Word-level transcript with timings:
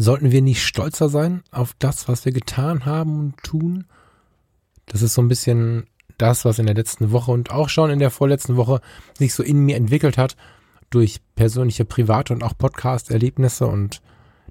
Sollten 0.00 0.30
wir 0.30 0.42
nicht 0.42 0.64
stolzer 0.64 1.08
sein 1.08 1.42
auf 1.50 1.74
das, 1.76 2.06
was 2.06 2.24
wir 2.24 2.30
getan 2.30 2.86
haben 2.86 3.18
und 3.18 3.36
tun? 3.42 3.84
Das 4.86 5.02
ist 5.02 5.14
so 5.14 5.22
ein 5.22 5.26
bisschen 5.26 5.88
das, 6.18 6.44
was 6.44 6.60
in 6.60 6.66
der 6.66 6.76
letzten 6.76 7.10
Woche 7.10 7.32
und 7.32 7.50
auch 7.50 7.68
schon 7.68 7.90
in 7.90 7.98
der 7.98 8.12
vorletzten 8.12 8.56
Woche 8.56 8.80
sich 9.18 9.34
so 9.34 9.42
in 9.42 9.64
mir 9.64 9.74
entwickelt 9.74 10.16
hat 10.16 10.36
durch 10.90 11.20
persönliche 11.34 11.84
private 11.84 12.32
und 12.32 12.44
auch 12.44 12.56
Podcast-Erlebnisse 12.56 13.66
und 13.66 14.00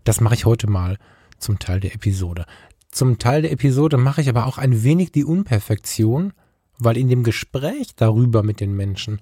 das 0.04 0.20
mache 0.20 0.36
ich 0.36 0.44
heute 0.44 0.70
mal 0.70 0.98
zum 1.40 1.60
Teil 1.60 1.80
der 1.80 1.96
Episode. 1.96 2.46
Zum 2.92 3.18
Teil 3.18 3.42
der 3.42 3.54
Episode 3.54 3.96
mache 3.96 4.20
ich 4.20 4.28
aber 4.28 4.48
auch 4.48 4.58
ein 4.58 4.84
wenig 4.84 5.14
die 5.14 5.24
Unperfektion, 5.24 6.34
weil 6.78 6.98
in 6.98 7.08
dem 7.08 7.24
Gespräch 7.24 7.96
darüber 7.96 8.44
mit 8.44 8.60
den 8.60 8.76
Menschen, 8.76 9.22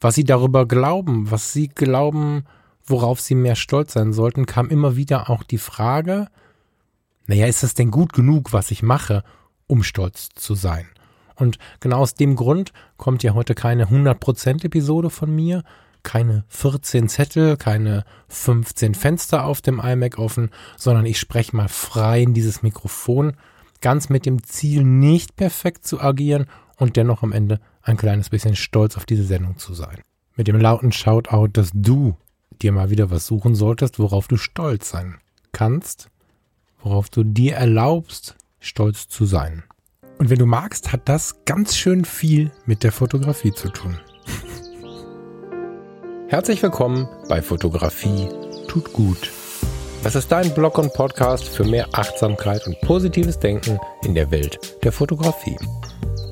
was 0.00 0.14
sie 0.14 0.24
darüber 0.24 0.64
glauben, 0.66 1.30
was 1.30 1.52
sie 1.52 1.68
glauben, 1.68 2.44
worauf 2.90 3.20
sie 3.20 3.34
mehr 3.34 3.56
stolz 3.56 3.92
sein 3.92 4.12
sollten, 4.12 4.46
kam 4.46 4.68
immer 4.68 4.96
wieder 4.96 5.30
auch 5.30 5.42
die 5.42 5.58
Frage, 5.58 6.28
naja, 7.26 7.46
ist 7.46 7.62
das 7.62 7.74
denn 7.74 7.90
gut 7.90 8.12
genug, 8.12 8.52
was 8.52 8.70
ich 8.70 8.82
mache, 8.82 9.22
um 9.66 9.82
stolz 9.82 10.30
zu 10.34 10.54
sein? 10.54 10.86
Und 11.36 11.58
genau 11.80 11.98
aus 11.98 12.14
dem 12.14 12.36
Grund 12.36 12.72
kommt 12.96 13.22
ja 13.22 13.34
heute 13.34 13.54
keine 13.54 13.86
100% 13.86 14.64
Episode 14.64 15.10
von 15.10 15.34
mir, 15.34 15.62
keine 16.02 16.44
14 16.48 17.08
Zettel, 17.08 17.56
keine 17.56 18.04
15 18.28 18.94
Fenster 18.94 19.44
auf 19.44 19.60
dem 19.60 19.78
iMac 19.78 20.18
offen, 20.18 20.50
sondern 20.76 21.06
ich 21.06 21.18
spreche 21.20 21.54
mal 21.54 21.68
frei 21.68 22.22
in 22.22 22.34
dieses 22.34 22.62
Mikrofon, 22.62 23.36
ganz 23.80 24.08
mit 24.08 24.26
dem 24.26 24.42
Ziel, 24.42 24.84
nicht 24.84 25.36
perfekt 25.36 25.86
zu 25.86 26.00
agieren 26.00 26.46
und 26.76 26.96
dennoch 26.96 27.22
am 27.22 27.32
Ende 27.32 27.60
ein 27.82 27.96
kleines 27.96 28.30
bisschen 28.30 28.56
stolz 28.56 28.96
auf 28.96 29.06
diese 29.06 29.24
Sendung 29.24 29.58
zu 29.58 29.74
sein. 29.74 30.00
Mit 30.34 30.48
dem 30.48 30.56
lauten 30.56 30.92
Shoutout, 30.92 31.48
dass 31.48 31.70
du 31.74 32.16
dir 32.58 32.72
mal 32.72 32.90
wieder 32.90 33.10
was 33.10 33.26
suchen 33.26 33.54
solltest, 33.54 33.98
worauf 33.98 34.28
du 34.28 34.36
stolz 34.36 34.90
sein 34.90 35.18
kannst, 35.52 36.10
worauf 36.82 37.08
du 37.08 37.24
dir 37.24 37.56
erlaubst, 37.56 38.36
stolz 38.60 39.08
zu 39.08 39.24
sein. 39.24 39.64
Und 40.18 40.30
wenn 40.30 40.38
du 40.38 40.46
magst, 40.46 40.92
hat 40.92 41.08
das 41.08 41.44
ganz 41.44 41.76
schön 41.76 42.04
viel 42.04 42.50
mit 42.66 42.82
der 42.82 42.92
Fotografie 42.92 43.52
zu 43.52 43.68
tun. 43.68 43.98
Herzlich 46.28 46.62
willkommen 46.62 47.08
bei 47.28 47.40
Fotografie 47.40 48.28
tut 48.66 48.92
gut. 48.92 49.30
Das 50.02 50.14
ist 50.14 50.30
dein 50.30 50.52
Blog 50.54 50.78
und 50.78 50.92
Podcast 50.92 51.48
für 51.48 51.64
mehr 51.64 51.88
Achtsamkeit 51.92 52.66
und 52.66 52.80
positives 52.82 53.38
Denken 53.38 53.78
in 54.04 54.14
der 54.14 54.30
Welt 54.30 54.58
der 54.84 54.92
Fotografie. 54.92 55.56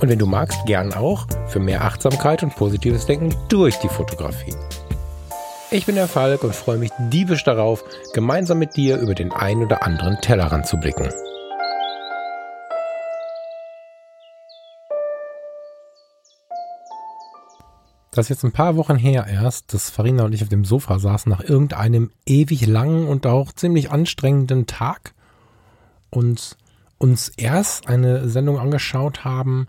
Und 0.01 0.08
wenn 0.08 0.19
du 0.19 0.27
magst, 0.27 0.58
gern 0.67 0.92
auch 0.92 1.27
für 1.48 1.58
mehr 1.58 1.83
Achtsamkeit 1.83 2.42
und 2.42 2.55
positives 2.55 3.06
Denken 3.06 3.34
durch 3.48 3.77
die 3.79 3.89
Fotografie. 3.89 4.55
Ich 5.72 5.84
bin 5.84 5.97
der 5.97 6.06
Falk 6.06 6.45
und 6.45 6.55
freue 6.55 6.78
mich 6.78 6.92
diebisch 7.11 7.42
darauf, 7.42 7.83
gemeinsam 8.14 8.61
mit 8.61 8.77
dir 8.77 8.98
über 8.98 9.17
den 9.17 9.33
ein 9.33 9.64
oder 9.64 9.83
anderen 9.83 10.17
Tellerrand 10.20 10.64
zu 10.64 10.77
blicken. 10.77 11.11
Das 18.12 18.27
ist 18.27 18.28
jetzt 18.28 18.45
ein 18.45 18.53
paar 18.53 18.77
Wochen 18.77 18.95
her 18.95 19.27
erst, 19.28 19.75
dass 19.75 19.91
Farina 19.91 20.25
und 20.25 20.33
ich 20.33 20.42
auf 20.45 20.48
dem 20.48 20.64
Sofa 20.64 21.00
saßen 21.00 21.28
nach 21.28 21.42
irgendeinem 21.42 22.12
ewig 22.27 22.64
langen 22.64 23.08
und 23.08 23.27
auch 23.27 23.51
ziemlich 23.51 23.91
anstrengenden 23.91 24.69
Tag 24.69 25.14
und 26.11 26.56
uns 26.97 27.33
erst 27.36 27.89
eine 27.89 28.28
Sendung 28.28 28.61
angeschaut 28.61 29.25
haben 29.25 29.67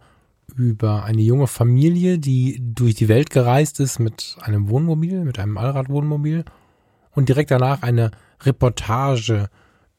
über 0.58 1.04
eine 1.04 1.22
junge 1.22 1.48
Familie, 1.48 2.18
die 2.18 2.60
durch 2.60 2.96
die 2.96 3.08
Welt 3.08 3.30
gereist 3.30 3.80
ist 3.80 4.00
mit 4.00 4.38
einem 4.42 4.70
Wohnmobil, 4.70 5.24
mit 5.24 5.38
einem 5.38 5.58
Allradwohnmobil 5.58 6.46
und 7.12 7.30
direkt 7.30 7.52
danach 7.52 7.84
eine 7.84 8.12
Reportage 8.42 9.50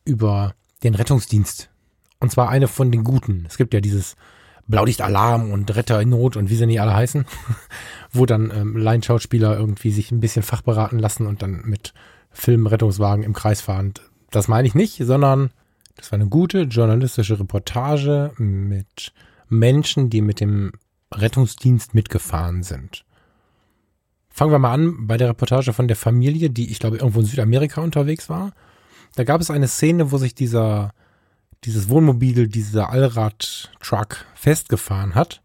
über 0.04 0.54
den 0.82 0.96
Rettungsdienst. 0.96 1.70
Und 2.18 2.32
zwar 2.32 2.48
eine 2.48 2.66
von 2.66 2.90
den 2.90 3.04
guten. 3.04 3.44
Es 3.46 3.56
gibt 3.56 3.72
ja 3.72 3.80
dieses 3.80 4.16
Blaulichtalarm 4.66 5.52
und 5.52 5.74
Retter 5.74 6.02
in 6.02 6.10
Not 6.10 6.36
und 6.36 6.50
wie 6.50 6.56
sie 6.56 6.66
nicht 6.66 6.80
alle 6.80 6.94
heißen, 6.94 7.24
wo 8.12 8.26
dann 8.26 8.50
ähm, 8.50 8.76
Laienschauspieler 8.76 9.56
irgendwie 9.56 9.92
sich 9.92 10.10
ein 10.10 10.20
bisschen 10.20 10.42
fachberaten 10.42 10.98
lassen 10.98 11.26
und 11.26 11.42
dann 11.42 11.62
mit 11.64 11.94
Filmrettungswagen 12.32 13.24
im 13.24 13.32
Kreis 13.32 13.60
fahren. 13.60 13.94
Das 14.30 14.48
meine 14.48 14.66
ich 14.66 14.74
nicht, 14.74 14.98
sondern 15.04 15.50
das 15.96 16.10
war 16.10 16.18
eine 16.18 16.28
gute 16.28 16.62
journalistische 16.62 17.38
Reportage 17.38 18.32
mit 18.36 19.12
Menschen, 19.48 20.10
die 20.10 20.22
mit 20.22 20.40
dem 20.40 20.72
Rettungsdienst 21.12 21.94
mitgefahren 21.94 22.62
sind. 22.62 23.04
Fangen 24.28 24.52
wir 24.52 24.58
mal 24.58 24.74
an 24.74 25.06
bei 25.06 25.16
der 25.16 25.30
Reportage 25.30 25.72
von 25.72 25.88
der 25.88 25.96
Familie, 25.96 26.50
die 26.50 26.70
ich 26.70 26.78
glaube 26.78 26.98
irgendwo 26.98 27.20
in 27.20 27.26
Südamerika 27.26 27.80
unterwegs 27.80 28.28
war. 28.28 28.52
Da 29.16 29.24
gab 29.24 29.40
es 29.40 29.50
eine 29.50 29.68
Szene, 29.68 30.12
wo 30.12 30.18
sich 30.18 30.34
dieser, 30.34 30.92
dieses 31.64 31.88
Wohnmobil, 31.88 32.46
dieser 32.46 32.90
Allrad-Truck 32.90 34.24
festgefahren 34.34 35.14
hat. 35.14 35.40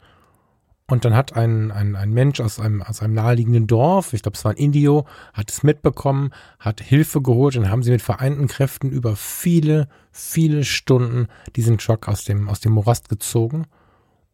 Und 0.86 1.06
dann 1.06 1.16
hat 1.16 1.36
ein, 1.36 1.72
ein, 1.72 1.96
ein 1.96 2.12
Mensch 2.12 2.40
aus 2.40 2.60
einem, 2.60 2.84
aus 2.84 3.02
einem 3.02 3.14
naheliegenden 3.14 3.68
Dorf, 3.68 4.14
ich 4.14 4.22
glaube 4.22 4.36
es 4.36 4.44
war 4.44 4.52
ein 4.52 4.58
Indio, 4.58 5.08
hat 5.34 5.50
es 5.50 5.64
mitbekommen, 5.64 6.32
hat 6.60 6.82
Hilfe 6.82 7.22
geholt 7.22 7.56
und 7.56 7.70
haben 7.70 7.84
sie 7.84 7.92
mit 7.92 8.02
vereinten 8.02 8.48
Kräften 8.48 8.92
über 8.92 9.16
viele, 9.16 9.88
viele 10.12 10.66
Stunden 10.66 11.30
diesen 11.56 11.78
Truck 11.78 12.08
aus 12.10 12.26
dem, 12.26 12.50
aus 12.50 12.60
dem 12.60 12.74
Morast 12.74 13.10
gezogen. 13.10 13.66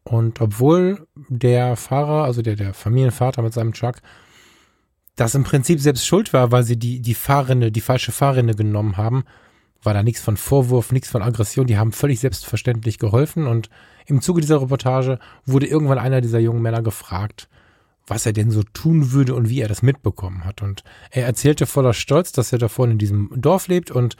Und 0.04 0.40
obwohl 0.40 1.06
der 1.28 1.76
Fahrer, 1.76 2.24
also 2.24 2.42
der, 2.42 2.56
der 2.56 2.74
Familienvater 2.74 3.42
mit 3.42 3.52
seinem 3.52 3.74
Truck, 3.74 3.96
das 5.16 5.34
im 5.34 5.44
Prinzip 5.44 5.80
selbst 5.80 6.06
schuld 6.06 6.32
war, 6.32 6.50
weil 6.50 6.62
sie 6.62 6.78
die, 6.78 7.00
die 7.00 7.14
Fahrrinne, 7.14 7.70
die 7.70 7.80
falsche 7.80 8.12
Fahrrinne 8.12 8.54
genommen 8.54 8.96
haben, 8.96 9.24
war 9.82 9.94
da 9.94 10.02
nichts 10.02 10.20
von 10.20 10.36
Vorwurf, 10.36 10.92
nichts 10.92 11.08
von 11.08 11.22
Aggression. 11.22 11.66
Die 11.66 11.78
haben 11.78 11.92
völlig 11.92 12.20
selbstverständlich 12.20 12.98
geholfen. 12.98 13.46
Und 13.46 13.70
im 14.06 14.20
Zuge 14.20 14.40
dieser 14.40 14.60
Reportage 14.60 15.18
wurde 15.46 15.66
irgendwann 15.66 15.98
einer 15.98 16.20
dieser 16.20 16.38
jungen 16.38 16.62
Männer 16.62 16.82
gefragt, 16.82 17.48
was 18.06 18.26
er 18.26 18.32
denn 18.32 18.50
so 18.50 18.62
tun 18.62 19.12
würde 19.12 19.34
und 19.34 19.48
wie 19.48 19.60
er 19.60 19.68
das 19.68 19.82
mitbekommen 19.82 20.44
hat. 20.44 20.62
Und 20.62 20.84
er 21.10 21.26
erzählte 21.26 21.66
voller 21.66 21.94
Stolz, 21.94 22.32
dass 22.32 22.52
er 22.52 22.58
da 22.58 22.68
vorne 22.68 22.92
in 22.92 22.98
diesem 22.98 23.30
Dorf 23.36 23.68
lebt 23.68 23.90
und 23.90 24.16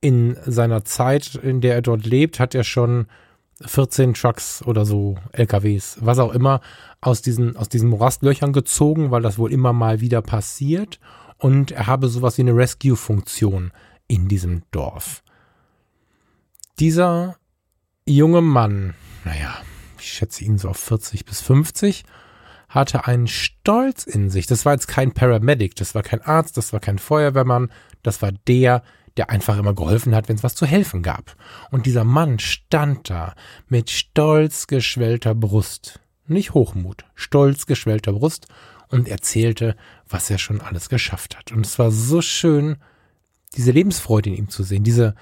in 0.00 0.36
seiner 0.44 0.84
Zeit, 0.84 1.34
in 1.36 1.60
der 1.60 1.74
er 1.74 1.82
dort 1.82 2.04
lebt, 2.04 2.38
hat 2.38 2.54
er 2.54 2.64
schon 2.64 3.06
14 3.62 4.14
Trucks 4.14 4.62
oder 4.62 4.84
so, 4.84 5.16
LKWs, 5.32 5.98
was 6.00 6.18
auch 6.18 6.32
immer, 6.32 6.60
aus 7.00 7.22
diesen, 7.22 7.56
aus 7.56 7.68
diesen 7.68 7.88
Morastlöchern 7.88 8.52
gezogen, 8.52 9.10
weil 9.10 9.22
das 9.22 9.38
wohl 9.38 9.52
immer 9.52 9.72
mal 9.72 10.00
wieder 10.00 10.22
passiert. 10.22 10.98
Und 11.38 11.72
er 11.72 11.86
habe 11.86 12.08
sowas 12.08 12.38
wie 12.38 12.42
eine 12.42 12.56
Rescue-Funktion 12.56 13.72
in 14.08 14.28
diesem 14.28 14.62
Dorf. 14.70 15.22
Dieser 16.78 17.36
junge 18.06 18.42
Mann, 18.42 18.94
naja, 19.24 19.54
ich 19.98 20.12
schätze 20.12 20.44
ihn 20.44 20.58
so 20.58 20.68
auf 20.68 20.78
40 20.78 21.24
bis 21.24 21.40
50, 21.40 22.04
hatte 22.68 23.06
einen 23.06 23.28
Stolz 23.28 24.04
in 24.04 24.30
sich. 24.30 24.46
Das 24.46 24.64
war 24.64 24.72
jetzt 24.72 24.88
kein 24.88 25.12
Paramedic, 25.12 25.76
das 25.76 25.94
war 25.94 26.02
kein 26.02 26.22
Arzt, 26.22 26.56
das 26.56 26.72
war 26.72 26.80
kein 26.80 26.98
Feuerwehrmann, 26.98 27.70
das 28.02 28.20
war 28.20 28.32
der, 28.32 28.82
der 29.16 29.30
einfach 29.30 29.58
immer 29.58 29.74
geholfen 29.74 30.14
hat, 30.14 30.28
wenn 30.28 30.36
es 30.36 30.42
was 30.42 30.54
zu 30.54 30.66
helfen 30.66 31.02
gab. 31.02 31.36
Und 31.70 31.86
dieser 31.86 32.04
Mann 32.04 32.38
stand 32.38 33.10
da 33.10 33.34
mit 33.68 33.90
stolz 33.90 34.66
geschwellter 34.66 35.34
Brust, 35.34 36.00
nicht 36.26 36.54
Hochmut, 36.54 37.04
stolz 37.14 37.66
geschwellter 37.66 38.12
Brust 38.12 38.48
und 38.88 39.08
erzählte, 39.08 39.76
was 40.08 40.30
er 40.30 40.38
schon 40.38 40.60
alles 40.60 40.88
geschafft 40.88 41.36
hat. 41.36 41.52
Und 41.52 41.64
es 41.66 41.78
war 41.78 41.90
so 41.90 42.20
schön, 42.22 42.76
diese 43.56 43.70
Lebensfreude 43.70 44.30
in 44.30 44.36
ihm 44.36 44.48
zu 44.48 44.62
sehen, 44.62 44.84
diese 44.84 45.14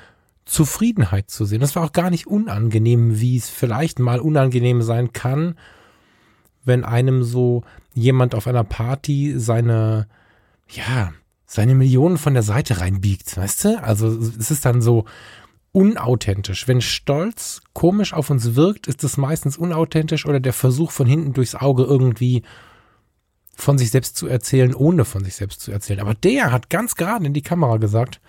Zufriedenheit 0.45 1.31
zu 1.31 1.45
sehen. 1.45 1.61
Das 1.61 1.77
war 1.77 1.85
auch 1.85 1.93
gar 1.93 2.11
nicht 2.11 2.27
unangenehm, 2.27 3.21
wie 3.21 3.37
es 3.37 3.49
vielleicht 3.49 3.99
mal 3.99 4.21
unangenehm 4.21 4.83
sein 4.83 5.13
kann, 5.13 5.57
wenn 6.65 6.85
einem 6.85 7.23
so 7.23 7.63
jemand 7.95 8.35
auf 8.35 8.47
einer 8.47 8.65
Party 8.65 9.35
seine, 9.37 10.09
ja, 10.69 11.13
seine 11.53 11.75
Millionen 11.75 12.17
von 12.17 12.33
der 12.33 12.43
Seite 12.43 12.81
reinbiegt, 12.81 13.37
weißt 13.37 13.65
du? 13.65 13.83
Also 13.83 14.09
es 14.09 14.51
ist 14.51 14.65
dann 14.65 14.81
so 14.81 15.05
unauthentisch. 15.73 16.67
Wenn 16.67 16.81
Stolz 16.81 17.61
komisch 17.75 18.15
auf 18.15 18.31
uns 18.31 18.55
wirkt, 18.55 18.87
ist 18.87 19.05
es 19.05 19.19
meistens 19.19 19.59
unauthentisch 19.59 20.25
oder 20.25 20.41
der 20.41 20.55
Versuch 20.55 20.91
von 20.91 21.07
hinten 21.07 21.35
durchs 21.35 21.55
Auge 21.55 21.83
irgendwie 21.83 22.43
von 23.55 23.77
sich 23.77 23.91
selbst 23.91 24.17
zu 24.17 24.29
erzählen, 24.29 24.75
ohne 24.75 25.05
von 25.05 25.25
sich 25.25 25.35
selbst 25.35 25.61
zu 25.61 25.73
erzählen. 25.73 26.01
Aber 26.01 26.15
der 26.15 26.53
hat 26.53 26.71
ganz 26.71 26.95
gerade 26.95 27.27
in 27.27 27.35
die 27.35 27.43
Kamera 27.43 27.77
gesagt, 27.77 28.23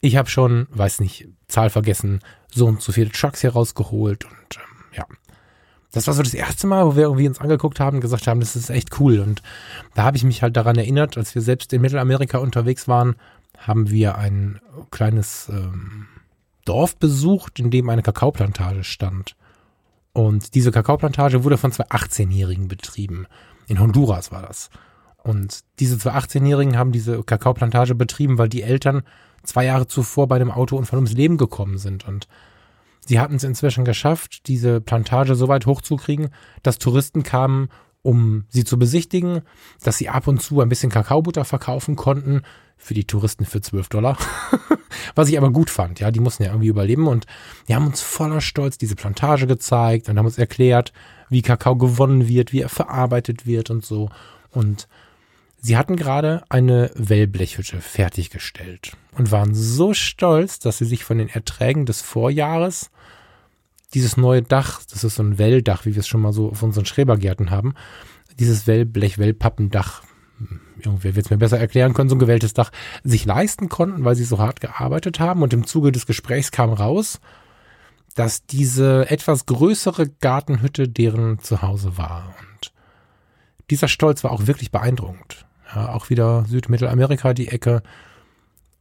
ich 0.00 0.16
habe 0.16 0.30
schon, 0.30 0.66
weiß 0.70 1.00
nicht, 1.00 1.28
Zahl 1.46 1.68
vergessen, 1.68 2.20
so 2.50 2.66
und 2.66 2.80
so 2.80 2.92
viele 2.92 3.10
Trucks 3.10 3.42
hier 3.42 3.52
rausgeholt 3.52 4.24
und 4.24 4.56
ähm, 4.56 4.84
ja, 4.96 5.04
das 5.92 6.06
war 6.06 6.14
so 6.14 6.22
das 6.22 6.34
erste 6.34 6.66
Mal, 6.66 6.86
wo 6.86 6.96
wir 6.96 7.04
irgendwie 7.04 7.28
uns 7.28 7.40
angeguckt 7.40 7.80
haben 7.80 7.96
und 7.96 8.00
gesagt 8.00 8.26
haben, 8.26 8.40
das 8.40 8.56
ist 8.56 8.70
echt 8.70 9.00
cool. 9.00 9.20
Und 9.20 9.42
da 9.94 10.04
habe 10.04 10.16
ich 10.16 10.24
mich 10.24 10.42
halt 10.42 10.56
daran 10.56 10.76
erinnert, 10.76 11.16
als 11.18 11.34
wir 11.34 11.42
selbst 11.42 11.72
in 11.72 11.82
Mittelamerika 11.82 12.38
unterwegs 12.38 12.86
waren, 12.86 13.16
haben 13.58 13.90
wir 13.90 14.16
ein 14.16 14.60
kleines 14.90 15.48
ähm, 15.50 16.06
Dorf 16.64 16.96
besucht, 16.96 17.58
in 17.58 17.70
dem 17.70 17.88
eine 17.88 18.02
Kakaoplantage 18.02 18.84
stand. 18.84 19.34
Und 20.12 20.54
diese 20.54 20.70
Kakaoplantage 20.70 21.44
wurde 21.44 21.58
von 21.58 21.72
zwei 21.72 21.86
18-Jährigen 21.86 22.68
betrieben. 22.68 23.26
In 23.66 23.80
Honduras 23.80 24.32
war 24.32 24.42
das. 24.42 24.70
Und 25.22 25.60
diese 25.78 25.98
zwei 25.98 26.12
18-Jährigen 26.12 26.78
haben 26.78 26.92
diese 26.92 27.22
Kakaoplantage 27.22 27.94
betrieben, 27.94 28.38
weil 28.38 28.48
die 28.48 28.62
Eltern 28.62 29.02
zwei 29.42 29.64
Jahre 29.64 29.86
zuvor 29.86 30.28
bei 30.28 30.36
einem 30.36 30.50
Autounfall 30.50 30.98
ums 30.98 31.12
Leben 31.12 31.36
gekommen 31.36 31.78
sind. 31.78 32.06
Und 32.06 32.28
sie 33.10 33.18
hatten 33.18 33.34
es 33.34 33.42
inzwischen 33.42 33.84
geschafft, 33.84 34.46
diese 34.46 34.80
Plantage 34.80 35.34
so 35.34 35.48
weit 35.48 35.66
hochzukriegen, 35.66 36.28
dass 36.62 36.78
Touristen 36.78 37.24
kamen, 37.24 37.68
um 38.02 38.44
sie 38.48 38.62
zu 38.62 38.78
besichtigen, 38.78 39.40
dass 39.82 39.98
sie 39.98 40.08
ab 40.08 40.28
und 40.28 40.40
zu 40.40 40.60
ein 40.60 40.68
bisschen 40.68 40.92
Kakaobutter 40.92 41.44
verkaufen 41.44 41.96
konnten, 41.96 42.42
für 42.76 42.94
die 42.94 43.04
Touristen 43.04 43.44
für 43.44 43.60
12 43.60 43.88
Dollar. 43.88 44.16
Was 45.16 45.28
ich 45.28 45.36
aber 45.36 45.50
gut 45.50 45.70
fand, 45.70 45.98
ja, 45.98 46.12
die 46.12 46.20
mussten 46.20 46.44
ja 46.44 46.50
irgendwie 46.50 46.68
überleben 46.68 47.08
und 47.08 47.26
die 47.66 47.74
haben 47.74 47.88
uns 47.88 48.00
voller 48.00 48.40
Stolz 48.40 48.78
diese 48.78 48.94
Plantage 48.94 49.48
gezeigt 49.48 50.08
und 50.08 50.16
haben 50.16 50.26
uns 50.26 50.38
erklärt, 50.38 50.92
wie 51.28 51.42
Kakao 51.42 51.74
gewonnen 51.74 52.28
wird, 52.28 52.52
wie 52.52 52.60
er 52.60 52.68
verarbeitet 52.68 53.44
wird 53.44 53.70
und 53.70 53.84
so. 53.84 54.08
Und 54.50 54.86
sie 55.60 55.76
hatten 55.76 55.96
gerade 55.96 56.42
eine 56.48 56.90
Wellblechhütte 56.94 57.80
fertiggestellt 57.80 58.92
und 59.12 59.30
waren 59.30 59.54
so 59.54 59.94
stolz, 59.94 60.58
dass 60.58 60.78
sie 60.78 60.84
sich 60.84 61.04
von 61.04 61.18
den 61.18 61.28
Erträgen 61.28 61.86
des 61.86 62.00
Vorjahres 62.02 62.90
dieses 63.94 64.16
neue 64.16 64.42
Dach, 64.42 64.82
das 64.90 65.04
ist 65.04 65.16
so 65.16 65.22
ein 65.22 65.38
Welldach, 65.38 65.84
wie 65.84 65.94
wir 65.94 66.00
es 66.00 66.08
schon 66.08 66.20
mal 66.20 66.32
so 66.32 66.50
auf 66.50 66.62
unseren 66.62 66.86
Schrebergärten 66.86 67.50
haben, 67.50 67.74
dieses 68.38 68.66
Wellblech, 68.66 69.18
Wellpappendach, 69.18 70.02
irgendwer 70.78 71.14
wird 71.14 71.26
es 71.26 71.30
mir 71.30 71.38
besser 71.38 71.58
erklären 71.58 71.92
können, 71.92 72.08
so 72.08 72.16
ein 72.16 72.20
gewelltes 72.20 72.54
Dach, 72.54 72.70
sich 73.04 73.24
leisten 73.24 73.68
konnten, 73.68 74.04
weil 74.04 74.14
sie 74.14 74.24
so 74.24 74.38
hart 74.38 74.60
gearbeitet 74.60 75.20
haben. 75.20 75.42
Und 75.42 75.52
im 75.52 75.66
Zuge 75.66 75.92
des 75.92 76.06
Gesprächs 76.06 76.50
kam 76.50 76.72
raus, 76.72 77.20
dass 78.14 78.46
diese 78.46 79.10
etwas 79.10 79.46
größere 79.46 80.08
Gartenhütte 80.08 80.88
deren 80.88 81.38
Zuhause 81.40 81.98
war. 81.98 82.34
Und 82.40 82.72
dieser 83.70 83.88
Stolz 83.88 84.24
war 84.24 84.32
auch 84.32 84.46
wirklich 84.46 84.70
beeindruckend. 84.70 85.46
Ja, 85.74 85.90
auch 85.90 86.10
wieder 86.10 86.44
Südmittelamerika, 86.46 87.34
die 87.34 87.48
Ecke. 87.48 87.82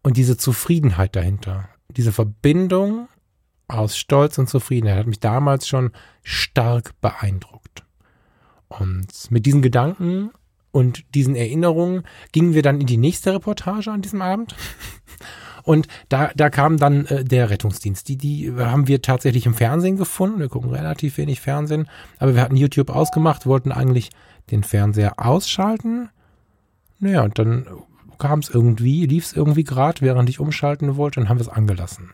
Und 0.02 0.18
diese 0.18 0.38
Zufriedenheit 0.38 1.16
dahinter, 1.16 1.70
diese 1.90 2.12
Verbindung 2.12 3.08
aus 3.68 3.98
Stolz 3.98 4.38
und 4.38 4.50
Zufriedenheit 4.50 5.00
hat 5.00 5.08
mich 5.08 5.20
damals 5.20 5.68
schon 5.68 5.92
stark 6.24 7.00
beeindruckt. 7.02 7.84
Und 8.68 9.08
mit 9.30 9.46
diesen 9.46 9.62
Gedanken 9.62 10.32
und 10.72 11.04
diesen 11.16 11.36
Erinnerungen 11.36 12.04
gingen 12.32 12.54
wir 12.54 12.62
dann 12.62 12.80
in 12.80 12.88
die 12.88 12.98
nächste 12.98 13.34
Reportage 13.34 13.92
an 13.92 14.02
diesem 14.02 14.22
Abend. 14.22 14.56
Und 15.64 15.88
da, 16.08 16.32
da 16.36 16.50
kam 16.50 16.78
dann 16.78 17.06
äh, 17.08 17.24
der 17.24 17.50
Rettungsdienst. 17.50 18.08
Die, 18.08 18.18
die 18.18 18.52
haben 18.58 18.88
wir 18.88 19.02
tatsächlich 19.02 19.46
im 19.46 19.54
Fernsehen 19.54 19.98
gefunden. 19.98 20.40
Wir 20.40 20.50
gucken 20.50 20.72
relativ 20.72 21.18
wenig 21.18 21.42
Fernsehen. 21.42 21.88
Aber 22.18 22.34
wir 22.34 22.42
hatten 22.42 22.56
YouTube 22.56 22.90
ausgemacht, 22.90 23.46
wollten 23.46 23.72
eigentlich 23.72 24.10
den 24.50 24.64
Fernseher 24.64 25.20
ausschalten. 25.20 26.10
Naja, 27.00 27.24
und 27.24 27.40
dann 27.40 27.66
kam 28.18 28.40
es 28.40 28.50
irgendwie, 28.50 29.06
lief 29.06 29.26
es 29.26 29.34
irgendwie 29.34 29.64
gerade, 29.64 30.02
während 30.02 30.30
ich 30.30 30.40
umschalten 30.40 30.98
wollte, 30.98 31.20
und 31.20 31.30
haben 31.30 31.38
wir 31.38 31.48
es 31.48 31.50
angelassen. 31.50 32.12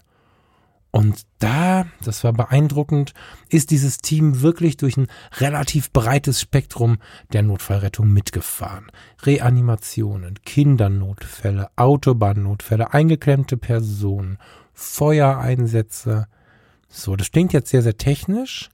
Und 0.92 1.24
da, 1.40 1.88
das 2.06 2.24
war 2.24 2.32
beeindruckend, 2.32 3.14
ist 3.50 3.72
dieses 3.72 3.98
Team 3.98 4.42
wirklich 4.42 4.78
durch 4.78 4.96
ein 4.96 5.08
relativ 5.40 5.92
breites 5.92 6.40
Spektrum 6.40 7.00
der 7.34 7.44
Notfallrettung 7.44 8.08
mitgefahren. 8.08 8.90
Reanimationen, 9.24 10.36
Kindernotfälle, 10.46 11.68
Autobahnnotfälle, 11.76 12.94
eingeklemmte 12.94 13.58
Personen, 13.58 14.38
Feuereinsätze. 14.74 16.28
So, 16.88 17.18
das 17.18 17.32
klingt 17.32 17.52
jetzt 17.52 17.72
sehr, 17.72 17.82
sehr 17.82 17.98
technisch, 17.98 18.70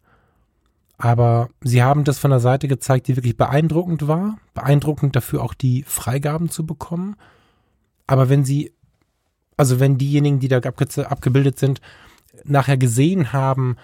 aber 1.02 1.50
sie 1.62 1.82
haben 1.82 2.04
das 2.04 2.20
von 2.20 2.30
der 2.30 2.40
Seite 2.40 2.68
gezeigt, 2.68 3.08
die 3.08 3.16
wirklich 3.16 3.36
beeindruckend 3.36 4.08
war. 4.08 4.38
Beeindruckend 4.54 5.16
dafür 5.16 5.42
auch 5.42 5.56
die 5.56 5.84
Freigaben 5.88 6.50
zu 6.50 6.64
bekommen. 6.64 7.16
Aber 8.06 8.30
wenn 8.30 8.46
sie, 8.46 8.72
also 9.58 9.80
wenn 9.80 9.98
diejenigen, 9.98 10.40
die 10.40 10.48
da 10.48 10.58
abgebildet 10.58 11.58
sind, 11.58 11.82
nachher 12.44 12.78
gesehen 12.78 13.34
haben, 13.34 13.78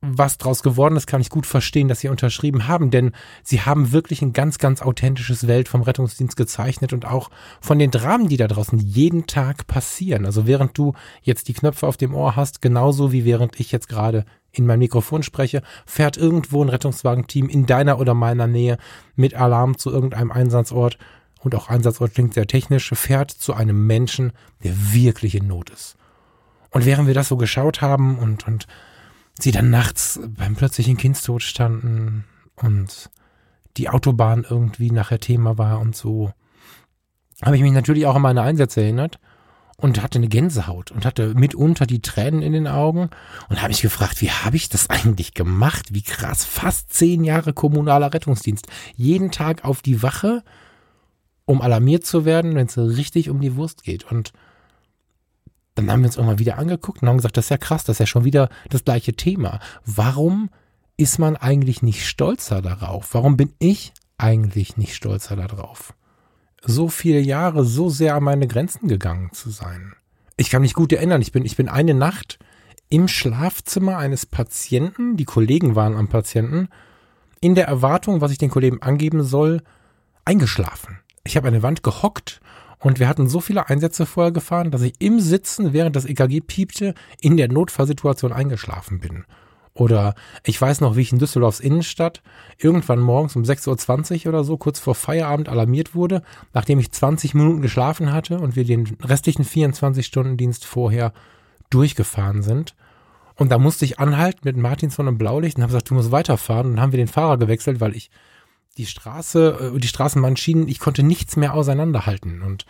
was 0.00 0.38
draus 0.38 0.62
geworden 0.62 0.96
ist, 0.96 1.06
kann 1.06 1.20
ich 1.20 1.28
gut 1.28 1.44
verstehen, 1.44 1.88
dass 1.88 2.00
sie 2.00 2.08
unterschrieben 2.08 2.68
haben, 2.68 2.90
denn 2.90 3.12
sie 3.42 3.62
haben 3.62 3.92
wirklich 3.92 4.22
ein 4.22 4.32
ganz, 4.32 4.58
ganz 4.58 4.80
authentisches 4.80 5.46
Welt 5.46 5.68
vom 5.68 5.82
Rettungsdienst 5.82 6.36
gezeichnet 6.36 6.92
und 6.92 7.04
auch 7.04 7.30
von 7.60 7.78
den 7.78 7.90
Dramen, 7.90 8.28
die 8.28 8.36
da 8.36 8.46
draußen 8.46 8.78
jeden 8.78 9.26
Tag 9.26 9.66
passieren. 9.66 10.24
Also 10.24 10.46
während 10.46 10.78
du 10.78 10.94
jetzt 11.22 11.48
die 11.48 11.52
Knöpfe 11.52 11.86
auf 11.86 11.96
dem 11.96 12.14
Ohr 12.14 12.36
hast, 12.36 12.62
genauso 12.62 13.12
wie 13.12 13.24
während 13.24 13.58
ich 13.60 13.72
jetzt 13.72 13.88
gerade 13.88 14.24
in 14.52 14.66
mein 14.66 14.78
Mikrofon 14.78 15.22
spreche, 15.22 15.62
fährt 15.86 16.16
irgendwo 16.16 16.62
ein 16.62 16.68
Rettungswagenteam 16.68 17.48
in 17.48 17.66
deiner 17.66 17.98
oder 17.98 18.14
meiner 18.14 18.46
Nähe 18.46 18.78
mit 19.14 19.34
Alarm 19.34 19.78
zu 19.78 19.90
irgendeinem 19.90 20.30
Einsatzort 20.30 20.98
und 21.40 21.54
auch 21.54 21.68
Einsatzort 21.68 22.14
klingt 22.14 22.34
sehr 22.34 22.46
technisch, 22.46 22.90
fährt 22.94 23.30
zu 23.30 23.54
einem 23.54 23.86
Menschen, 23.86 24.32
der 24.64 24.92
wirklich 24.92 25.34
in 25.34 25.46
Not 25.46 25.70
ist. 25.70 25.96
Und 26.70 26.84
während 26.84 27.06
wir 27.06 27.14
das 27.14 27.28
so 27.28 27.36
geschaut 27.36 27.80
haben 27.80 28.18
und, 28.18 28.46
und 28.46 28.66
sie 29.38 29.52
dann 29.52 29.70
nachts 29.70 30.20
beim 30.36 30.56
plötzlichen 30.56 30.96
Kindstod 30.96 31.42
standen 31.42 32.24
und 32.56 33.10
die 33.76 33.88
Autobahn 33.88 34.44
irgendwie 34.48 34.90
nachher 34.90 35.20
Thema 35.20 35.56
war 35.58 35.80
und 35.80 35.94
so, 35.94 36.32
habe 37.42 37.56
ich 37.56 37.62
mich 37.62 37.72
natürlich 37.72 38.06
auch 38.06 38.16
an 38.16 38.22
meine 38.22 38.42
Einsätze 38.42 38.82
erinnert 38.82 39.20
und 39.80 40.02
hatte 40.02 40.18
eine 40.18 40.28
Gänsehaut 40.28 40.90
und 40.90 41.04
hatte 41.04 41.34
mitunter 41.34 41.86
die 41.86 42.02
Tränen 42.02 42.42
in 42.42 42.52
den 42.52 42.66
Augen 42.66 43.10
und 43.48 43.58
habe 43.58 43.68
mich 43.68 43.80
gefragt, 43.80 44.20
wie 44.20 44.30
habe 44.30 44.56
ich 44.56 44.68
das 44.68 44.90
eigentlich 44.90 45.34
gemacht? 45.34 45.94
Wie 45.94 46.02
krass, 46.02 46.44
fast 46.44 46.92
zehn 46.92 47.22
Jahre 47.22 47.52
kommunaler 47.52 48.12
Rettungsdienst. 48.12 48.66
Jeden 48.96 49.30
Tag 49.30 49.64
auf 49.64 49.80
die 49.80 50.02
Wache, 50.02 50.42
um 51.44 51.62
alarmiert 51.62 52.04
zu 52.04 52.24
werden, 52.24 52.56
wenn 52.56 52.66
es 52.66 52.76
richtig 52.76 53.30
um 53.30 53.40
die 53.40 53.54
Wurst 53.54 53.84
geht. 53.84 54.10
Und 54.10 54.32
dann 55.76 55.92
haben 55.92 56.00
wir 56.00 56.08
uns 56.08 56.16
irgendwann 56.16 56.40
wieder 56.40 56.58
angeguckt 56.58 57.02
und 57.02 57.08
haben 57.08 57.18
gesagt, 57.18 57.36
das 57.36 57.46
ist 57.46 57.50
ja 57.50 57.56
krass, 57.56 57.84
das 57.84 57.94
ist 57.94 58.00
ja 58.00 58.06
schon 58.06 58.24
wieder 58.24 58.48
das 58.70 58.84
gleiche 58.84 59.12
Thema. 59.12 59.60
Warum 59.84 60.50
ist 60.96 61.20
man 61.20 61.36
eigentlich 61.36 61.82
nicht 61.82 62.04
stolzer 62.04 62.62
darauf? 62.62 63.14
Warum 63.14 63.36
bin 63.36 63.52
ich 63.60 63.92
eigentlich 64.18 64.76
nicht 64.76 64.96
stolzer 64.96 65.36
darauf? 65.36 65.94
So 66.64 66.88
viele 66.88 67.20
Jahre 67.20 67.64
so 67.64 67.88
sehr 67.88 68.14
an 68.14 68.24
meine 68.24 68.46
Grenzen 68.46 68.88
gegangen 68.88 69.30
zu 69.32 69.50
sein. 69.50 69.94
Ich 70.36 70.50
kann 70.50 70.62
mich 70.62 70.74
gut 70.74 70.92
erinnern, 70.92 71.22
ich 71.22 71.32
bin, 71.32 71.44
ich 71.44 71.56
bin 71.56 71.68
eine 71.68 71.94
Nacht 71.94 72.38
im 72.88 73.08
Schlafzimmer 73.08 73.98
eines 73.98 74.26
Patienten, 74.26 75.16
die 75.16 75.24
Kollegen 75.24 75.74
waren 75.74 75.96
am 75.96 76.08
Patienten, 76.08 76.68
in 77.40 77.54
der 77.54 77.66
Erwartung, 77.66 78.20
was 78.20 78.32
ich 78.32 78.38
den 78.38 78.50
Kollegen 78.50 78.82
angeben 78.82 79.22
soll, 79.22 79.62
eingeschlafen. 80.24 81.00
Ich 81.24 81.36
habe 81.36 81.48
an 81.48 81.54
der 81.54 81.62
Wand 81.62 81.82
gehockt 81.82 82.40
und 82.78 82.98
wir 82.98 83.08
hatten 83.08 83.28
so 83.28 83.40
viele 83.40 83.68
Einsätze 83.68 84.06
vorher 84.06 84.32
gefahren, 84.32 84.70
dass 84.70 84.82
ich 84.82 84.94
im 85.00 85.20
Sitzen, 85.20 85.72
während 85.72 85.96
das 85.96 86.04
EKG 86.04 86.40
piepte, 86.40 86.94
in 87.20 87.36
der 87.36 87.48
Notfallsituation 87.48 88.32
eingeschlafen 88.32 89.00
bin. 89.00 89.24
Oder 89.78 90.16
ich 90.44 90.60
weiß 90.60 90.80
noch, 90.80 90.96
wie 90.96 91.02
ich 91.02 91.12
in 91.12 91.20
Düsseldorfs 91.20 91.60
Innenstadt 91.60 92.20
irgendwann 92.58 92.98
morgens 92.98 93.36
um 93.36 93.44
6.20 93.44 94.22
Uhr 94.22 94.30
oder 94.30 94.42
so 94.42 94.56
kurz 94.56 94.80
vor 94.80 94.96
Feierabend 94.96 95.48
alarmiert 95.48 95.94
wurde, 95.94 96.22
nachdem 96.52 96.80
ich 96.80 96.90
20 96.90 97.34
Minuten 97.34 97.62
geschlafen 97.62 98.12
hatte 98.12 98.40
und 98.40 98.56
wir 98.56 98.64
den 98.64 98.96
restlichen 99.04 99.44
24-Stunden-Dienst 99.44 100.64
vorher 100.64 101.12
durchgefahren 101.70 102.42
sind. 102.42 102.74
Und 103.36 103.52
da 103.52 103.58
musste 103.58 103.84
ich 103.84 104.00
anhalten 104.00 104.40
mit 104.42 104.56
Martins 104.56 104.96
von 104.96 105.06
einem 105.06 105.16
Blaulicht 105.16 105.56
und 105.56 105.62
habe 105.62 105.70
gesagt, 105.70 105.90
du 105.90 105.94
musst 105.94 106.10
weiterfahren. 106.10 106.66
Und 106.66 106.72
dann 106.72 106.82
haben 106.82 106.92
wir 106.92 106.96
den 106.96 107.06
Fahrer 107.06 107.38
gewechselt, 107.38 107.78
weil 107.78 107.94
ich 107.94 108.10
die 108.78 108.86
Straße, 108.86 109.72
äh, 109.76 109.78
die 109.78 109.86
Straßenbahnschienen, 109.86 110.66
ich 110.66 110.80
konnte 110.80 111.04
nichts 111.04 111.36
mehr 111.36 111.54
auseinanderhalten. 111.54 112.42
Und 112.42 112.66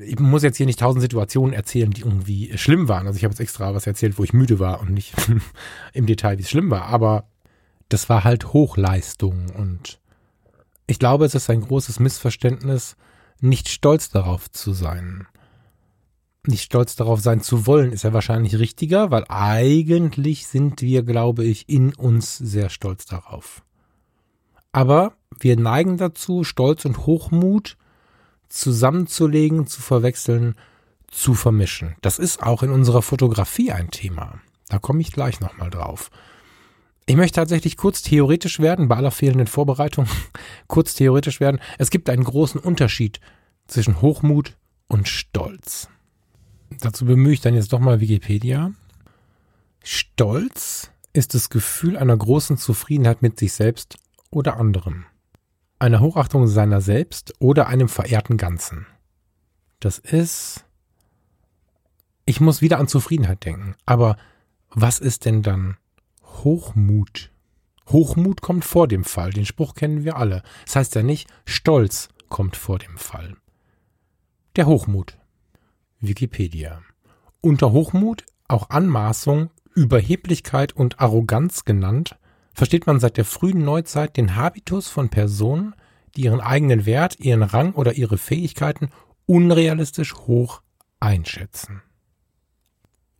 ich 0.00 0.18
muss 0.18 0.42
jetzt 0.42 0.56
hier 0.56 0.66
nicht 0.66 0.78
tausend 0.78 1.02
Situationen 1.02 1.52
erzählen, 1.52 1.90
die 1.90 2.02
irgendwie 2.02 2.56
schlimm 2.56 2.88
waren. 2.88 3.06
Also 3.06 3.16
ich 3.16 3.24
habe 3.24 3.32
jetzt 3.32 3.40
extra 3.40 3.74
was 3.74 3.86
erzählt, 3.86 4.18
wo 4.18 4.24
ich 4.24 4.32
müde 4.32 4.58
war 4.58 4.80
und 4.80 4.90
nicht 4.90 5.14
im 5.92 6.06
Detail, 6.06 6.38
wie 6.38 6.42
es 6.42 6.50
schlimm 6.50 6.70
war. 6.70 6.86
Aber 6.86 7.28
das 7.88 8.08
war 8.08 8.24
halt 8.24 8.52
Hochleistung. 8.52 9.50
Und 9.50 10.00
ich 10.86 10.98
glaube, 10.98 11.24
es 11.24 11.34
ist 11.34 11.50
ein 11.50 11.60
großes 11.60 12.00
Missverständnis, 12.00 12.96
nicht 13.40 13.68
stolz 13.68 14.10
darauf 14.10 14.50
zu 14.50 14.72
sein. 14.72 15.26
Nicht 16.46 16.64
stolz 16.64 16.94
darauf 16.96 17.20
sein 17.20 17.40
zu 17.40 17.66
wollen, 17.66 17.92
ist 17.92 18.04
ja 18.04 18.12
wahrscheinlich 18.12 18.58
richtiger, 18.58 19.10
weil 19.10 19.24
eigentlich 19.28 20.46
sind 20.46 20.82
wir, 20.82 21.02
glaube 21.02 21.44
ich, 21.44 21.68
in 21.68 21.94
uns 21.94 22.36
sehr 22.36 22.68
stolz 22.68 23.06
darauf. 23.06 23.62
Aber 24.72 25.14
wir 25.38 25.56
neigen 25.56 25.96
dazu, 25.96 26.44
Stolz 26.44 26.84
und 26.84 27.06
Hochmut 27.06 27.76
zusammenzulegen, 28.48 29.66
zu 29.66 29.82
verwechseln, 29.82 30.54
zu 31.08 31.34
vermischen. 31.34 31.96
Das 32.02 32.18
ist 32.18 32.42
auch 32.42 32.62
in 32.62 32.70
unserer 32.70 33.02
Fotografie 33.02 33.72
ein 33.72 33.90
Thema. 33.90 34.40
Da 34.68 34.78
komme 34.78 35.00
ich 35.00 35.12
gleich 35.12 35.40
nochmal 35.40 35.70
drauf. 35.70 36.10
Ich 37.06 37.16
möchte 37.16 37.36
tatsächlich 37.36 37.76
kurz 37.76 38.02
theoretisch 38.02 38.60
werden, 38.60 38.88
bei 38.88 38.96
aller 38.96 39.10
fehlenden 39.10 39.46
Vorbereitung, 39.46 40.06
kurz 40.68 40.94
theoretisch 40.94 41.40
werden. 41.40 41.60
Es 41.78 41.90
gibt 41.90 42.08
einen 42.08 42.24
großen 42.24 42.60
Unterschied 42.60 43.20
zwischen 43.66 44.00
Hochmut 44.00 44.56
und 44.88 45.08
Stolz. 45.08 45.88
Dazu 46.80 47.04
bemühe 47.04 47.34
ich 47.34 47.40
dann 47.40 47.54
jetzt 47.54 47.72
doch 47.72 47.78
mal 47.78 48.00
Wikipedia. 48.00 48.72
Stolz 49.82 50.90
ist 51.12 51.34
das 51.34 51.50
Gefühl 51.50 51.96
einer 51.96 52.16
großen 52.16 52.56
Zufriedenheit 52.56 53.22
mit 53.22 53.38
sich 53.38 53.52
selbst 53.52 53.96
oder 54.30 54.56
anderem, 54.56 55.04
einer 55.78 56.00
Hochachtung 56.00 56.46
seiner 56.46 56.80
selbst 56.80 57.34
oder 57.38 57.66
einem 57.66 57.88
verehrten 57.88 58.36
Ganzen. 58.36 58.86
Das 59.80 59.98
ist, 59.98 60.64
ich 62.24 62.40
muss 62.40 62.62
wieder 62.62 62.78
an 62.78 62.88
Zufriedenheit 62.88 63.44
denken. 63.44 63.74
Aber 63.86 64.16
was 64.70 64.98
ist 64.98 65.24
denn 65.24 65.42
dann 65.42 65.76
Hochmut? 66.22 67.30
Hochmut 67.88 68.40
kommt 68.40 68.64
vor 68.64 68.88
dem 68.88 69.04
Fall. 69.04 69.30
Den 69.30 69.44
Spruch 69.44 69.74
kennen 69.74 70.04
wir 70.04 70.16
alle. 70.16 70.42
Das 70.64 70.76
heißt 70.76 70.94
ja 70.94 71.02
nicht, 71.02 71.28
Stolz 71.44 72.08
kommt 72.28 72.56
vor 72.56 72.78
dem 72.78 72.96
Fall. 72.96 73.36
Der 74.56 74.66
Hochmut. 74.66 75.18
Wikipedia. 76.00 76.82
Unter 77.40 77.72
Hochmut, 77.72 78.24
auch 78.48 78.70
Anmaßung, 78.70 79.50
Überheblichkeit 79.74 80.72
und 80.72 81.00
Arroganz 81.00 81.64
genannt, 81.64 82.16
versteht 82.54 82.86
man 82.86 83.00
seit 83.00 83.16
der 83.16 83.24
frühen 83.24 83.64
Neuzeit 83.64 84.16
den 84.16 84.36
Habitus 84.36 84.88
von 84.88 85.08
Personen, 85.10 85.74
die 86.16 86.22
ihren 86.22 86.40
eigenen 86.40 86.86
Wert, 86.86 87.18
ihren 87.18 87.42
Rang 87.42 87.72
oder 87.72 87.94
ihre 87.94 88.18
Fähigkeiten 88.18 88.90
unrealistisch 89.26 90.14
hoch 90.14 90.62
einschätzen. 91.00 91.82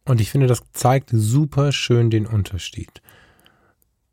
Und 0.04 0.20
ich 0.20 0.30
finde, 0.30 0.46
das 0.46 0.62
zeigt 0.72 1.10
super 1.12 1.72
schön 1.72 2.10
den 2.10 2.26
Unterschied. 2.26 3.02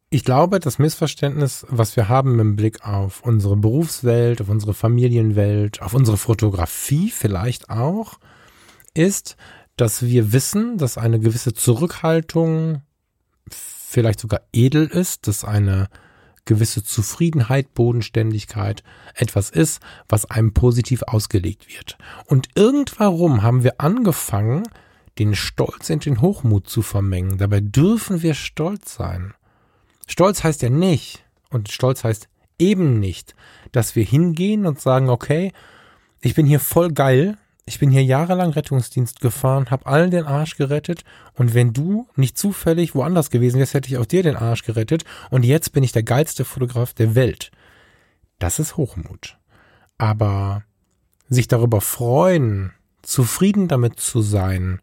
Ich 0.10 0.26
glaube, 0.26 0.60
das 0.60 0.80
Missverständnis, 0.80 1.66
was 1.70 1.96
wir 1.96 2.10
haben 2.10 2.40
im 2.40 2.56
Blick 2.56 2.86
auf 2.86 3.22
unsere 3.24 3.56
Berufswelt, 3.56 4.42
auf 4.42 4.50
unsere 4.50 4.74
Familienwelt, 4.74 5.82
auf 5.82 5.94
unsere 5.94 6.18
Fotografie 6.18 7.12
vielleicht 7.12 7.70
auch, 7.70 8.20
ist, 8.94 9.38
dass 9.78 10.02
wir 10.04 10.34
wissen, 10.34 10.78
dass 10.78 10.98
eine 10.98 11.20
gewisse 11.20 11.54
Zurückhaltung 11.54 12.82
vielleicht 13.92 14.22
sogar 14.22 14.42
edel 14.54 14.88
ist, 14.88 15.28
dass 15.28 15.44
eine 15.44 15.90
gewisse 16.46 16.84
Zufriedenheit, 16.84 17.74
Bodenständigkeit 17.74 18.84
etwas 19.16 19.50
ist, 19.50 19.82
was 20.08 20.26
einem 20.26 20.54
positiv 20.54 21.04
ausgelegt 21.04 21.68
wird. 21.68 21.98
Und 22.26 22.48
irgendwann 22.56 23.44
haben 23.44 23.64
wir 23.64 23.82
angefangen, 23.82 24.64
den 25.20 25.36
Stolz 25.36 25.90
in 25.90 26.00
den 26.00 26.22
Hochmut 26.22 26.70
zu 26.70 26.82
vermengen. 26.82 27.38
Dabei 27.38 27.60
dürfen 27.60 28.22
wir 28.22 28.34
stolz 28.34 28.96
sein. 28.96 29.34
Stolz 30.08 30.44
heißt 30.44 30.62
ja 30.62 30.70
nicht, 30.70 31.26
und 31.50 31.70
Stolz 31.70 32.06
heißt 32.06 32.30
eben 32.58 33.00
nicht, 33.00 33.36
dass 33.74 33.96
wir 33.98 34.06
hingehen 34.06 34.66
und 34.66 34.80
sagen, 34.80 35.10
okay, 35.10 35.52
ich 36.22 36.34
bin 36.34 36.46
hier 36.46 36.62
voll 36.62 36.92
geil, 36.94 37.38
ich 37.66 37.80
bin 37.80 37.92
hier 37.92 38.04
jahrelang 38.04 38.52
Rettungsdienst 38.52 39.22
gefahren, 39.22 39.68
hab 39.70 39.88
allen 39.88 40.12
den 40.12 40.26
Arsch 40.26 40.58
gerettet 40.58 41.04
und 41.34 41.54
wenn 41.54 41.74
du 41.74 42.08
nicht 42.16 42.38
zufällig 42.38 42.96
woanders 42.96 43.30
gewesen 43.30 43.60
wärst, 43.60 43.74
hätte 43.74 43.90
ich 43.90 43.98
auch 43.98 44.06
dir 44.06 44.24
den 44.24 44.36
Arsch 44.36 44.64
gerettet 44.64 45.04
und 45.30 45.46
jetzt 45.46 45.72
bin 45.72 45.84
ich 45.84 45.92
der 45.92 46.04
geilste 46.04 46.44
Fotograf 46.44 46.94
der 46.94 47.16
Welt. 47.16 47.52
Das 48.40 48.60
ist 48.60 48.78
Hochmut. 48.78 49.38
Aber 49.98 50.64
sich 51.30 51.48
darüber 51.48 51.82
freuen, 51.82 52.74
zufrieden 53.04 53.68
damit 53.68 54.00
zu 54.00 54.22
sein, 54.22 54.82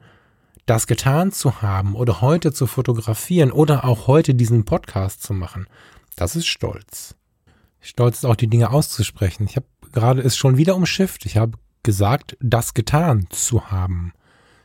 das 0.64 0.86
getan 0.86 1.32
zu 1.32 1.62
haben 1.62 1.94
oder 1.94 2.20
heute 2.20 2.52
zu 2.52 2.66
fotografieren 2.66 3.50
oder 3.50 3.84
auch 3.84 4.06
heute 4.06 4.34
diesen 4.34 4.64
Podcast 4.64 5.22
zu 5.22 5.34
machen, 5.34 5.66
das 6.14 6.36
ist 6.36 6.46
Stolz. 6.46 7.16
Stolz 7.80 8.18
ist 8.18 8.24
auch 8.24 8.36
die 8.36 8.48
Dinge 8.48 8.70
auszusprechen. 8.70 9.46
Ich 9.48 9.56
habe 9.56 9.66
gerade 9.92 10.22
es 10.22 10.36
schon 10.36 10.56
wieder 10.56 10.76
umschifft. 10.76 11.26
Ich 11.26 11.36
habe 11.36 11.58
gesagt, 11.82 12.36
das 12.40 12.74
getan 12.74 13.26
zu 13.30 13.70
haben. 13.70 14.12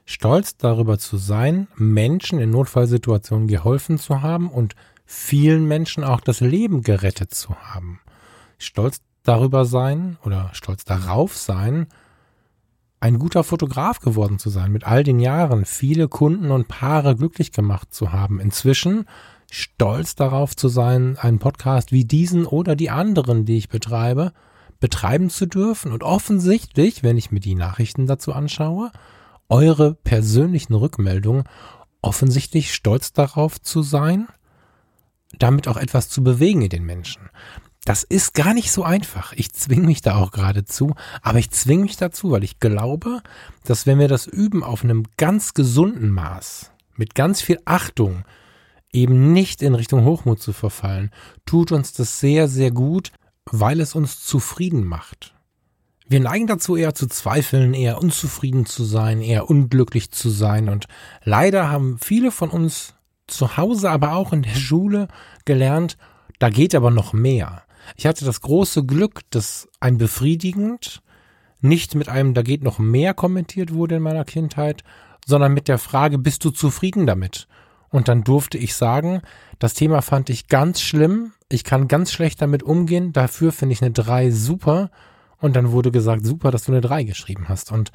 Stolz 0.06 0.58
darüber 0.58 1.00
zu 1.00 1.18
sein, 1.18 1.68
Menschen 1.76 2.40
in 2.40 2.50
Notfallsituationen 2.50 3.48
geholfen 3.48 3.98
zu 3.98 4.22
haben 4.22 4.50
und 4.50 4.76
vielen 5.06 5.68
Menschen 5.68 6.04
auch 6.04 6.20
das 6.20 6.42
Leben 6.42 6.82
gerettet 6.82 7.34
zu 7.34 7.56
haben. 7.56 8.00
Stolz 8.58 9.02
darüber 9.24 9.66
sein 9.66 10.18
oder 10.24 10.50
stolz 10.54 10.84
darauf 10.84 11.38
sein, 11.38 11.88
ein 13.00 13.20
guter 13.20 13.44
Fotograf 13.44 14.00
geworden 14.00 14.40
zu 14.40 14.50
sein, 14.50 14.72
mit 14.72 14.86
all 14.86 15.04
den 15.04 15.20
Jahren 15.20 15.66
viele 15.66 16.08
Kunden 16.08 16.52
und 16.52 16.70
Paare 16.70 17.16
glücklich 17.16 17.52
gemacht 17.52 17.94
zu 17.94 18.14
haben. 18.14 18.40
Inzwischen 18.40 19.06
stolz 19.52 20.16
darauf 20.16 20.56
zu 20.56 20.70
sein, 20.70 21.18
einen 21.18 21.40
Podcast 21.40 21.92
wie 21.92 22.06
diesen 22.06 22.46
oder 22.46 22.76
die 22.76 22.90
anderen, 22.90 23.46
die 23.46 23.58
ich 23.58 23.68
betreibe, 23.70 24.32
betreiben 24.84 25.30
zu 25.30 25.46
dürfen 25.46 25.94
und 25.94 26.04
offensichtlich, 26.04 27.04
wenn 27.04 27.18
ich 27.18 27.32
mir 27.32 27.40
die 27.40 27.56
Nachrichten 27.56 28.06
dazu 28.06 28.34
anschaue, 28.34 28.92
eure 29.48 29.94
persönlichen 29.94 30.74
Rückmeldungen, 30.74 31.46
offensichtlich 32.02 32.74
stolz 32.74 33.14
darauf 33.14 33.62
zu 33.62 33.82
sein, 33.82 34.28
damit 35.40 35.70
auch 35.70 35.78
etwas 35.78 36.10
zu 36.10 36.22
bewegen 36.22 36.64
in 36.64 36.70
den 36.70 36.84
Menschen. 36.84 37.30
Das 37.86 38.04
ist 38.04 38.34
gar 38.34 38.54
nicht 38.54 38.74
so 38.74 38.84
einfach. 38.84 39.32
Ich 39.38 39.54
zwinge 39.54 39.86
mich 39.86 40.02
da 40.02 40.16
auch 40.16 40.32
geradezu, 40.32 40.96
aber 41.22 41.40
ich 41.40 41.50
zwinge 41.52 41.84
mich 41.84 41.96
dazu, 41.96 42.32
weil 42.32 42.44
ich 42.44 42.60
glaube, 42.60 43.22
dass 43.64 43.88
wenn 43.88 44.00
wir 44.00 44.10
das 44.10 44.28
üben 44.28 44.66
auf 44.66 44.84
einem 44.84 45.06
ganz 45.16 45.54
gesunden 45.54 46.12
Maß, 46.12 46.72
mit 46.98 47.16
ganz 47.16 47.42
viel 47.42 47.62
Achtung, 47.64 48.26
eben 48.92 49.32
nicht 49.32 49.62
in 49.62 49.76
Richtung 49.76 50.04
Hochmut 50.04 50.42
zu 50.42 50.52
verfallen, 50.52 51.10
tut 51.46 51.72
uns 51.72 51.94
das 51.94 52.20
sehr, 52.20 52.50
sehr 52.50 52.72
gut, 52.72 53.14
weil 53.52 53.80
es 53.80 53.96
uns 53.96 54.24
zufrieden 54.24 54.86
macht. 54.86 55.34
Wir 56.08 56.20
neigen 56.20 56.48
dazu 56.48 56.76
eher 56.76 56.94
zu 56.94 57.08
zweifeln, 57.08 57.74
eher 57.74 58.02
unzufrieden 58.02 58.66
zu 58.66 58.84
sein, 58.84 59.22
eher 59.22 59.50
unglücklich 59.50 60.12
zu 60.12 60.30
sein 60.30 60.70
und 60.70 60.88
leider 61.24 61.70
haben 61.70 61.98
viele 62.00 62.32
von 62.32 62.50
uns 62.50 62.94
zu 63.28 63.58
Hause, 63.58 63.90
aber 63.90 64.14
auch 64.14 64.34
in 64.34 64.44
der 64.44 64.56
Schule 64.56 65.08
gelernt, 65.46 65.98
da 66.40 66.50
geht 66.50 66.76
aber 66.76 66.92
noch 66.92 67.14
mehr. 67.14 67.64
Ich 67.96 68.06
hatte 68.06 68.26
das 68.26 68.42
große 68.42 68.86
Glück, 68.86 69.22
dass 69.30 69.68
ein 69.80 69.98
befriedigend 69.98 71.02
nicht 71.62 71.96
mit 71.96 72.10
einem 72.10 72.34
da 72.34 72.42
geht 72.42 72.64
noch 72.64 72.78
mehr 72.78 73.14
kommentiert 73.14 73.74
wurde 73.74 73.96
in 73.96 74.04
meiner 74.04 74.26
Kindheit, 74.26 74.84
sondern 75.26 75.54
mit 75.54 75.70
der 75.70 75.78
Frage, 75.78 76.18
bist 76.18 76.44
du 76.44 76.52
zufrieden 76.52 77.08
damit? 77.08 77.48
Und 77.94 78.08
dann 78.08 78.24
durfte 78.24 78.58
ich 78.58 78.74
sagen, 78.74 79.22
das 79.60 79.76
Thema 79.76 80.02
fand 80.02 80.32
ich 80.32 80.48
ganz 80.48 80.82
schlimm, 80.82 81.32
ich 81.48 81.64
kann 81.64 81.88
ganz 81.88 82.12
schlecht 82.12 82.42
damit 82.42 82.64
umgehen, 82.64 83.14
dafür 83.14 83.52
finde 83.52 83.74
ich 83.74 83.84
eine 83.84 83.92
3 83.92 84.32
super. 84.32 84.90
Und 85.38 85.56
dann 85.56 85.72
wurde 85.72 85.92
gesagt, 85.92 86.26
super, 86.26 86.50
dass 86.50 86.64
du 86.64 86.72
eine 86.72 86.82
3 86.82 87.04
geschrieben 87.04 87.50
hast. 87.50 87.72
Und 87.72 87.92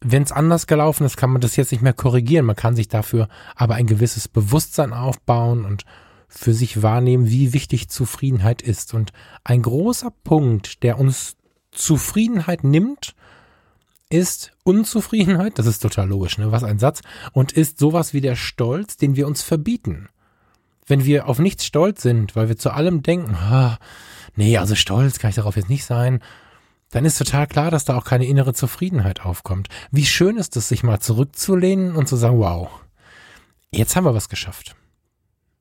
wenn 0.00 0.22
es 0.22 0.30
anders 0.30 0.68
gelaufen 0.68 1.04
ist, 1.04 1.16
kann 1.16 1.30
man 1.30 1.40
das 1.40 1.56
jetzt 1.56 1.72
nicht 1.72 1.82
mehr 1.82 1.92
korrigieren. 1.92 2.46
Man 2.46 2.54
kann 2.54 2.76
sich 2.76 2.86
dafür 2.86 3.28
aber 3.56 3.74
ein 3.74 3.88
gewisses 3.88 4.28
Bewusstsein 4.28 4.92
aufbauen 4.92 5.64
und 5.64 5.84
für 6.28 6.54
sich 6.54 6.80
wahrnehmen, 6.80 7.26
wie 7.26 7.52
wichtig 7.52 7.88
Zufriedenheit 7.88 8.62
ist. 8.62 8.94
Und 8.94 9.10
ein 9.42 9.62
großer 9.62 10.12
Punkt, 10.22 10.84
der 10.84 11.00
uns 11.00 11.36
Zufriedenheit 11.72 12.62
nimmt, 12.62 13.16
ist 14.14 14.52
Unzufriedenheit, 14.62 15.58
das 15.58 15.66
ist 15.66 15.80
total 15.80 16.08
logisch, 16.08 16.38
ne? 16.38 16.52
Was 16.52 16.62
ein 16.62 16.78
Satz, 16.78 17.00
und 17.32 17.50
ist 17.50 17.80
sowas 17.80 18.14
wie 18.14 18.20
der 18.20 18.36
Stolz, 18.36 18.96
den 18.96 19.16
wir 19.16 19.26
uns 19.26 19.42
verbieten. 19.42 20.08
Wenn 20.86 21.04
wir 21.04 21.26
auf 21.26 21.40
nichts 21.40 21.66
stolz 21.66 22.02
sind, 22.02 22.36
weil 22.36 22.48
wir 22.48 22.56
zu 22.56 22.70
allem 22.70 23.02
denken, 23.02 23.34
ah, 23.34 23.78
nee, 24.36 24.56
also 24.56 24.76
stolz 24.76 25.18
kann 25.18 25.30
ich 25.30 25.36
darauf 25.36 25.56
jetzt 25.56 25.68
nicht 25.68 25.84
sein, 25.84 26.20
dann 26.90 27.04
ist 27.04 27.18
total 27.18 27.48
klar, 27.48 27.72
dass 27.72 27.86
da 27.86 27.96
auch 27.96 28.04
keine 28.04 28.26
innere 28.26 28.54
Zufriedenheit 28.54 29.24
aufkommt. 29.24 29.68
Wie 29.90 30.06
schön 30.06 30.36
ist 30.36 30.56
es, 30.56 30.68
sich 30.68 30.84
mal 30.84 31.00
zurückzulehnen 31.00 31.96
und 31.96 32.06
zu 32.08 32.14
sagen, 32.14 32.38
wow, 32.38 32.68
jetzt 33.72 33.96
haben 33.96 34.04
wir 34.04 34.14
was 34.14 34.28
geschafft. 34.28 34.76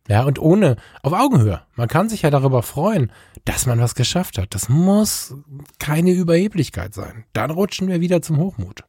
Ja, 0.08 0.24
und 0.24 0.38
ohne, 0.40 0.76
auf 1.02 1.14
Augenhöhe. 1.14 1.62
Man 1.76 1.88
kann 1.88 2.10
sich 2.10 2.24
ja 2.24 2.30
darüber 2.30 2.62
freuen, 2.62 3.12
dass 3.46 3.66
man 3.66 3.80
was 3.80 3.96
geschafft 3.96 4.38
hat. 4.38 4.54
Das 4.54 4.68
muss 4.68 5.36
keine 5.80 6.12
Überheblichkeit 6.12 6.94
sein. 6.94 7.24
Dann 7.32 7.52
rutschen 7.52 7.88
wir 7.88 8.02
wieder 8.02 8.22
zum 8.22 8.38
Hochmut. 8.38 8.84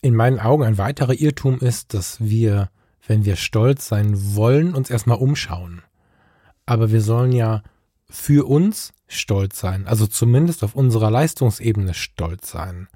In 0.00 0.14
meinen 0.14 0.38
Augen 0.38 0.62
ein 0.62 0.78
weiterer 0.78 1.14
Irrtum 1.14 1.58
ist, 1.58 1.92
dass 1.92 2.20
wir, 2.20 2.70
wenn 3.06 3.24
wir 3.24 3.36
stolz 3.36 3.88
sein 3.88 4.36
wollen, 4.36 4.74
uns 4.74 4.90
erstmal 4.90 5.18
umschauen. 5.18 5.82
Aber 6.66 6.92
wir 6.92 7.00
sollen 7.02 7.32
ja 7.32 7.62
für 8.08 8.48
uns 8.48 8.92
stolz 9.08 9.58
sein, 9.58 9.86
also 9.86 10.06
zumindest 10.06 10.62
auf 10.62 10.74
unserer 10.74 11.10
Leistungsebene 11.10 11.94
stolz 11.94 12.50
sein. 12.50 12.88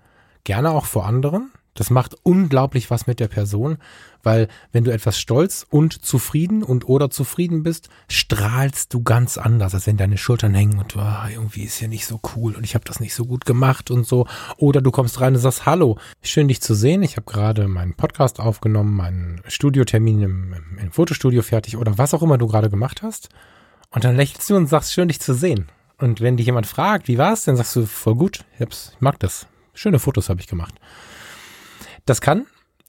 Gerne 0.45 0.71
auch 0.71 0.85
vor 0.85 1.07
anderen, 1.07 1.51
das 1.75 1.91
macht 1.91 2.17
unglaublich 2.23 2.91
was 2.91 3.07
mit 3.07 3.21
der 3.21 3.29
Person, 3.29 3.79
weil 4.23 4.49
wenn 4.73 4.85
du 4.85 4.93
etwas 4.93 5.19
stolz 5.19 5.67
und 5.69 6.05
zufrieden 6.05 6.63
und 6.63 6.89
oder 6.89 7.11
zufrieden 7.11 7.63
bist, 7.63 7.89
strahlst 8.09 8.95
du 8.95 9.03
ganz 9.03 9.37
anders, 9.37 9.75
als 9.75 9.87
wenn 9.87 9.97
deine 9.97 10.17
Schultern 10.17 10.55
hängen 10.55 10.79
und 10.79 10.97
oh, 10.97 11.29
irgendwie 11.31 11.65
ist 11.65 11.79
hier 11.79 11.89
nicht 11.89 12.07
so 12.07 12.21
cool 12.35 12.55
und 12.55 12.65
ich 12.65 12.75
habe 12.75 12.85
das 12.85 13.01
nicht 13.01 13.15
so 13.15 13.25
gut 13.27 13.45
gemacht 13.45 13.91
und 13.91 14.07
so. 14.07 14.27
Oder 14.57 14.81
du 14.81 14.91
kommst 14.91 15.21
rein 15.21 15.35
und 15.35 15.41
sagst, 15.41 15.67
hallo, 15.67 15.99
schön 16.23 16.49
dich 16.49 16.63
zu 16.63 16.75
sehen. 16.75 17.03
Ich 17.03 17.17
habe 17.17 17.31
gerade 17.31 17.69
meinen 17.69 17.95
Podcast 17.95 18.41
aufgenommen, 18.41 18.95
meinen 18.95 19.43
Studiotermin 19.49 20.23
im, 20.23 20.55
im 20.81 20.93
Fotostudio 20.93 21.43
fertig 21.43 21.77
oder 21.77 21.99
was 21.99 22.15
auch 22.15 22.23
immer 22.23 22.39
du 22.39 22.47
gerade 22.47 22.71
gemacht 22.71 23.03
hast. 23.03 23.29
Und 23.91 24.05
dann 24.05 24.17
lächelst 24.17 24.49
du 24.49 24.57
und 24.57 24.69
sagst, 24.69 24.93
schön 24.93 25.09
dich 25.09 25.21
zu 25.21 25.35
sehen. 25.35 25.69
Und 25.99 26.21
wenn 26.21 26.37
dich 26.37 26.47
jemand 26.47 26.67
fragt, 26.67 27.09
wie 27.09 27.19
war's, 27.19 27.45
dann 27.45 27.57
sagst 27.57 27.77
du, 27.77 27.87
voll 27.87 28.17
gut, 28.17 28.45
ich, 28.59 28.61
ich 28.61 29.01
mag 29.01 29.19
das. 29.21 29.47
Schöne 29.73 29.99
Fotos 29.99 30.29
habe 30.29 30.41
ich 30.41 30.47
gemacht. 30.47 30.75
Das 32.05 32.21
kann, 32.21 32.47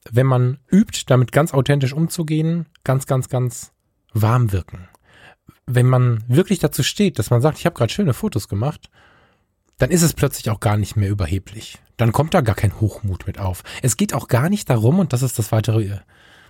wenn 0.10 0.28
man 0.28 0.60
übt, 0.72 1.04
damit 1.08 1.32
ganz 1.32 1.54
authentisch 1.54 1.94
umzugehen, 1.94 2.68
ganz, 2.84 3.06
ganz, 3.06 3.30
ganz 3.30 3.72
warm 4.14 4.52
wirken. 4.52 4.88
Wenn 5.66 5.88
man 5.88 6.24
wirklich 6.28 6.60
dazu 6.60 6.84
steht, 6.84 7.18
dass 7.18 7.30
man 7.30 7.42
sagt, 7.42 7.58
ich 7.60 7.66
habe 7.66 7.76
gerade 7.76 7.92
schöne 7.92 8.14
Fotos 8.14 8.48
gemacht, 8.48 8.90
dann 9.78 9.90
ist 9.90 10.04
es 10.04 10.14
plötzlich 10.14 10.50
auch 10.50 10.60
gar 10.60 10.78
nicht 10.78 10.96
mehr 10.96 11.10
überheblich. 11.10 11.80
Dann 11.98 12.12
kommt 12.12 12.34
da 12.34 12.42
gar 12.42 12.56
kein 12.56 12.80
Hochmut 12.80 13.28
mit 13.28 13.40
auf. 13.40 13.64
Es 13.82 13.98
geht 13.98 14.14
auch 14.14 14.28
gar 14.28 14.50
nicht 14.50 14.70
darum, 14.70 15.00
und 15.00 15.14
das 15.14 15.22
ist 15.22 15.40
das 15.40 15.52
weitere, 15.52 16.00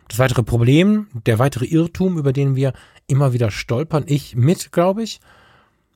das 0.07 0.19
weitere 0.19 0.43
Problem, 0.43 1.07
der 1.25 1.39
weitere 1.39 1.65
Irrtum, 1.65 2.17
über 2.17 2.33
den 2.33 2.55
wir 2.55 2.73
immer 3.07 3.33
wieder 3.33 3.51
stolpern, 3.51 4.03
ich 4.07 4.35
mit, 4.35 4.71
glaube 4.71 5.03
ich, 5.03 5.19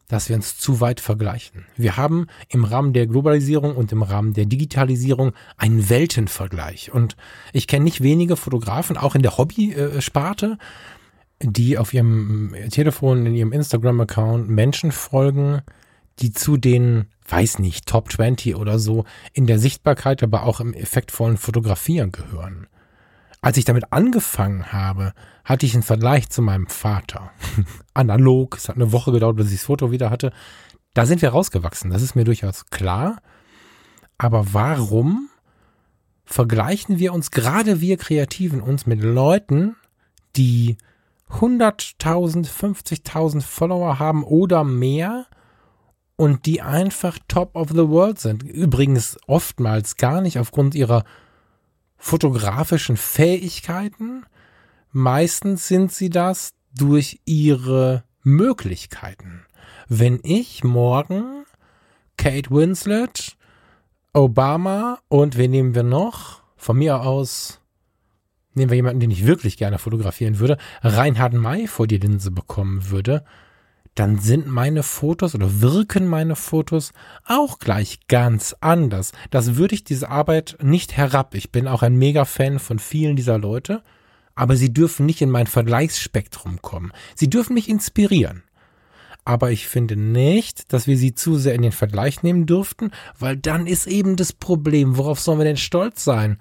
dass 0.10 0.28
wir 0.28 0.36
uns 0.36 0.58
zu 0.58 0.82
weit 0.82 1.00
vergleichen. 1.00 1.66
Wir 1.78 1.96
haben 1.96 2.28
im 2.50 2.66
Rahmen 2.66 2.92
der 2.92 3.08
Globalisierung 3.08 3.76
und 3.76 3.94
im 3.94 4.02
Rahmen 4.02 4.34
der 4.34 4.46
Digitalisierung 4.46 5.34
einen 5.56 5.90
Weltenvergleich. 5.90 6.92
Und 6.92 7.16
ich 7.54 7.68
kenne 7.68 7.86
nicht 7.86 8.02
wenige 8.02 8.36
Fotografen, 8.36 8.98
auch 8.98 9.16
in 9.16 9.22
der 9.22 9.38
Hobby-Sparte, 9.38 10.58
die 11.42 11.78
auf 11.78 11.94
ihrem 11.94 12.54
Telefon, 12.72 13.26
in 13.28 13.36
ihrem 13.36 13.54
Instagram-Account 13.54 14.50
Menschen 14.50 14.92
folgen, 14.92 15.62
die 16.20 16.34
zu 16.34 16.58
den, 16.58 17.06
weiß 17.28 17.60
nicht, 17.60 17.86
Top 17.86 18.12
20 18.12 18.56
oder 18.56 18.80
so 18.80 19.06
in 19.34 19.46
der 19.46 19.60
Sichtbarkeit, 19.60 20.24
aber 20.24 20.44
auch 20.44 20.60
im 20.60 20.74
effektvollen 20.74 21.38
Fotografieren 21.38 22.12
gehören. 22.12 22.68
Als 23.42 23.58
ich 23.58 23.66
damit 23.66 23.94
angefangen 23.94 24.74
habe, 24.74 25.14
hatte 25.46 25.66
ich 25.66 25.74
einen 25.74 25.84
Vergleich 25.84 26.30
zu 26.30 26.42
meinem 26.42 26.68
Vater. 26.68 27.32
Analog, 27.94 28.58
es 28.58 28.68
hat 28.68 28.76
eine 28.76 28.92
Woche 28.92 29.12
gedauert, 29.12 29.38
bis 29.38 29.52
ich 29.52 29.60
das 29.60 29.66
Foto 29.66 29.92
wieder 29.92 30.10
hatte. 30.10 30.32
Da 30.94 31.06
sind 31.06 31.22
wir 31.22 31.30
rausgewachsen, 31.30 31.90
das 31.92 32.02
ist 32.02 32.16
mir 32.16 32.26
durchaus 32.26 32.66
klar. 32.66 33.22
Aber 34.18 34.54
warum 34.54 35.30
vergleichen 36.26 37.00
wir 37.00 37.14
uns, 37.14 37.32
gerade 37.32 37.80
wir 37.82 37.98
Kreativen, 37.98 38.62
uns 38.62 38.86
mit 38.86 39.02
Leuten, 39.02 39.76
die 40.36 40.78
100.000, 41.30 42.48
50.000 42.48 43.42
Follower 43.42 44.00
haben 44.00 44.24
oder 44.24 44.64
mehr 44.64 45.28
und 46.16 46.46
die 46.46 46.62
einfach 46.62 47.18
top 47.28 47.56
of 47.56 47.70
the 47.70 47.88
world 47.88 48.20
sind. 48.20 48.44
Übrigens 48.44 49.18
oftmals 49.26 49.96
gar 49.96 50.22
nicht 50.22 50.38
aufgrund 50.38 50.76
ihrer 50.76 51.04
fotografischen 52.00 52.98
Fähigkeiten. 52.98 54.26
Meistens 54.92 55.68
sind 55.68 55.92
sie 55.92 56.10
das 56.10 56.56
durch 56.76 57.20
ihre 57.26 58.04
Möglichkeiten. 58.24 59.46
Wenn 59.88 60.20
ich 60.24 60.64
morgen 60.64 61.46
Kate 62.18 62.50
Winslet, 62.50 63.38
Obama 64.14 65.00
und 65.08 65.38
wen 65.38 65.52
nehmen 65.52 65.76
wir 65.76 65.84
noch? 65.84 66.42
Von 66.58 66.78
mir 66.78 67.02
aus 67.02 67.60
nehmen 68.56 68.72
wir 68.72 68.76
jemanden, 68.76 69.00
den 69.00 69.12
ich 69.12 69.26
wirklich 69.26 69.58
gerne 69.58 69.78
fotografieren 69.78 70.40
würde, 70.40 70.58
Reinhard 70.82 71.34
May 71.34 71.68
vor 71.68 71.88
die 71.88 71.98
Linse 71.98 72.32
bekommen 72.32 72.90
würde, 72.90 73.24
dann 73.96 74.20
sind 74.20 74.48
meine 74.48 74.84
Fotos 74.84 75.36
oder 75.36 75.62
wirken 75.62 76.08
meine 76.08 76.36
Fotos 76.36 76.94
auch 77.26 77.60
gleich 77.60 78.00
ganz 78.08 78.56
anders. 78.62 79.12
Das 79.30 79.56
würde 79.56 79.76
ich 79.76 79.84
diese 79.84 80.10
Arbeit 80.10 80.58
nicht 80.62 80.96
herab. 80.96 81.36
Ich 81.36 81.52
bin 81.52 81.68
auch 81.68 81.82
ein 81.82 81.98
Mega-Fan 81.98 82.60
von 82.60 82.80
vielen 82.80 83.16
dieser 83.16 83.38
Leute, 83.38 83.84
aber 84.36 84.56
sie 84.56 84.74
dürfen 84.74 85.06
nicht 85.06 85.22
in 85.22 85.30
mein 85.30 85.48
Vergleichsspektrum 85.48 86.62
kommen. 86.62 86.94
Sie 87.16 87.30
dürfen 87.30 87.54
mich 87.54 87.68
inspirieren. 87.68 88.44
Aber 89.26 89.52
ich 89.52 89.68
finde 89.68 89.96
nicht, 89.96 90.72
dass 90.74 90.88
wir 90.88 90.98
sie 90.98 91.14
zu 91.14 91.38
sehr 91.38 91.54
in 91.54 91.62
den 91.62 91.72
Vergleich 91.72 92.24
nehmen 92.24 92.46
dürften, 92.46 92.92
weil 93.20 93.38
dann 93.38 93.68
ist 93.68 93.86
eben 93.86 94.16
das 94.16 94.34
Problem, 94.34 94.98
worauf 94.98 95.20
sollen 95.20 95.40
wir 95.40 95.46
denn 95.46 95.58
stolz 95.58 96.04
sein? 96.04 96.40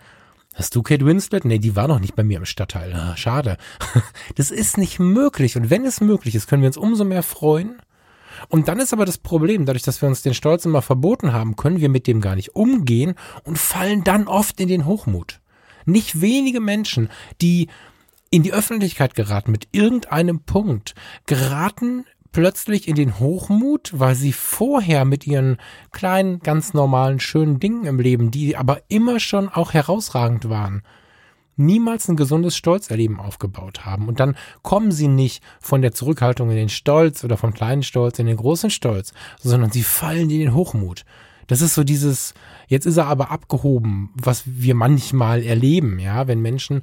Hast 0.58 0.74
du 0.74 0.82
Kate 0.82 1.06
Winslet? 1.06 1.44
Nee, 1.44 1.60
die 1.60 1.76
war 1.76 1.86
noch 1.86 2.00
nicht 2.00 2.16
bei 2.16 2.24
mir 2.24 2.38
im 2.38 2.44
Stadtteil. 2.44 2.92
Ah, 2.92 3.16
schade. 3.16 3.58
Das 4.34 4.50
ist 4.50 4.76
nicht 4.76 4.98
möglich. 4.98 5.56
Und 5.56 5.70
wenn 5.70 5.84
es 5.84 6.00
möglich 6.00 6.34
ist, 6.34 6.48
können 6.48 6.62
wir 6.62 6.66
uns 6.66 6.76
umso 6.76 7.04
mehr 7.04 7.22
freuen. 7.22 7.80
Und 8.48 8.66
dann 8.66 8.80
ist 8.80 8.92
aber 8.92 9.04
das 9.04 9.18
Problem, 9.18 9.66
dadurch, 9.66 9.84
dass 9.84 10.02
wir 10.02 10.08
uns 10.08 10.22
den 10.22 10.34
Stolz 10.34 10.64
immer 10.64 10.82
verboten 10.82 11.32
haben, 11.32 11.54
können 11.54 11.80
wir 11.80 11.88
mit 11.88 12.08
dem 12.08 12.20
gar 12.20 12.34
nicht 12.34 12.56
umgehen 12.56 13.14
und 13.44 13.56
fallen 13.56 14.02
dann 14.02 14.26
oft 14.26 14.60
in 14.60 14.66
den 14.66 14.84
Hochmut. 14.84 15.40
Nicht 15.86 16.20
wenige 16.20 16.60
Menschen, 16.60 17.08
die 17.40 17.68
in 18.30 18.42
die 18.42 18.52
Öffentlichkeit 18.52 19.14
geraten 19.14 19.52
mit 19.52 19.68
irgendeinem 19.70 20.40
Punkt, 20.40 20.96
geraten 21.26 22.04
plötzlich 22.32 22.88
in 22.88 22.94
den 22.94 23.18
Hochmut, 23.18 23.90
weil 23.94 24.14
sie 24.14 24.32
vorher 24.32 25.04
mit 25.04 25.26
ihren 25.26 25.58
kleinen, 25.92 26.40
ganz 26.40 26.74
normalen, 26.74 27.20
schönen 27.20 27.60
Dingen 27.60 27.84
im 27.84 28.00
Leben, 28.00 28.30
die 28.30 28.56
aber 28.56 28.82
immer 28.88 29.20
schon 29.20 29.48
auch 29.48 29.72
herausragend 29.72 30.48
waren, 30.48 30.82
niemals 31.56 32.08
ein 32.08 32.16
gesundes 32.16 32.56
Stolzerleben 32.56 33.18
aufgebaut 33.18 33.84
haben. 33.84 34.08
Und 34.08 34.20
dann 34.20 34.36
kommen 34.62 34.92
sie 34.92 35.08
nicht 35.08 35.42
von 35.60 35.82
der 35.82 35.92
Zurückhaltung 35.92 36.50
in 36.50 36.56
den 36.56 36.68
Stolz 36.68 37.24
oder 37.24 37.36
vom 37.36 37.52
kleinen 37.52 37.82
Stolz 37.82 38.18
in 38.18 38.26
den 38.26 38.36
großen 38.36 38.70
Stolz, 38.70 39.12
sondern 39.38 39.70
sie 39.70 39.82
fallen 39.82 40.30
in 40.30 40.40
den 40.40 40.54
Hochmut. 40.54 41.04
Das 41.48 41.62
ist 41.62 41.74
so 41.74 41.82
dieses, 41.82 42.34
jetzt 42.68 42.86
ist 42.86 42.98
er 42.98 43.06
aber 43.06 43.30
abgehoben, 43.30 44.10
was 44.14 44.42
wir 44.44 44.74
manchmal 44.74 45.42
erleben, 45.42 45.98
ja, 45.98 46.28
wenn 46.28 46.40
Menschen 46.40 46.82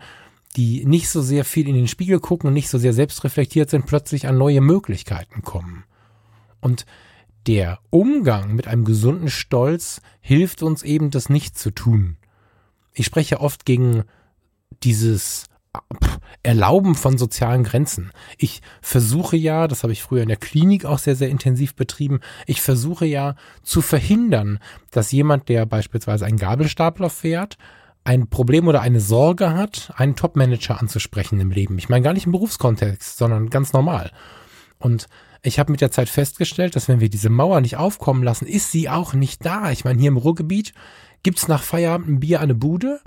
die 0.55 0.85
nicht 0.85 1.09
so 1.09 1.21
sehr 1.21 1.45
viel 1.45 1.67
in 1.67 1.75
den 1.75 1.87
Spiegel 1.87 2.19
gucken 2.19 2.47
und 2.47 2.53
nicht 2.53 2.69
so 2.69 2.77
sehr 2.77 2.93
selbstreflektiert 2.93 3.69
sind, 3.69 3.85
plötzlich 3.85 4.27
an 4.27 4.37
neue 4.37 4.61
Möglichkeiten 4.61 5.41
kommen. 5.41 5.83
Und 6.61 6.85
der 7.47 7.79
Umgang 7.89 8.55
mit 8.55 8.67
einem 8.67 8.85
gesunden 8.85 9.29
Stolz 9.29 10.01
hilft 10.21 10.63
uns 10.63 10.81
eben, 10.83 11.11
das 11.11 11.29
nicht 11.29 11.57
zu 11.57 11.71
tun. 11.71 12.17
Ich 12.93 13.05
spreche 13.05 13.39
oft 13.39 13.65
gegen 13.65 14.03
dieses 14.83 15.45
Erlauben 16.41 16.95
von 16.95 17.17
sozialen 17.17 17.63
Grenzen. 17.63 18.11
Ich 18.37 18.61
versuche 18.81 19.35
ja, 19.35 19.67
das 19.67 19.83
habe 19.83 19.93
ich 19.93 20.01
früher 20.01 20.21
in 20.21 20.29
der 20.29 20.37
Klinik 20.37 20.85
auch 20.85 20.99
sehr, 20.99 21.15
sehr 21.15 21.29
intensiv 21.29 21.75
betrieben, 21.75 22.21
ich 22.45 22.61
versuche 22.61 23.05
ja 23.05 23.35
zu 23.61 23.81
verhindern, 23.81 24.59
dass 24.91 25.11
jemand, 25.11 25.49
der 25.49 25.65
beispielsweise 25.65 26.25
einen 26.25 26.37
Gabelstapler 26.37 27.09
fährt, 27.09 27.57
ein 28.05 28.27
Problem 28.27 28.67
oder 28.67 28.81
eine 28.81 29.01
Sorge 29.01 29.53
hat, 29.53 29.91
einen 29.97 30.15
Topmanager 30.15 30.79
anzusprechen 30.79 31.39
im 31.39 31.51
Leben. 31.51 31.77
Ich 31.77 31.89
meine 31.89 32.03
gar 32.03 32.13
nicht 32.13 32.27
im 32.27 32.31
Berufskontext, 32.31 33.17
sondern 33.17 33.49
ganz 33.49 33.73
normal. 33.73 34.11
Und 34.77 35.07
ich 35.41 35.59
habe 35.59 35.71
mit 35.71 35.81
der 35.81 35.91
Zeit 35.91 36.07
festgestellt, 36.07 36.75
dass 36.75 36.87
wenn 36.87 36.99
wir 36.99 37.09
diese 37.09 37.29
Mauer 37.29 37.61
nicht 37.61 37.77
aufkommen 37.77 38.23
lassen, 38.23 38.45
ist 38.45 38.71
sie 38.71 38.89
auch 38.89 39.13
nicht 39.13 39.43
da. 39.43 39.71
Ich 39.71 39.85
meine, 39.85 39.99
hier 39.99 40.09
im 40.09 40.17
Ruhrgebiet 40.17 40.73
gibt's 41.23 41.47
nach 41.47 41.63
Feierabend 41.63 42.07
ein 42.07 42.19
Bier 42.19 42.41
eine 42.41 42.53
Bude 42.53 43.01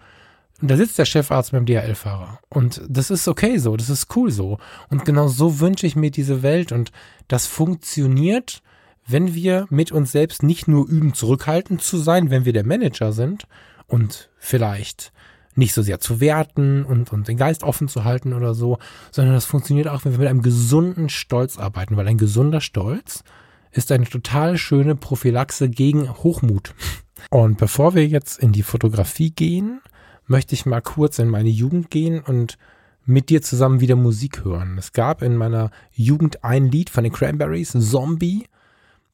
und 0.61 0.68
da 0.68 0.76
sitzt 0.76 0.98
der 0.98 1.04
Chefarzt 1.04 1.52
dem 1.52 1.66
DHL-Fahrer. 1.66 2.40
Und 2.48 2.82
das 2.88 3.11
ist 3.11 3.28
okay 3.28 3.58
so, 3.58 3.76
das 3.76 3.90
ist 3.90 4.14
cool 4.16 4.32
so. 4.32 4.58
Und 4.90 5.04
genau 5.04 5.28
so 5.28 5.61
wünsche 5.61 5.87
ich 5.87 5.94
mir 5.94 6.11
diese 6.11 6.42
Welt 6.42 6.72
und 6.72 6.90
das 7.28 7.46
funktioniert, 7.46 8.62
wenn 9.06 9.34
wir 9.34 9.66
mit 9.70 9.92
uns 9.92 10.11
selbst 10.11 10.42
nicht 10.42 10.66
nur 10.66 10.88
üben, 10.88 11.14
zurückhaltend 11.14 11.82
zu 11.82 11.98
sein, 11.98 12.30
wenn 12.30 12.44
wir 12.44 12.52
der 12.52 12.66
Manager 12.66 13.12
sind, 13.12 13.46
und 13.88 14.31
vielleicht 14.38 15.12
nicht 15.57 15.74
so 15.74 15.83
sehr 15.83 15.98
zu 15.98 16.20
werten 16.20 16.85
und, 16.85 17.12
und 17.12 17.27
den 17.27 17.37
Geist 17.37 17.64
offen 17.64 17.88
zu 17.88 18.05
halten 18.05 18.33
oder 18.33 18.55
so, 18.55 18.79
sondern 19.11 19.35
das 19.35 19.44
funktioniert 19.44 19.88
auch, 19.88 20.05
wenn 20.05 20.12
wir 20.12 20.20
mit 20.20 20.29
einem 20.29 20.42
gesunden 20.42 21.09
Stolz 21.09 21.59
arbeiten, 21.59 21.96
weil 21.96 22.07
ein 22.07 22.16
gesunder 22.16 22.61
Stolz 22.61 23.24
ist 23.72 23.90
eine 23.90 24.07
total 24.07 24.57
schöne 24.57 24.94
Prophylaxe 24.94 25.68
gegen 25.68 26.09
Hochmut. 26.09 26.74
Und 27.31 27.59
bevor 27.59 27.94
wir 27.94 28.07
jetzt 28.07 28.38
in 28.38 28.53
die 28.53 28.62
Fotografie 28.62 29.31
gehen, 29.31 29.81
möchte 30.27 30.55
ich 30.55 30.64
mal 30.64 30.81
kurz 30.81 31.18
in 31.18 31.29
meine 31.29 31.48
Jugend 31.48 31.90
gehen 31.90 32.20
und 32.20 32.57
mit 33.05 33.31
dir 33.31 33.42
zusammen 33.42 33.81
wieder 33.81 33.96
Musik 33.96 34.44
hören. 34.44 34.77
Es 34.79 34.92
gab 34.92 35.22
in 35.22 35.37
meiner 35.37 35.70
Jugend 35.92 36.44
ein 36.44 36.70
Lied 36.70 36.90
von 36.90 37.05
den 37.05 37.12
Cranberries, 37.12 37.72
Zombie, 37.72 38.46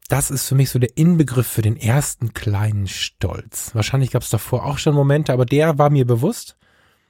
das 0.09 0.31
ist 0.31 0.47
für 0.47 0.55
mich 0.55 0.71
so 0.71 0.79
der 0.79 0.97
Inbegriff 0.97 1.47
für 1.47 1.63
den 1.63 1.77
ersten 1.77 2.35
kleinen 2.35 2.89
Stolz. 2.89 3.75
Wahrscheinlich 3.75 4.11
gab 4.11 4.23
es 4.23 4.31
davor 4.31 4.67
auch 4.67 4.79
schon 4.79 4.95
Momente, 4.95 5.33
aber 5.33 5.47
der 5.47 5.79
war 5.79 5.91
mir 5.91 6.07
bewusst. 6.07 6.57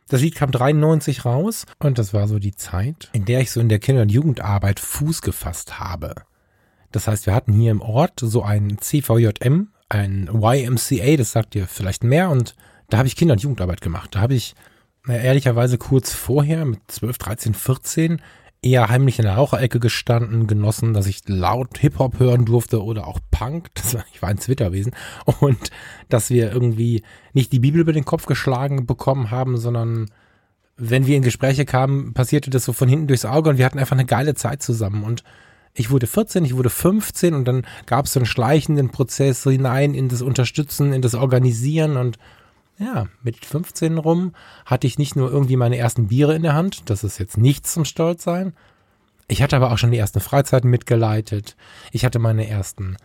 Das 0.09 0.21
Lied 0.21 0.35
kam 0.35 0.51
93 0.51 1.25
raus 1.25 1.67
und 1.79 1.99
das 1.99 2.13
war 2.13 2.29
so 2.29 2.39
die 2.39 2.55
Zeit, 2.55 3.09
in 3.13 3.25
der 3.25 3.41
ich 3.41 3.51
so 3.51 3.61
in 3.61 3.69
der 3.69 3.79
Kinder- 3.79 4.03
und 4.03 4.13
Jugendarbeit 4.13 4.79
Fuß 4.79 5.23
gefasst 5.23 5.81
habe. 5.81 6.15
Das 6.93 7.09
heißt, 7.09 7.27
wir 7.27 7.35
hatten 7.35 7.53
hier 7.53 7.71
im 7.71 7.81
Ort 7.81 8.21
so 8.21 8.43
ein 8.43 8.77
CVJM, 8.79 9.69
ein 9.89 10.31
YMCA, 10.33 11.17
das 11.17 11.33
sagt 11.33 11.55
dir 11.55 11.67
vielleicht 11.67 12.05
mehr 12.05 12.31
und 12.31 12.55
da 12.91 12.99
habe 12.99 13.09
ich 13.09 13.17
Kinder- 13.17 13.33
und 13.33 13.43
Jugendarbeit 13.43 13.81
gemacht. 13.81 14.15
Da 14.15 14.21
habe 14.21 14.35
ich 14.35 14.55
na, 15.07 15.17
ehrlicherweise 15.17 15.79
kurz 15.79 16.13
vorher 16.13 16.65
mit 16.65 16.81
12, 16.89 17.19
13, 17.19 17.55
14 17.55 18.23
eher 18.65 18.89
heimlich 18.89 19.19
in 19.19 19.25
der 19.25 19.35
Raucherecke 19.35 19.79
gestanden, 19.79 20.47
genossen, 20.47 20.95
dass 20.95 21.07
ich 21.07 21.21
laut 21.27 21.79
Hip-Hop 21.79 22.19
hören 22.19 22.45
durfte 22.45 22.83
oder 22.83 23.07
auch 23.07 23.21
Punk. 23.31 23.71
Das 23.75 23.95
war, 23.95 24.05
ich 24.13 24.23
war 24.23 24.31
ein 24.31 24.39
Zwitterwesen. 24.39 24.93
Und 25.41 25.71
dass 26.09 26.31
wir 26.31 26.53
irgendwie 26.53 27.03
nicht 27.33 27.53
die 27.53 27.59
Bibel 27.59 27.81
über 27.81 27.93
den 27.93 28.05
Kopf 28.05 28.27
geschlagen 28.27 28.87
bekommen 28.87 29.31
haben, 29.31 29.59
sondern 29.59 30.11
wenn 30.77 31.07
wir 31.07 31.17
in 31.17 31.23
Gespräche 31.23 31.65
kamen, 31.65 32.15
passierte 32.15 32.51
das 32.51 32.65
so 32.65 32.73
von 32.73 32.89
hinten 32.89 33.07
durchs 33.07 33.27
Auge 33.27 33.51
und 33.51 33.59
wir 33.59 33.67
hatten 33.67 33.79
einfach 33.79 33.97
eine 33.97 34.07
geile 34.07 34.35
Zeit 34.35 34.63
zusammen. 34.63 35.05
Und 35.05 35.23
ich 35.75 35.91
wurde 35.91 36.07
14, 36.07 36.45
ich 36.45 36.57
wurde 36.57 36.71
15 36.71 37.35
und 37.35 37.47
dann 37.47 37.67
gab 37.87 38.07
es 38.07 38.15
so 38.15 38.21
einen 38.21 38.27
schleichenden 38.27 38.91
Prozess 38.91 39.43
hinein 39.43 39.95
in 39.95 40.09
das 40.09 40.23
Unterstützen, 40.23 40.93
in 40.93 41.03
das 41.03 41.15
Organisieren 41.15 41.97
und 41.97 42.19
ja, 42.79 43.07
mit 43.23 43.45
15 43.45 43.99
rum 43.99 44.35
hatte 44.67 44.87
ich 44.87 44.99
nicht 44.99 45.17
nur 45.17 45.31
irgendwie 45.31 45.57
meine 45.57 45.77
ersten 45.77 46.09
Biere 46.09 46.35
in 46.35 46.43
der 46.43 46.55
Hand, 46.55 46.91
das 46.91 47.05
ist 47.05 47.19
jetzt 47.19 47.37
nichts 47.37 47.73
zum 47.73 47.85
Stolz 47.85 48.25
sein. 48.25 48.55
Ich 49.29 49.43
hatte 49.43 49.57
aber 49.57 49.73
auch 49.73 49.79
schon 49.79 49.91
die 49.91 49.99
ersten 49.99 50.21
Freizeiten 50.21 50.69
mitgeleitet. 50.69 51.57
Ich 51.93 52.05
hatte 52.05 52.19
meine 52.19 52.49
ersten 52.49 52.97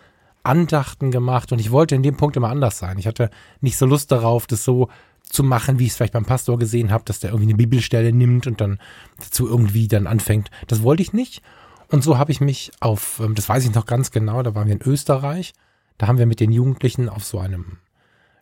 Andachten 0.44 1.12
gemacht 1.12 1.52
und 1.52 1.60
ich 1.60 1.72
wollte 1.72 1.96
in 1.96 2.04
dem 2.04 2.18
Punkt 2.18 2.36
immer 2.36 2.50
anders 2.50 2.78
sein. 2.78 2.98
Ich 2.98 3.08
hatte 3.08 3.30
nicht 3.62 3.78
so 3.78 3.86
Lust 3.86 4.12
darauf, 4.12 4.48
das 4.48 4.64
so 4.64 4.90
zu 5.24 5.44
machen, 5.44 5.80
wie 5.80 5.86
ich 5.86 5.92
es 5.92 5.98
vielleicht 5.98 6.14
beim 6.14 6.26
Pastor 6.26 6.58
gesehen 6.58 6.92
habe, 6.92 7.04
dass 7.06 7.20
der 7.20 7.30
irgendwie 7.30 7.50
eine 7.50 7.58
Bibelstelle 7.58 8.12
nimmt 8.12 8.48
und 8.48 8.60
dann 8.60 8.80
dazu 9.20 9.48
irgendwie 9.48 9.88
dann 9.88 10.08
anfängt. 10.08 10.50
Das 10.68 10.82
wollte 10.82 11.04
ich 11.04 11.14
nicht. 11.14 11.42
Und 11.90 12.04
so 12.04 12.18
habe 12.18 12.32
ich 12.32 12.42
mich 12.42 12.72
auf, 12.80 13.20
ähm, 13.24 13.36
das 13.36 13.48
weiß 13.48 13.66
ich 13.66 13.74
noch 13.74 13.86
ganz 13.86 14.12
genau, 14.12 14.42
da 14.44 14.56
waren 14.56 14.68
wir 14.68 14.76
in 14.76 14.82
Österreich. 14.82 15.54
Da 15.98 16.08
haben 16.08 16.18
wir 16.18 16.26
mit 16.26 16.40
den 16.40 16.52
Jugendlichen 16.52 17.10
auf 17.10 17.24
so 17.24 17.40
einem 17.40 17.78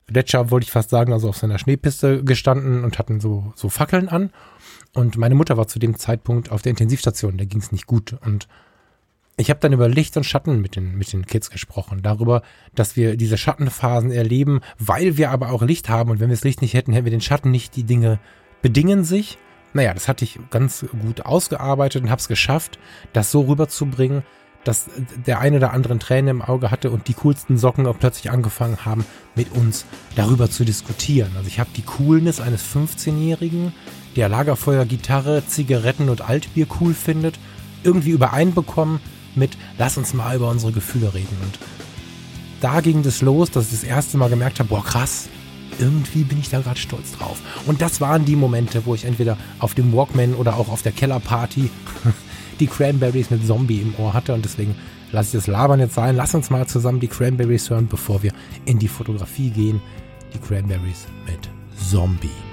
Gletscher, 0.08 0.52
wollte 0.52 0.65
ich 0.65 0.72
fast 0.72 0.89
sagen, 0.89 1.12
also 1.13 1.30
auf 1.30 1.38
so 1.38 1.46
einer 1.46 1.60
Schneepiste 1.60 2.24
gestanden 2.24 2.84
und 2.84 2.98
hatten 2.98 3.20
so, 3.20 3.52
so 3.56 3.70
Fackeln 3.70 4.08
an. 4.08 4.32
Und 4.93 5.17
meine 5.17 5.36
Mutter 5.36 5.58
war 5.58 5.67
zu 5.67 5.80
dem 5.80 5.98
Zeitpunkt 5.98 6.52
auf 6.52 6.62
der 6.62 6.72
Intensivstation, 6.72 7.38
da 7.38 7.46
ging 7.46 7.60
es 7.60 7.72
nicht 7.72 7.88
gut. 7.88 8.15
Und 8.26 8.48
ich 9.36 9.52
habe 9.52 9.60
dann 9.60 9.74
über 9.74 9.88
Licht 9.88 10.17
und 10.17 10.24
Schatten 10.24 10.62
mit 10.62 10.76
den, 10.76 10.98
mit 10.98 11.13
den 11.13 11.26
Kids 11.26 11.52
gesprochen, 11.52 12.02
darüber, 12.02 12.41
dass 12.74 12.96
wir 12.96 13.17
diese 13.17 13.38
Schattenphasen 13.38 14.12
erleben, 14.12 14.62
weil 14.80 15.17
wir 15.17 15.30
aber 15.30 15.52
auch 15.52 15.62
Licht 15.62 15.89
haben 15.89 16.10
und 16.10 16.20
wenn 16.20 16.30
wir 16.30 16.36
das 16.36 16.43
Licht 16.43 16.62
nicht 16.62 16.74
hätten, 16.74 16.93
hätten 16.93 17.06
wir 17.06 17.12
den 17.12 17.22
Schatten 17.22 17.52
nicht. 17.52 17.76
Die 17.76 17.84
Dinge 17.84 18.20
bedingen 18.63 19.04
sich. 19.04 19.38
Naja, 19.74 19.93
das 19.93 20.08
hatte 20.08 20.24
ich 20.24 20.39
ganz 20.50 20.86
gut 21.04 21.26
ausgearbeitet 21.26 22.02
und 22.02 22.10
habe 22.10 22.20
es 22.20 22.28
geschafft, 22.28 22.80
das 23.13 23.30
so 23.30 23.41
rüberzubringen, 23.41 24.24
dass 24.67 24.86
der 25.25 25.39
eine 25.39 25.58
oder 25.58 25.71
anderen 25.71 25.99
Träne 25.99 26.32
im 26.32 26.41
Auge 26.41 26.71
hatte 26.71 26.91
und 26.91 27.08
die 27.08 27.13
coolsten 27.13 27.58
Socken 27.58 27.88
auch 27.88 27.97
plötzlich 27.97 28.32
angefangen 28.32 28.86
haben, 28.86 29.06
mit 29.36 29.51
uns 29.53 29.86
darüber 30.15 30.49
zu 30.49 30.65
diskutieren. 30.65 31.32
Also 31.38 31.47
ich 31.47 31.60
habe 31.60 31.69
die 31.75 31.84
Coolness 31.84 32.41
eines 32.41 32.63
15-Jährigen, 32.65 33.73
der 34.15 34.30
Lagerfeuer, 34.30 34.86
Gitarre, 34.86 35.43
Zigaretten 35.47 36.10
und 36.10 36.21
Altbier 36.21 36.67
cool 36.82 36.93
findet, 36.93 37.39
irgendwie 37.84 38.10
übereinbekommen 38.12 38.99
mit, 39.36 39.58
lass 39.77 39.97
uns 39.97 40.13
mal 40.13 40.36
über 40.36 40.49
unsere 40.49 40.71
Gefühle 40.73 41.13
reden. 41.13 41.38
Und 41.41 41.60
da 42.60 42.82
ging 42.82 43.03
das 43.03 43.21
los, 43.21 43.51
dass 43.51 43.65
ich 43.65 43.71
das 43.71 43.84
erste 43.84 44.17
Mal 44.17 44.30
gemerkt 44.30 44.60
habe, 44.60 44.69
boah 44.69 44.84
krass, 44.84 45.30
irgendwie 45.80 46.23
bin 46.23 46.39
ich 46.39 46.49
da 46.49 46.60
gerade 46.60 46.80
stolz 46.80 47.13
drauf. 47.13 47.39
Und 47.67 47.82
das 47.82 48.01
waren 48.01 48.25
die 48.25 48.36
Momente, 48.36 48.86
wo 48.86 48.95
ich 48.95 49.06
entweder 49.06 49.38
auf 49.60 49.75
dem 49.75 49.93
Walkman 49.93 50.34
oder 50.34 50.58
auch 50.58 50.69
auf 50.69 50.82
der 50.82 50.91
Kellerparty 50.91 51.69
die 52.60 52.67
Cranberries 52.67 53.30
mit 53.30 53.46
Zombie 53.46 53.82
im 53.82 53.93
Ohr 53.98 54.13
hatte. 54.13 54.34
Und 54.34 54.46
deswegen 54.46 54.76
lasse 55.12 55.38
ich 55.38 55.43
das 55.43 55.48
Labern 55.48 55.80
jetzt 55.80 55.96
sein. 55.96 56.15
Lass 56.15 56.36
uns 56.36 56.50
mal 56.50 56.67
zusammen 56.67 57.00
die 57.00 57.08
Cranberries 57.08 57.70
hören, 57.70 57.88
bevor 57.88 58.24
wir 58.24 58.34
in 58.65 58.80
die 58.80 58.88
Fotografie 58.88 59.50
gehen. 59.50 59.82
Die 60.34 60.39
Cranberries 60.39 61.08
mit 61.26 61.50
Zombie. 61.78 62.46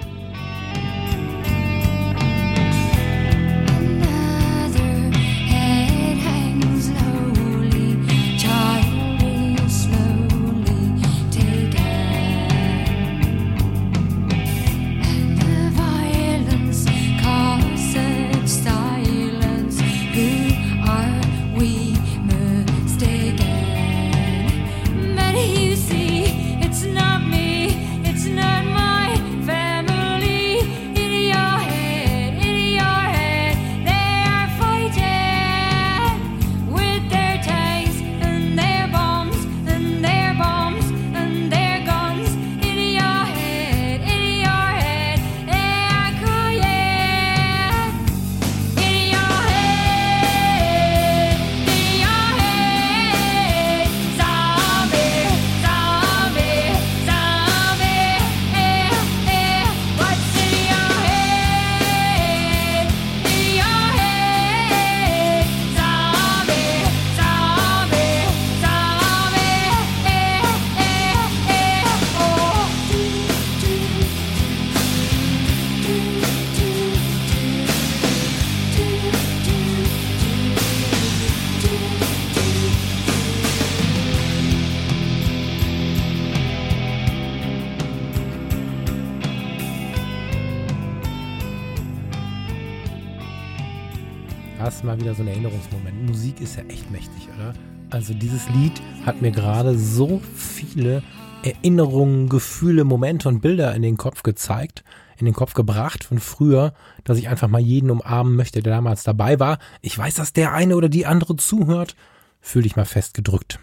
Mal 94.95 95.01
wieder 95.01 95.15
so 95.15 95.23
ein 95.23 95.29
Erinnerungsmoment. 95.29 96.07
Musik 96.07 96.41
ist 96.41 96.57
ja 96.57 96.63
echt 96.65 96.91
mächtig, 96.91 97.29
oder? 97.37 97.53
Also 97.91 98.15
dieses 98.15 98.49
Lied 98.51 98.81
hat 99.05 99.23
mir 99.23 99.33
gerade 99.33 99.77
so 99.77 100.21
viele 100.37 101.03
Erinnerungen, 101.43 102.29
Gefühle, 102.29 102.85
Momente 102.85 103.29
und 103.29 103.41
Bilder 103.41 103.75
in 103.75 103.83
den 103.83 103.97
Kopf 103.97 104.23
gezeigt, 104.23 104.85
in 105.19 105.27
den 105.27 105.35
Kopf 105.35 105.55
gebracht 105.55 106.05
von 106.05 106.21
früher, 106.21 106.75
dass 107.03 107.19
ich 107.19 107.29
einfach 107.29 107.49
mal 107.49 107.61
jeden 107.61 107.91
umarmen 107.91 108.37
möchte, 108.37 108.63
der 108.63 108.73
damals 108.73 109.03
dabei 109.03 109.41
war. 109.41 109.59
Ich 109.83 109.99
weiß, 109.99 110.15
dass 110.15 110.33
der 110.33 110.53
eine 110.53 110.77
oder 110.77 110.89
die 110.89 111.07
andere 111.07 111.37
zuhört. 111.37 111.97
Fühl 112.41 112.63
dich 112.63 112.77
mal 112.77 112.85
festgedrückt. 112.85 113.59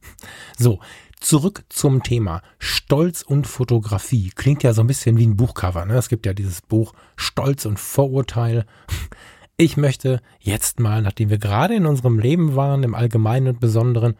so, 0.58 0.80
zurück 1.20 1.64
zum 1.70 2.02
Thema. 2.02 2.42
Stolz 2.58 3.22
und 3.22 3.46
Fotografie. 3.46 4.30
Klingt 4.34 4.62
ja 4.62 4.74
so 4.74 4.82
ein 4.82 4.88
bisschen 4.88 5.16
wie 5.16 5.26
ein 5.26 5.36
Buchcover. 5.36 5.86
Ne? 5.86 5.94
Es 5.94 6.10
gibt 6.10 6.26
ja 6.26 6.34
dieses 6.34 6.60
Buch 6.60 6.92
Stolz 7.16 7.64
und 7.64 7.80
Vorurteil. 7.80 8.66
Ich 9.58 9.78
möchte 9.78 10.20
jetzt 10.38 10.80
mal, 10.80 11.00
nachdem 11.00 11.30
wir 11.30 11.38
gerade 11.38 11.74
in 11.74 11.86
unserem 11.86 12.18
Leben 12.18 12.56
waren, 12.56 12.82
im 12.82 12.94
Allgemeinen 12.94 13.48
und 13.48 13.60
Besonderen, 13.60 14.16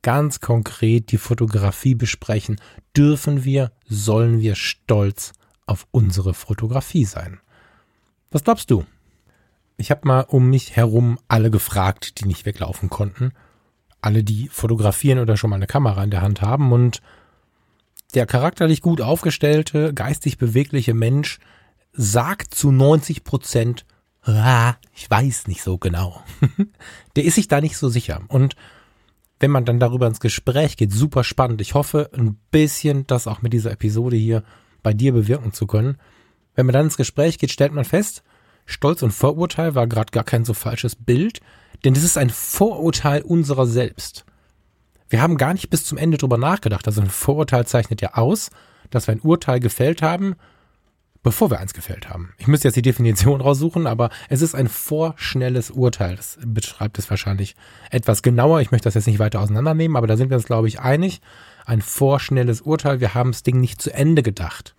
ganz 0.00 0.40
konkret 0.40 1.12
die 1.12 1.18
Fotografie 1.18 1.94
besprechen. 1.94 2.58
Dürfen 2.96 3.44
wir, 3.44 3.72
sollen 3.86 4.40
wir 4.40 4.54
stolz 4.54 5.32
auf 5.66 5.86
unsere 5.90 6.32
Fotografie 6.32 7.04
sein? 7.04 7.40
Was 8.30 8.44
glaubst 8.44 8.70
du? 8.70 8.86
Ich 9.76 9.90
habe 9.90 10.08
mal 10.08 10.22
um 10.22 10.48
mich 10.48 10.76
herum 10.76 11.18
alle 11.28 11.50
gefragt, 11.50 12.20
die 12.20 12.26
nicht 12.26 12.46
weglaufen 12.46 12.88
konnten. 12.88 13.32
Alle, 14.00 14.24
die 14.24 14.48
fotografieren 14.48 15.18
oder 15.18 15.36
schon 15.36 15.50
mal 15.50 15.56
eine 15.56 15.66
Kamera 15.66 16.02
in 16.02 16.10
der 16.10 16.22
Hand 16.22 16.40
haben 16.40 16.72
und 16.72 17.02
der 18.14 18.24
charakterlich 18.24 18.80
gut 18.80 19.02
aufgestellte, 19.02 19.92
geistig 19.92 20.38
bewegliche 20.38 20.94
Mensch 20.94 21.38
sagt 21.92 22.54
zu 22.54 22.72
90 22.72 23.24
Prozent, 23.24 23.84
ah, 24.22 24.74
ich 24.94 25.10
weiß 25.10 25.46
nicht 25.46 25.62
so 25.62 25.78
genau. 25.78 26.22
der 27.16 27.24
ist 27.24 27.34
sich 27.34 27.48
da 27.48 27.60
nicht 27.60 27.76
so 27.76 27.88
sicher. 27.88 28.20
Und 28.28 28.56
wenn 29.38 29.50
man 29.50 29.64
dann 29.64 29.80
darüber 29.80 30.06
ins 30.06 30.20
Gespräch 30.20 30.76
geht, 30.76 30.92
super 30.92 31.24
spannend. 31.24 31.60
Ich 31.60 31.74
hoffe, 31.74 32.10
ein 32.12 32.38
bisschen 32.50 33.06
das 33.06 33.26
auch 33.26 33.42
mit 33.42 33.52
dieser 33.52 33.72
Episode 33.72 34.16
hier 34.16 34.44
bei 34.82 34.92
dir 34.92 35.12
bewirken 35.12 35.52
zu 35.52 35.66
können. 35.66 35.96
Wenn 36.54 36.66
man 36.66 36.74
dann 36.74 36.86
ins 36.86 36.96
Gespräch 36.96 37.38
geht, 37.38 37.50
stellt 37.50 37.72
man 37.72 37.84
fest, 37.84 38.22
Stolz 38.66 39.02
und 39.02 39.12
Vorurteil 39.12 39.74
war 39.74 39.86
gerade 39.86 40.12
gar 40.12 40.24
kein 40.24 40.44
so 40.44 40.54
falsches 40.54 40.94
Bild, 40.94 41.40
denn 41.84 41.94
das 41.94 42.04
ist 42.04 42.18
ein 42.18 42.30
Vorurteil 42.30 43.22
unserer 43.22 43.66
selbst. 43.66 44.24
Wir 45.08 45.22
haben 45.22 45.38
gar 45.38 45.54
nicht 45.54 45.70
bis 45.70 45.84
zum 45.84 45.98
Ende 45.98 46.18
drüber 46.18 46.38
nachgedacht. 46.38 46.86
Also 46.86 47.00
ein 47.00 47.10
Vorurteil 47.10 47.66
zeichnet 47.66 48.00
ja 48.00 48.14
aus, 48.14 48.50
dass 48.90 49.08
wir 49.08 49.12
ein 49.12 49.20
Urteil 49.20 49.58
gefällt 49.58 50.02
haben 50.02 50.36
bevor 51.22 51.50
wir 51.50 51.60
eins 51.60 51.74
gefällt 51.74 52.08
haben. 52.08 52.32
Ich 52.38 52.46
müsste 52.46 52.68
jetzt 52.68 52.76
die 52.76 52.82
Definition 52.82 53.40
raussuchen, 53.40 53.86
aber 53.86 54.10
es 54.28 54.42
ist 54.42 54.54
ein 54.54 54.68
vorschnelles 54.68 55.70
Urteil. 55.70 56.16
Das 56.16 56.38
beschreibt 56.44 56.98
es 56.98 57.10
wahrscheinlich 57.10 57.56
etwas 57.90 58.22
genauer. 58.22 58.60
Ich 58.60 58.70
möchte 58.70 58.86
das 58.86 58.94
jetzt 58.94 59.06
nicht 59.06 59.18
weiter 59.18 59.40
auseinandernehmen, 59.40 59.96
aber 59.96 60.06
da 60.06 60.16
sind 60.16 60.30
wir 60.30 60.36
uns, 60.36 60.46
glaube 60.46 60.68
ich, 60.68 60.80
einig. 60.80 61.20
Ein 61.66 61.82
vorschnelles 61.82 62.62
Urteil. 62.62 63.00
Wir 63.00 63.14
haben 63.14 63.32
das 63.32 63.42
Ding 63.42 63.60
nicht 63.60 63.82
zu 63.82 63.92
Ende 63.92 64.22
gedacht. 64.22 64.74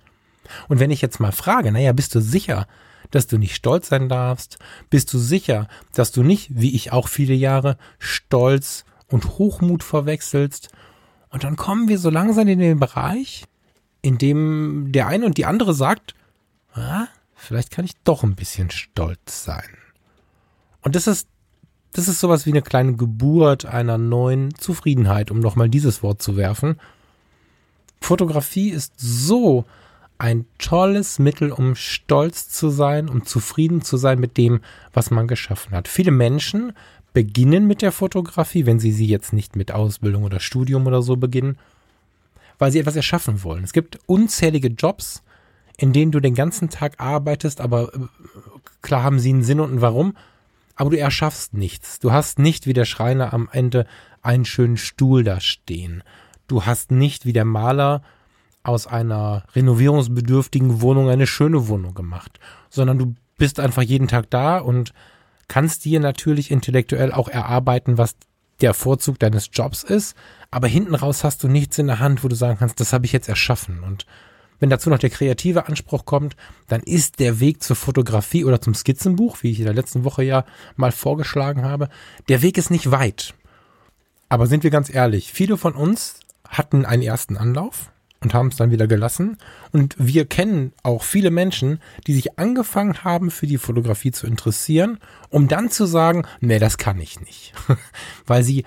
Und 0.68 0.80
wenn 0.80 0.92
ich 0.92 1.02
jetzt 1.02 1.20
mal 1.20 1.32
frage, 1.32 1.72
naja, 1.72 1.94
bist 1.94 2.16
du 2.16 2.22
sicher, 2.22 2.68
dass 3.12 3.28
du 3.28 3.38
nicht 3.38 3.56
stolz 3.56 3.90
sein 3.90 4.10
darfst? 4.10 4.58
Bist 4.90 5.14
du 5.14 5.20
sicher, 5.20 5.68
dass 5.94 6.12
du 6.12 6.24
nicht, 6.24 6.50
wie 6.60 6.76
ich 6.76 6.92
auch 6.92 7.08
viele 7.08 7.34
Jahre, 7.34 7.78
Stolz 8.00 8.86
und 9.08 9.38
Hochmut 9.38 9.84
verwechselst? 9.84 10.70
Und 11.30 11.44
dann 11.44 11.56
kommen 11.56 11.88
wir 11.88 11.98
so 11.98 12.10
langsam 12.10 12.48
in 12.48 12.60
den 12.60 12.80
Bereich, 12.80 13.46
in 14.02 14.18
dem 14.18 14.92
der 14.92 15.08
eine 15.08 15.26
und 15.26 15.38
die 15.38 15.46
andere 15.46 15.74
sagt, 15.74 16.16
ah, 16.74 17.08
vielleicht 17.36 17.72
kann 17.72 17.86
ich 17.86 17.94
doch 18.04 18.24
ein 18.24 18.36
bisschen 18.36 18.72
stolz 18.72 19.44
sein. 19.44 19.78
Und 20.82 20.96
das 20.96 21.08
ist 21.08 21.28
das 21.94 22.08
ist 22.08 22.22
sowas 22.22 22.46
wie 22.46 22.52
eine 22.52 22.62
kleine 22.62 22.96
Geburt 22.96 23.66
einer 23.66 23.98
neuen 23.98 24.56
Zufriedenheit, 24.56 25.30
um 25.30 25.40
nochmal 25.40 25.70
dieses 25.70 26.02
Wort 26.04 26.22
zu 26.22 26.38
werfen. 26.38 26.80
Fotografie 28.00 28.70
ist 28.70 28.94
so 28.98 29.66
ein 30.18 30.46
tolles 30.58 31.20
Mittel, 31.20 31.52
um 31.52 31.76
stolz 31.76 32.48
zu 32.50 32.70
sein, 32.70 33.10
um 33.10 33.26
zufrieden 33.26 33.82
zu 33.82 33.98
sein 33.98 34.20
mit 34.20 34.38
dem, 34.38 34.62
was 34.94 35.12
man 35.12 35.28
geschaffen 35.28 35.74
hat. 35.74 35.88
Viele 35.88 36.12
Menschen 36.12 36.74
beginnen 37.14 37.68
mit 37.68 37.82
der 37.82 37.92
Fotografie, 37.92 38.66
wenn 38.66 38.80
sie 38.80 38.92
sie 38.92 39.08
jetzt 39.08 39.34
nicht 39.34 39.56
mit 39.56 39.72
Ausbildung 39.72 40.24
oder 40.24 40.40
Studium 40.40 40.88
oder 40.88 41.02
so 41.02 41.18
beginnen, 41.18 41.58
weil 42.58 42.72
sie 42.72 42.80
etwas 42.80 42.96
erschaffen 42.96 43.44
wollen. 43.44 43.64
Es 43.64 43.74
gibt 43.74 44.00
unzählige 44.06 44.70
Jobs, 44.70 45.24
in 45.82 45.94
denen 45.94 46.12
du 46.12 46.20
den 46.20 46.36
ganzen 46.36 46.70
Tag 46.70 47.00
arbeitest, 47.00 47.60
aber 47.60 47.92
äh, 47.94 48.00
klar 48.84 49.02
haben 49.02 49.20
sie 49.20 49.32
einen 49.32 49.44
Sinn 49.44 49.60
und 49.60 49.74
ein 49.74 49.82
Warum, 49.82 50.16
aber 50.76 50.92
du 50.92 50.98
erschaffst 51.00 51.56
nichts. 51.56 51.98
Du 52.00 52.12
hast 52.12 52.38
nicht 52.38 52.68
wie 52.68 52.74
der 52.74 52.86
Schreiner 52.86 53.34
am 53.34 53.50
Ende 53.52 53.88
einen 54.22 54.46
schönen 54.46 54.78
Stuhl 54.78 55.24
da 55.24 55.40
stehen. 55.40 56.04
Du 56.48 56.68
hast 56.68 56.92
nicht 56.92 57.26
wie 57.26 57.34
der 57.34 57.46
Maler 57.46 58.04
aus 58.62 58.86
einer 58.86 59.44
renovierungsbedürftigen 59.56 60.82
Wohnung 60.82 61.10
eine 61.10 61.26
schöne 61.26 61.68
Wohnung 61.68 61.96
gemacht, 61.96 62.40
sondern 62.70 63.00
du 63.00 63.16
bist 63.40 63.60
einfach 63.60 63.82
jeden 63.82 64.08
Tag 64.08 64.30
da 64.30 64.60
und 64.60 64.94
kannst 65.48 65.84
dir 65.84 66.00
natürlich 66.00 66.52
intellektuell 66.52 67.12
auch 67.12 67.28
erarbeiten, 67.28 67.98
was 67.98 68.16
der 68.62 68.76
Vorzug 68.76 69.18
deines 69.18 69.50
Jobs 69.52 69.82
ist, 69.82 70.16
aber 70.52 70.68
hinten 70.68 70.94
raus 70.94 71.24
hast 71.24 71.44
du 71.44 71.48
nichts 71.48 71.80
in 71.80 71.88
der 71.88 71.98
Hand, 71.98 72.24
wo 72.24 72.28
du 72.28 72.36
sagen 72.36 72.60
kannst, 72.60 72.80
das 72.80 72.94
habe 72.94 73.08
ich 73.08 73.14
jetzt 73.14 73.30
erschaffen. 73.30 73.82
Und 73.82 74.06
wenn 74.62 74.70
dazu 74.70 74.90
noch 74.90 75.00
der 75.00 75.10
kreative 75.10 75.68
Anspruch 75.68 76.06
kommt, 76.06 76.38
dann 76.70 76.82
ist 76.82 77.20
der 77.20 77.42
Weg 77.42 77.62
zur 77.62 77.76
Fotografie 77.76 78.46
oder 78.46 78.62
zum 78.62 78.74
Skizzenbuch, 78.74 79.40
wie 79.42 79.52
ich 79.52 79.60
in 79.60 79.66
der 79.66 79.74
letzten 79.74 80.06
Woche 80.06 80.24
ja 80.24 80.46
mal 80.78 80.94
vorgeschlagen 80.94 81.66
habe, 81.66 81.90
der 82.30 82.42
Weg 82.42 82.58
ist 82.58 82.72
nicht 82.72 82.92
weit. 82.92 83.34
Aber 84.30 84.48
sind 84.48 84.64
wir 84.64 84.72
ganz 84.72 84.94
ehrlich, 84.94 85.34
viele 85.34 85.58
von 85.58 85.74
uns 85.74 86.22
hatten 86.48 86.86
einen 86.86 87.04
ersten 87.04 87.36
Anlauf, 87.36 87.92
und 88.24 88.34
haben 88.34 88.50
es 88.50 88.56
dann 88.56 88.72
wieder 88.72 88.88
gelassen. 88.88 89.38
Und 89.72 89.96
wir 89.98 90.26
kennen 90.26 90.74
auch 90.84 91.04
viele 91.04 91.32
Menschen, 91.32 91.80
die 92.08 92.14
sich 92.14 92.38
angefangen 92.38 93.04
haben, 93.04 93.32
für 93.32 93.48
die 93.48 93.58
Fotografie 93.58 94.12
zu 94.12 94.28
interessieren, 94.28 95.00
um 95.30 95.48
dann 95.48 95.72
zu 95.72 95.86
sagen, 95.86 96.26
nee, 96.40 96.60
das 96.60 96.78
kann 96.78 97.00
ich 97.00 97.20
nicht. 97.20 97.54
Weil 98.28 98.44
sie 98.44 98.66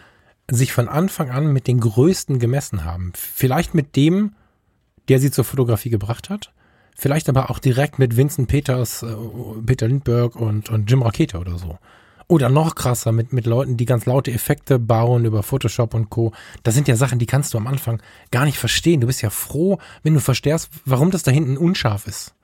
sich 0.50 0.72
von 0.72 0.88
Anfang 0.88 1.30
an 1.30 1.52
mit 1.52 1.68
den 1.68 1.80
Größten 1.80 2.38
gemessen 2.38 2.84
haben. 2.84 3.12
Vielleicht 3.14 3.74
mit 3.74 3.96
dem, 3.96 4.34
der 5.08 5.20
sie 5.20 5.30
zur 5.30 5.44
Fotografie 5.44 5.90
gebracht 5.90 6.30
hat. 6.30 6.52
Vielleicht 6.96 7.28
aber 7.28 7.50
auch 7.50 7.58
direkt 7.58 7.98
mit 7.98 8.16
Vincent 8.16 8.48
Peters, 8.48 9.02
äh, 9.02 9.14
Peter 9.66 9.88
Lindbergh 9.88 10.38
und, 10.38 10.70
und 10.70 10.90
Jim 10.90 11.02
Rakete 11.02 11.38
oder 11.38 11.58
so. 11.58 11.78
Oder 12.26 12.48
noch 12.48 12.74
krasser 12.74 13.12
mit, 13.12 13.32
mit 13.32 13.44
Leuten, 13.46 13.76
die 13.76 13.84
ganz 13.84 14.06
laute 14.06 14.32
Effekte 14.32 14.78
bauen 14.78 15.24
über 15.24 15.42
Photoshop 15.42 15.92
und 15.92 16.08
Co. 16.08 16.32
Das 16.62 16.74
sind 16.74 16.88
ja 16.88 16.96
Sachen, 16.96 17.18
die 17.18 17.26
kannst 17.26 17.52
du 17.52 17.58
am 17.58 17.66
Anfang 17.66 18.00
gar 18.30 18.46
nicht 18.46 18.58
verstehen. 18.58 19.00
Du 19.00 19.06
bist 19.06 19.20
ja 19.20 19.30
froh, 19.30 19.78
wenn 20.02 20.14
du 20.14 20.20
verstehst, 20.20 20.70
warum 20.86 21.10
das 21.10 21.22
da 21.22 21.30
hinten 21.30 21.58
unscharf 21.58 22.06
ist. 22.06 22.34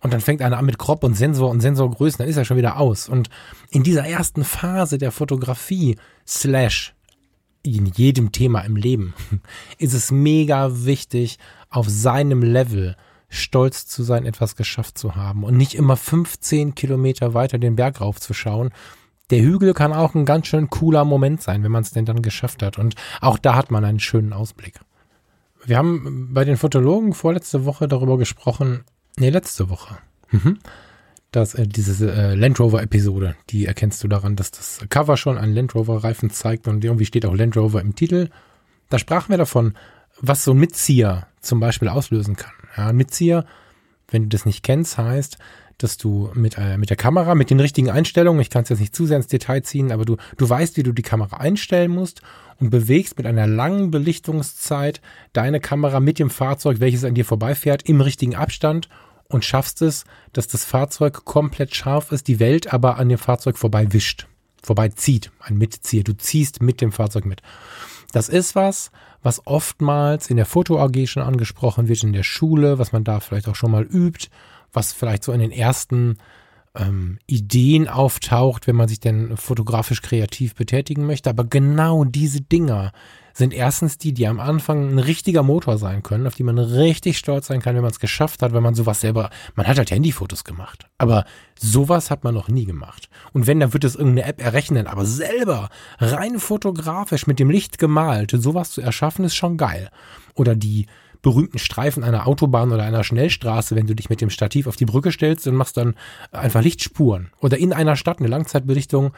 Und 0.00 0.14
dann 0.14 0.22
fängt 0.22 0.40
einer 0.40 0.56
an 0.56 0.64
mit 0.64 0.78
Crop 0.78 1.04
und 1.04 1.14
Sensor 1.14 1.50
und 1.50 1.60
Sensorgrößen, 1.60 2.18
dann 2.18 2.28
ist 2.28 2.38
er 2.38 2.46
schon 2.46 2.56
wieder 2.56 2.78
aus. 2.78 3.08
Und 3.08 3.28
in 3.70 3.82
dieser 3.82 4.06
ersten 4.06 4.44
Phase 4.44 4.96
der 4.96 5.12
Fotografie, 5.12 5.96
slash 6.26 6.94
in 7.62 7.84
jedem 7.84 8.32
Thema 8.32 8.62
im 8.62 8.76
Leben, 8.76 9.12
ist 9.78 9.92
es 9.92 10.10
mega 10.10 10.70
wichtig, 10.86 11.38
auf 11.70 11.88
seinem 11.88 12.42
Level 12.42 12.96
stolz 13.28 13.86
zu 13.86 14.02
sein, 14.02 14.26
etwas 14.26 14.56
geschafft 14.56 14.98
zu 14.98 15.14
haben 15.14 15.44
und 15.44 15.56
nicht 15.56 15.74
immer 15.74 15.96
15 15.96 16.74
Kilometer 16.74 17.32
weiter 17.32 17.58
den 17.58 17.76
Berg 17.76 18.00
raufzuschauen 18.00 18.70
der 19.30 19.42
Hügel 19.42 19.74
kann 19.74 19.92
auch 19.92 20.14
ein 20.14 20.24
ganz 20.24 20.48
schön 20.48 20.68
cooler 20.70 21.04
Moment 21.04 21.40
sein, 21.40 21.62
wenn 21.62 21.72
man 21.72 21.82
es 21.82 21.92
denn 21.92 22.04
dann 22.04 22.22
geschafft 22.22 22.62
hat. 22.62 22.78
Und 22.78 22.96
auch 23.20 23.38
da 23.38 23.54
hat 23.54 23.70
man 23.70 23.84
einen 23.84 24.00
schönen 24.00 24.32
Ausblick. 24.32 24.80
Wir 25.64 25.76
haben 25.76 26.30
bei 26.32 26.44
den 26.44 26.56
Fotologen 26.56 27.12
vorletzte 27.12 27.64
Woche 27.64 27.86
darüber 27.86 28.18
gesprochen, 28.18 28.84
nee, 29.18 29.30
letzte 29.30 29.68
Woche, 29.68 29.98
mhm. 30.30 30.58
dass 31.32 31.54
äh, 31.54 31.66
diese 31.66 32.12
äh, 32.12 32.34
Land 32.34 32.58
Rover 32.58 32.82
Episode, 32.82 33.36
die 33.50 33.66
erkennst 33.66 34.02
du 34.02 34.08
daran, 34.08 34.36
dass 34.36 34.50
das 34.50 34.80
Cover 34.88 35.16
schon 35.16 35.38
einen 35.38 35.54
Land 35.54 35.74
Rover 35.74 36.02
Reifen 36.02 36.30
zeigt 36.30 36.66
und 36.66 36.84
irgendwie 36.84 37.04
steht 37.04 37.26
auch 37.26 37.34
Land 37.34 37.56
Rover 37.56 37.80
im 37.80 37.94
Titel. 37.94 38.30
Da 38.88 38.98
sprachen 38.98 39.28
wir 39.28 39.38
davon, 39.38 39.74
was 40.20 40.44
so 40.44 40.52
ein 40.52 40.58
Mitzieher 40.58 41.26
zum 41.40 41.60
Beispiel 41.60 41.88
auslösen 41.88 42.36
kann. 42.36 42.52
Ja, 42.76 42.88
ein 42.88 42.96
Mitzieher, 42.96 43.44
wenn 44.08 44.24
du 44.24 44.28
das 44.28 44.46
nicht 44.46 44.62
kennst, 44.62 44.98
heißt, 44.98 45.38
dass 45.78 45.96
du 45.96 46.30
mit, 46.34 46.58
äh, 46.58 46.76
mit 46.76 46.90
der 46.90 46.96
Kamera, 46.96 47.34
mit 47.34 47.50
den 47.50 47.60
richtigen 47.60 47.90
Einstellungen, 47.90 48.40
ich 48.40 48.50
kann 48.50 48.64
es 48.64 48.68
jetzt 48.68 48.80
nicht 48.80 48.94
zu 48.94 49.06
sehr 49.06 49.16
ins 49.16 49.28
Detail 49.28 49.62
ziehen, 49.62 49.92
aber 49.92 50.04
du, 50.04 50.16
du 50.36 50.48
weißt, 50.48 50.76
wie 50.76 50.82
du 50.82 50.92
die 50.92 51.02
Kamera 51.02 51.38
einstellen 51.38 51.90
musst 51.90 52.20
und 52.58 52.70
bewegst 52.70 53.16
mit 53.16 53.26
einer 53.26 53.46
langen 53.46 53.90
Belichtungszeit 53.90 55.00
deine 55.32 55.60
Kamera 55.60 56.00
mit 56.00 56.18
dem 56.18 56.28
Fahrzeug, 56.28 56.80
welches 56.80 57.04
an 57.04 57.14
dir 57.14 57.24
vorbeifährt, 57.24 57.88
im 57.88 58.00
richtigen 58.00 58.34
Abstand 58.34 58.88
und 59.28 59.44
schaffst 59.44 59.80
es, 59.80 60.04
dass 60.32 60.48
das 60.48 60.64
Fahrzeug 60.64 61.24
komplett 61.24 61.74
scharf 61.74 62.12
ist, 62.12 62.28
die 62.28 62.40
Welt 62.40 62.72
aber 62.72 62.98
an 62.98 63.08
dem 63.08 63.18
Fahrzeug 63.18 63.56
vorbei 63.56 63.92
wischt, 63.92 64.26
vorbei 64.62 64.90
zieht, 64.90 65.30
ein 65.40 65.56
Mitzieher. 65.56 66.04
Du 66.04 66.12
ziehst 66.12 66.60
mit 66.60 66.80
dem 66.80 66.92
Fahrzeug 66.92 67.24
mit. 67.24 67.40
Das 68.10 68.28
ist 68.28 68.54
was, 68.54 68.90
was 69.22 69.46
oftmals 69.46 70.30
in 70.30 70.36
der 70.36 70.46
Foto 70.46 70.80
AG 70.80 71.06
schon 71.06 71.22
angesprochen 71.22 71.88
wird, 71.88 72.02
in 72.02 72.12
der 72.12 72.22
Schule, 72.22 72.78
was 72.78 72.92
man 72.92 73.04
da 73.04 73.20
vielleicht 73.20 73.48
auch 73.48 73.54
schon 73.54 73.70
mal 73.70 73.84
übt 73.84 74.28
was 74.72 74.92
vielleicht 74.92 75.24
so 75.24 75.32
in 75.32 75.40
den 75.40 75.52
ersten 75.52 76.16
ähm, 76.74 77.18
Ideen 77.26 77.88
auftaucht, 77.88 78.66
wenn 78.66 78.76
man 78.76 78.88
sich 78.88 79.00
denn 79.00 79.36
fotografisch 79.36 80.02
kreativ 80.02 80.54
betätigen 80.54 81.06
möchte. 81.06 81.30
Aber 81.30 81.44
genau 81.44 82.04
diese 82.04 82.40
Dinger 82.40 82.92
sind 83.32 83.52
erstens 83.52 83.98
die, 83.98 84.12
die 84.12 84.26
am 84.26 84.40
Anfang 84.40 84.90
ein 84.90 84.98
richtiger 84.98 85.42
Motor 85.42 85.78
sein 85.78 86.02
können, 86.02 86.26
auf 86.26 86.34
die 86.34 86.42
man 86.42 86.58
richtig 86.58 87.18
stolz 87.18 87.46
sein 87.46 87.60
kann, 87.60 87.74
wenn 87.74 87.82
man 87.82 87.90
es 87.90 88.00
geschafft 88.00 88.42
hat, 88.42 88.52
wenn 88.52 88.62
man 88.62 88.74
sowas 88.74 89.00
selber, 89.00 89.30
man 89.54 89.66
hat 89.66 89.78
halt 89.78 89.90
Handyfotos 89.90 90.44
gemacht, 90.44 90.86
aber 90.98 91.24
sowas 91.58 92.10
hat 92.10 92.24
man 92.24 92.34
noch 92.34 92.48
nie 92.48 92.64
gemacht. 92.64 93.08
Und 93.32 93.46
wenn, 93.46 93.60
dann 93.60 93.72
wird 93.72 93.84
es 93.84 93.96
irgendeine 93.96 94.28
App 94.28 94.42
errechnen, 94.42 94.86
aber 94.86 95.04
selber 95.04 95.68
rein 95.98 96.38
fotografisch 96.38 97.26
mit 97.26 97.38
dem 97.38 97.50
Licht 97.50 97.78
gemalt, 97.78 98.32
sowas 98.34 98.70
zu 98.70 98.80
erschaffen, 98.80 99.24
ist 99.24 99.34
schon 99.34 99.56
geil. 99.56 99.90
Oder 100.34 100.54
die 100.54 100.86
berühmten 101.22 101.58
Streifen 101.58 102.02
einer 102.02 102.26
Autobahn 102.26 102.72
oder 102.72 102.82
einer 102.82 103.04
Schnellstraße, 103.04 103.76
wenn 103.76 103.86
du 103.86 103.94
dich 103.94 104.10
mit 104.10 104.20
dem 104.20 104.30
Stativ 104.30 104.66
auf 104.66 104.76
die 104.76 104.86
Brücke 104.86 105.12
stellst 105.12 105.46
und 105.46 105.54
machst 105.54 105.76
dann 105.76 105.94
einfach 106.32 106.62
Lichtspuren. 106.62 107.30
Oder 107.40 107.58
in 107.58 107.72
einer 107.72 107.96
Stadt 107.96 108.20
eine 108.20 108.28
Langzeitbelichtung. 108.28 109.12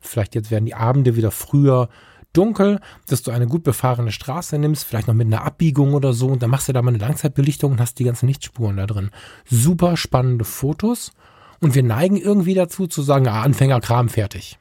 Vielleicht 0.00 0.34
jetzt 0.34 0.50
werden 0.50 0.66
die 0.66 0.74
Abende 0.74 1.16
wieder 1.16 1.30
früher 1.30 1.88
dunkel, 2.32 2.80
dass 3.06 3.22
du 3.22 3.30
eine 3.30 3.46
gut 3.46 3.62
befahrene 3.62 4.12
Straße 4.12 4.58
nimmst, 4.58 4.84
vielleicht 4.84 5.08
noch 5.08 5.14
mit 5.14 5.26
einer 5.26 5.44
Abbiegung 5.44 5.94
oder 5.94 6.12
so, 6.12 6.28
und 6.28 6.42
dann 6.42 6.50
machst 6.50 6.68
du 6.68 6.72
da 6.72 6.82
mal 6.82 6.90
eine 6.90 6.98
Langzeitbelichtung 6.98 7.72
und 7.72 7.80
hast 7.80 7.98
die 7.98 8.04
ganzen 8.04 8.26
Lichtspuren 8.26 8.76
da 8.76 8.86
drin. 8.86 9.10
Super 9.44 9.96
spannende 9.96 10.44
Fotos. 10.44 11.12
Und 11.60 11.74
wir 11.74 11.82
neigen 11.82 12.16
irgendwie 12.16 12.54
dazu 12.54 12.86
zu 12.86 13.02
sagen, 13.02 13.28
ah, 13.28 13.42
Anfängerkram 13.42 14.08
fertig. 14.08 14.58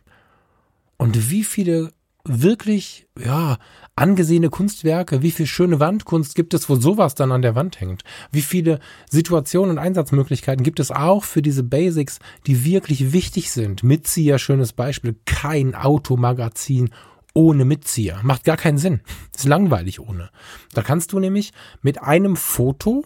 Und 0.98 1.30
wie 1.32 1.46
viele 1.46 1.94
wirklich, 2.26 3.08
ja, 3.18 3.58
angesehene 3.96 4.50
Kunstwerke, 4.50 5.22
wie 5.22 5.32
viel 5.32 5.46
schöne 5.46 5.80
Wandkunst 5.80 6.36
gibt 6.36 6.54
es, 6.54 6.70
wo 6.70 6.76
sowas 6.76 7.16
dann 7.16 7.32
an 7.32 7.42
der 7.42 7.56
Wand 7.56 7.80
hängt? 7.80 8.04
Wie 8.32 8.42
viele 8.42 8.80
Situationen 9.10 9.72
und 9.72 9.78
Einsatzmöglichkeiten 9.78 10.64
gibt 10.64 10.80
es 10.80 10.92
auch 10.92 11.24
für 11.24 11.42
diese 11.42 11.64
Basics, 11.64 12.20
die 12.46 12.66
wirklich 12.66 13.14
wichtig 13.14 13.52
sind? 13.52 13.84
Mitzieher, 13.84 14.38
schönes 14.40 14.74
Beispiel, 14.74 15.16
kein 15.26 15.76
Automagazin 15.76 16.92
ohne 17.34 17.66
Mitzieher. 17.66 18.20
Macht 18.24 18.44
gar 18.44 18.58
keinen 18.58 18.78
Sinn. 18.78 19.02
Ist 19.36 19.46
langweilig 19.46 20.00
ohne. 20.00 20.30
Da 20.74 20.82
kannst 20.82 21.14
du 21.14 21.20
nämlich 21.20 21.52
mit 21.82 22.02
einem 22.02 22.36
Foto, 22.36 23.06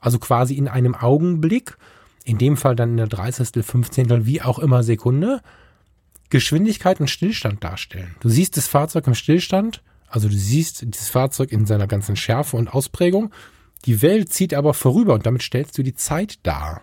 also 0.00 0.18
quasi 0.18 0.54
in 0.54 0.68
einem 0.68 0.94
Augenblick, 0.94 1.76
in 2.24 2.38
dem 2.38 2.56
Fall 2.56 2.76
dann 2.76 2.90
in 2.90 2.96
der 2.96 3.06
30., 3.06 3.64
15., 3.64 4.26
wie 4.26 4.42
auch 4.42 4.58
immer 4.58 4.82
Sekunde, 4.82 5.40
Geschwindigkeit 6.30 7.00
und 7.00 7.08
Stillstand 7.08 7.62
darstellen. 7.62 8.16
Du 8.20 8.28
siehst 8.28 8.56
das 8.56 8.66
Fahrzeug 8.66 9.06
im 9.06 9.14
Stillstand, 9.14 9.82
also 10.08 10.28
du 10.28 10.34
siehst 10.34 10.82
dieses 10.82 11.10
Fahrzeug 11.10 11.52
in 11.52 11.66
seiner 11.66 11.86
ganzen 11.86 12.16
Schärfe 12.16 12.56
und 12.56 12.68
Ausprägung. 12.68 13.32
Die 13.84 14.00
Welt 14.00 14.32
zieht 14.32 14.54
aber 14.54 14.72
vorüber 14.74 15.14
und 15.14 15.26
damit 15.26 15.42
stellst 15.42 15.76
du 15.76 15.82
die 15.82 15.94
Zeit 15.94 16.38
dar. 16.44 16.82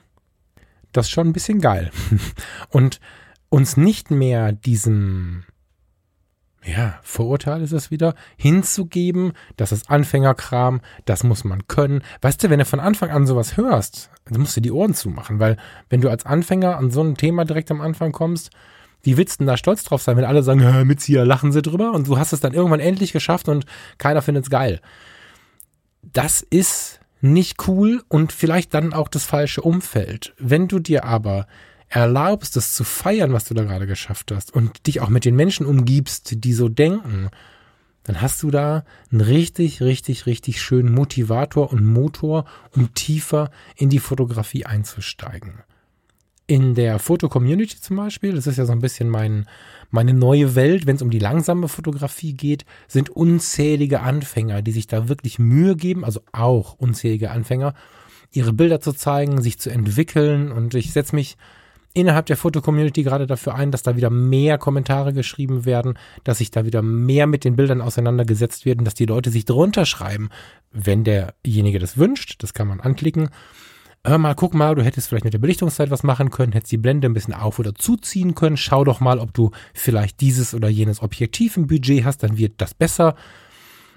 Das 0.92 1.08
ist 1.08 1.12
schon 1.12 1.28
ein 1.28 1.34
bisschen 1.34 1.62
geil. 1.62 1.92
Und 2.70 3.00
uns 3.50 3.78
nicht 3.78 4.12
mehr 4.12 4.52
diesem, 4.52 5.44
ja, 6.64 7.00
Vorurteil 7.02 7.62
ist 7.62 7.72
es 7.72 7.90
wieder, 7.90 8.14
hinzugeben, 8.38 9.34
das 9.58 9.72
ist 9.72 9.90
Anfängerkram, 9.90 10.82
das 11.06 11.24
muss 11.24 11.44
man 11.44 11.68
können. 11.68 12.04
Weißt 12.22 12.44
du, 12.44 12.50
wenn 12.50 12.60
du 12.60 12.66
von 12.66 12.80
Anfang 12.80 13.10
an 13.10 13.26
sowas 13.26 13.58
hörst, 13.58 14.12
dann 14.26 14.42
musst 14.42 14.58
du 14.58 14.62
die 14.62 14.72
Ohren 14.72 14.94
zumachen, 14.94 15.40
weil 15.40 15.58
wenn 15.90 16.02
du 16.02 16.10
als 16.10 16.26
Anfänger 16.26 16.78
an 16.78 16.92
so 16.92 17.02
ein 17.02 17.16
Thema 17.16 17.46
direkt 17.46 17.72
am 17.72 17.82
Anfang 17.82 18.12
kommst, 18.12 18.52
wie 19.02 19.18
willst 19.18 19.36
du 19.36 19.38
denn 19.40 19.48
da 19.48 19.58
stolz 19.58 19.84
drauf 19.84 20.04
sein, 20.04 20.18
wenn 20.18 20.26
alle 20.26 20.44
sagen, 20.44 20.86
Mitzieher, 20.86 21.26
lachen 21.26 21.52
sie 21.52 21.64
drüber 21.64 21.94
und 21.94 22.08
du 22.08 22.20
hast 22.20 22.34
es 22.34 22.40
dann 22.40 22.54
irgendwann 22.54 22.80
endlich 22.80 23.14
geschafft 23.14 23.50
und 23.50 23.66
keiner 23.98 24.22
findet 24.22 24.44
es 24.44 24.50
geil. 24.52 24.80
Das 26.04 26.42
ist 26.42 27.00
nicht 27.22 27.68
cool 27.68 28.04
und 28.08 28.32
vielleicht 28.32 28.74
dann 28.76 28.94
auch 28.94 29.08
das 29.08 29.26
falsche 29.26 29.62
Umfeld. 29.62 30.34
Wenn 30.38 30.68
du 30.68 30.80
dir 30.80 31.06
aber 31.06 31.48
erlaubst, 31.92 32.56
es 32.56 32.74
zu 32.74 32.86
feiern, 32.86 33.34
was 33.34 33.44
du 33.44 33.54
da 33.54 33.64
gerade 33.64 33.86
geschafft 33.86 34.32
hast 34.32 34.54
und 34.54 34.88
dich 34.88 35.02
auch 35.02 35.10
mit 35.10 35.26
den 35.26 35.36
Menschen 35.36 35.66
umgibst, 35.66 36.44
die 36.44 36.54
so 36.54 36.70
denken, 36.70 37.30
dann 38.04 38.22
hast 38.22 38.42
du 38.42 38.50
da 38.50 38.86
einen 39.12 39.22
richtig, 39.22 39.82
richtig, 39.82 40.26
richtig 40.26 40.62
schönen 40.62 40.94
Motivator 40.94 41.72
und 41.72 41.86
Motor, 41.86 42.46
um 42.76 42.94
tiefer 42.94 43.52
in 43.76 43.90
die 43.90 44.00
Fotografie 44.00 44.66
einzusteigen. 44.66 45.64
In 46.48 46.76
der 46.76 46.98
Foto-Community 46.98 47.80
zum 47.80 47.98
Beispiel, 47.98 48.34
das 48.34 48.48
ist 48.48 48.58
ja 48.58 48.66
so 48.66 48.72
ein 48.72 48.82
bisschen 48.82 49.10
mein, 49.10 49.46
meine 49.90 50.14
neue 50.14 50.56
Welt, 50.56 50.86
wenn 50.86 50.96
es 50.96 51.02
um 51.02 51.10
die 51.10 51.20
langsame 51.20 51.68
Fotografie 51.68 52.34
geht, 52.34 52.66
sind 52.88 53.10
unzählige 53.10 54.00
Anfänger, 54.00 54.62
die 54.62 54.72
sich 54.72 54.88
da 54.88 55.10
wirklich 55.10 55.40
Mühe 55.40 55.76
geben, 55.76 56.06
also 56.06 56.22
auch 56.32 56.74
unzählige 56.74 57.32
Anfänger, 57.32 57.74
ihre 58.32 58.54
Bilder 58.54 58.80
zu 58.80 58.94
zeigen, 58.94 59.42
sich 59.42 59.60
zu 59.60 59.70
entwickeln 59.70 60.54
und 60.54 60.74
ich 60.74 60.94
setze 60.94 61.16
mich 61.16 61.38
innerhalb 61.94 62.26
der 62.26 62.38
Foto-Community 62.38 63.04
gerade 63.04 63.28
dafür 63.28 63.56
ein, 63.56 63.72
dass 63.72 63.84
da 63.84 63.96
wieder 63.96 64.10
mehr 64.10 64.58
Kommentare 64.58 65.14
geschrieben 65.14 65.66
werden, 65.66 65.98
dass 66.24 66.40
sich 66.40 66.52
da 66.52 66.66
wieder 66.66 66.82
mehr 66.82 67.28
mit 67.28 67.44
den 67.44 67.56
Bildern 67.56 67.82
auseinandergesetzt 67.82 68.66
werden, 68.66 68.86
dass 68.86 68.94
die 68.94 69.06
Leute 69.06 69.30
sich 69.30 69.46
drunter 69.46 69.86
schreiben, 69.86 70.30
wenn 70.72 71.04
derjenige 71.04 71.80
das 71.80 71.98
wünscht. 71.98 72.42
Das 72.44 72.54
kann 72.54 72.68
man 72.68 72.80
anklicken. 72.80 73.30
Hör 74.04 74.18
mal, 74.18 74.34
guck 74.34 74.56
mal, 74.56 74.74
du 74.74 74.84
hättest 74.84 75.10
vielleicht 75.10 75.26
mit 75.26 75.34
der 75.34 75.40
Belichtungszeit 75.40 75.92
was 75.92 76.02
machen 76.02 76.32
können, 76.32 76.54
hättest 76.54 76.72
die 76.72 76.78
Blende 76.78 77.08
ein 77.08 77.14
bisschen 77.14 77.36
auf- 77.36 77.60
oder 77.60 77.76
zuziehen 77.76 78.34
können. 78.34 78.58
Schau 78.58 78.84
doch 78.84 79.00
mal, 79.00 79.20
ob 79.20 79.32
du 79.34 79.52
vielleicht 79.76 80.22
dieses 80.22 80.56
oder 80.56 80.70
jenes 80.70 81.04
Objektiv 81.04 81.56
im 81.56 81.68
Budget 81.68 82.04
hast, 82.04 82.24
dann 82.24 82.38
wird 82.38 82.54
das 82.58 82.74
besser. 82.74 83.16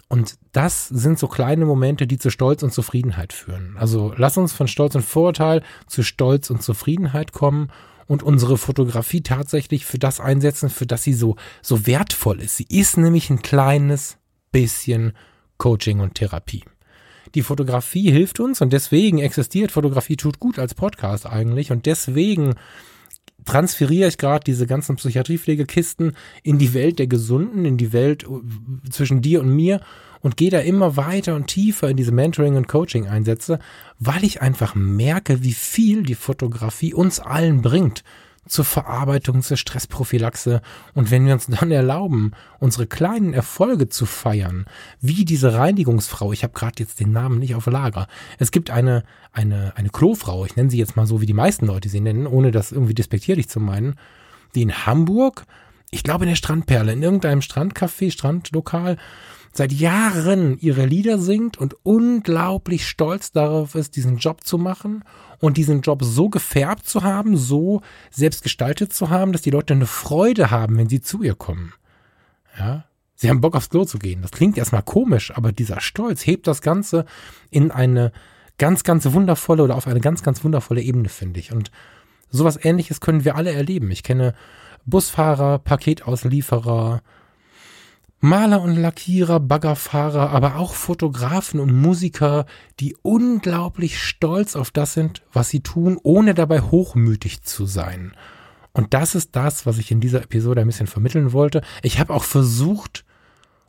Und 0.09 0.37
das 0.53 0.89
sind 0.89 1.19
so 1.19 1.29
kleine 1.29 1.65
Momente, 1.65 2.07
die 2.07 2.19
zu 2.19 2.31
Stolz 2.31 2.63
und 2.63 2.73
Zufriedenheit 2.73 3.33
führen. 3.33 3.77
Also 3.79 4.13
lass 4.17 4.37
uns 4.37 4.53
von 4.53 4.69
Stolz 4.69 4.95
und 4.95 5.03
Vorurteil 5.03 5.63
zu 5.87 6.03
Stolz 6.03 6.51
und 6.51 6.63
Zufriedenheit 6.63 7.33
kommen 7.33 7.71
und 8.07 8.23
unsere 8.23 8.59
Fotografie 8.59 9.23
tatsächlich 9.23 9.87
für 9.87 9.99
das 9.99 10.21
einsetzen, 10.21 10.69
für 10.69 10.87
das 10.87 11.03
sie 11.03 11.15
so, 11.15 11.37
so 11.63 11.87
wertvoll 11.87 12.41
ist. 12.41 12.57
Sie 12.57 12.67
ist 12.69 12.97
nämlich 12.97 13.31
ein 13.31 13.43
kleines 13.43 14.19
bisschen 14.53 15.15
Coaching 15.57 16.01
und 16.01 16.15
Therapie. 16.15 16.65
Die 17.35 17.43
Fotografie 17.43 18.13
hilft 18.13 18.39
uns 18.39 18.61
und 18.61 18.73
deswegen 18.73 19.19
existiert 19.19 19.73
Fotografie 19.73 20.17
tut 20.17 20.39
gut 20.39 20.59
als 20.59 20.75
Podcast 20.75 21.27
eigentlich 21.27 21.73
und 21.73 21.87
deswegen 21.87 22.55
transferiere 23.45 24.09
ich 24.09 24.19
gerade 24.19 24.45
diese 24.45 24.67
ganzen 24.67 24.97
Psychiatriepflegekisten 24.97 26.17
in 26.43 26.59
die 26.59 26.75
Welt 26.75 26.99
der 26.99 27.07
Gesunden, 27.07 27.65
in 27.65 27.77
die 27.77 27.93
Welt 27.93 28.25
äh, 28.25 28.91
zwischen 28.91 29.23
dir 29.23 29.41
und 29.41 29.55
mir 29.55 29.81
und 30.21 30.37
gehe 30.37 30.51
da 30.51 30.61
immer 30.61 30.97
weiter 30.97 31.35
und 31.35 31.49
tiefer 31.49 31.91
in 31.91 31.97
diese 31.97 32.13
Mentoring- 32.13 32.57
und 32.57 32.67
Coaching-Einsätze, 32.67 33.59
weil 33.99 34.25
ich 34.25 34.41
einfach 34.41 34.75
merke, 34.75 35.43
wie 35.43 35.53
viel 35.53 36.03
die 36.03 36.15
Fotografie 36.15 36.95
uns 36.95 37.21
allen 37.21 37.61
bringt 37.61 38.03
zur 38.47 38.65
Verarbeitung, 38.65 39.43
zur 39.43 39.57
Stressprophylaxe. 39.57 40.61
Und 40.95 41.11
wenn 41.11 41.27
wir 41.27 41.35
uns 41.35 41.47
dann 41.47 41.71
erlauben, 41.71 42.33
unsere 42.61 42.87
kleinen 42.87 43.33
Erfolge 43.33 43.89
zu 43.89 44.07
feiern, 44.07 44.67
wie 45.01 45.25
diese 45.25 45.55
Reinigungsfrau, 45.55 46.33
ich 46.33 46.43
habe 46.43 46.53
gerade 46.53 46.75
jetzt 46.79 47.01
den 47.01 47.13
Namen 47.13 47.39
nicht 47.39 47.55
auf 47.55 47.67
Lager. 47.67 48.07
Es 48.39 48.51
gibt 48.51 48.71
eine, 48.71 49.05
eine, 49.33 49.73
eine 49.77 49.91
Klofrau, 49.91 50.45
ich 50.45 50.57
nenne 50.57 50.71
sie 50.71 50.79
jetzt 50.79 50.97
mal 50.97 51.07
so, 51.07 51.21
wie 51.21 51.27
die 51.27 51.33
meisten 51.33 51.67
Leute 51.67 51.89
sie 51.89 52.01
nennen, 52.01 52.27
ohne 52.27 52.51
das 52.51 52.73
irgendwie 52.73 52.95
despektierlich 52.95 53.49
zu 53.49 53.61
meinen, 53.61 53.97
die 54.55 54.63
in 54.63 54.87
Hamburg, 54.87 55.45
ich 55.91 56.03
glaube 56.03 56.25
in 56.25 56.31
der 56.31 56.37
Strandperle, 56.37 56.93
in 56.93 57.03
irgendeinem 57.03 57.41
Strandcafé, 57.41 58.11
Strandlokal, 58.11 58.97
seit 59.57 59.73
Jahren 59.73 60.59
ihre 60.59 60.85
Lieder 60.85 61.19
singt 61.19 61.57
und 61.57 61.77
unglaublich 61.83 62.87
stolz 62.87 63.33
darauf 63.33 63.75
ist, 63.75 63.97
diesen 63.97 64.19
Job 64.19 64.45
zu 64.45 64.59
machen 64.59 65.05
und 65.39 65.57
diesen 65.57 65.81
Job 65.81 66.03
so 66.03 66.29
gefärbt 66.29 66.87
zu 66.87 67.03
haben, 67.03 67.37
so 67.37 67.81
selbst 68.11 68.43
gestaltet 68.43 68.93
zu 68.93 69.11
haben, 69.11 69.33
dass 69.33 69.43
die 69.43 69.51
Leute 69.51 69.75
eine 69.75 69.87
Freude 69.87 70.51
haben, 70.51 70.77
wenn 70.77 70.89
sie 70.89 71.01
zu 71.01 71.23
ihr 71.23 71.35
kommen. 71.35 71.73
Ja, 72.59 72.85
sie 73.15 73.31
haben 73.31 73.41
Bock 73.41 73.55
aufs 73.55 73.71
Klo 73.71 73.85
zu 73.85 73.99
gehen. 73.99 74.23
Das 74.23 74.33
klingt 74.33 74.59
erstmal 74.59 74.83
komisch, 74.83 75.33
aber 75.35 75.53
dieser 75.53 75.81
Stolz 75.81 76.27
hebt 76.27 76.47
das 76.47 76.61
Ganze 76.61 77.05
in 77.51 77.71
eine 77.71 78.13
ganz, 78.59 78.85
ganz 78.85 79.11
wundervolle 79.13 79.63
oder 79.63 79.77
auf 79.77 79.87
eine 79.87 80.01
ganz, 80.01 80.23
ganz 80.23 80.45
wundervolle 80.45 80.83
Ebene, 80.83 81.09
finde 81.09 81.41
ich. 81.41 81.53
Und 81.53 81.71
sowas 82.31 82.59
ähnliches 82.63 83.01
können 83.01 83.25
wir 83.25 83.37
alle 83.37 83.53
erleben. 83.53 83.91
Ich 83.91 84.03
kenne 84.03 84.35
Busfahrer, 84.87 85.59
Paketauslieferer, 85.59 87.03
Maler 88.25 88.63
und 88.63 88.77
Lackierer, 88.77 89.39
Baggerfahrer, 89.39 90.31
aber 90.31 90.57
auch 90.57 90.73
Fotografen 90.73 91.61
und 91.61 91.75
Musiker, 91.75 92.47
die 92.81 92.97
unglaublich 93.03 94.03
stolz 94.03 94.57
auf 94.57 94.71
das 94.71 94.95
sind, 94.95 95.21
was 95.35 95.51
sie 95.51 95.61
tun, 95.61 95.99
ohne 96.03 96.33
dabei 96.33 96.63
hochmütig 96.63 97.43
zu 97.43 97.67
sein. 97.67 98.15
Und 98.73 98.95
das 98.95 99.15
ist 99.15 99.37
das, 99.37 99.67
was 99.67 99.77
ich 99.77 99.91
in 99.91 100.01
dieser 100.01 100.23
Episode 100.23 100.63
ein 100.63 100.67
bisschen 100.67 100.87
vermitteln 100.87 101.35
wollte. 101.35 101.61
Ich 101.83 102.01
habe 102.01 102.15
auch 102.15 102.25
versucht, 102.25 103.05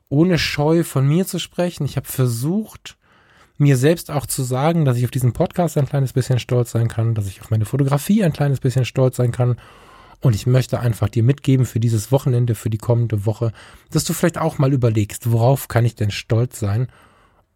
ohne 0.08 0.38
Scheu 0.38 0.86
von 0.86 1.06
mir 1.06 1.28
zu 1.28 1.38
sprechen. 1.38 1.84
Ich 1.84 1.98
habe 1.98 2.08
versucht, 2.08 2.96
mir 3.58 3.76
selbst 3.76 4.10
auch 4.10 4.26
zu 4.26 4.42
sagen, 4.42 4.86
dass 4.86 4.96
ich 4.96 5.04
auf 5.04 5.12
diesen 5.12 5.34
Podcast 5.34 5.78
ein 5.78 5.86
kleines 5.86 6.14
bisschen 6.14 6.40
stolz 6.40 6.72
sein 6.72 6.88
kann, 6.88 7.14
dass 7.14 7.28
ich 7.28 7.42
auf 7.42 7.50
meine 7.50 7.66
Fotografie 7.66 8.24
ein 8.24 8.32
kleines 8.32 8.62
bisschen 8.62 8.86
stolz 8.86 9.18
sein 9.18 9.34
kann 9.34 9.58
und 10.22 10.36
ich 10.36 10.46
möchte 10.46 10.80
einfach 10.80 11.10
dir 11.10 11.24
mitgeben 11.24 11.66
für 11.66 11.80
dieses 11.80 12.12
Wochenende, 12.12 12.56
für 12.56 12.70
die 12.70 12.78
kommende 12.78 13.26
Woche, 13.26 13.52
dass 13.92 14.04
du 14.04 14.14
vielleicht 14.14 14.38
auch 14.38 14.58
mal 14.58 14.74
überlegst, 14.74 15.32
worauf 15.32 15.68
kann 15.68 15.86
ich 15.86 15.96
denn 15.96 16.12
stolz 16.12 16.60
sein 16.60 16.88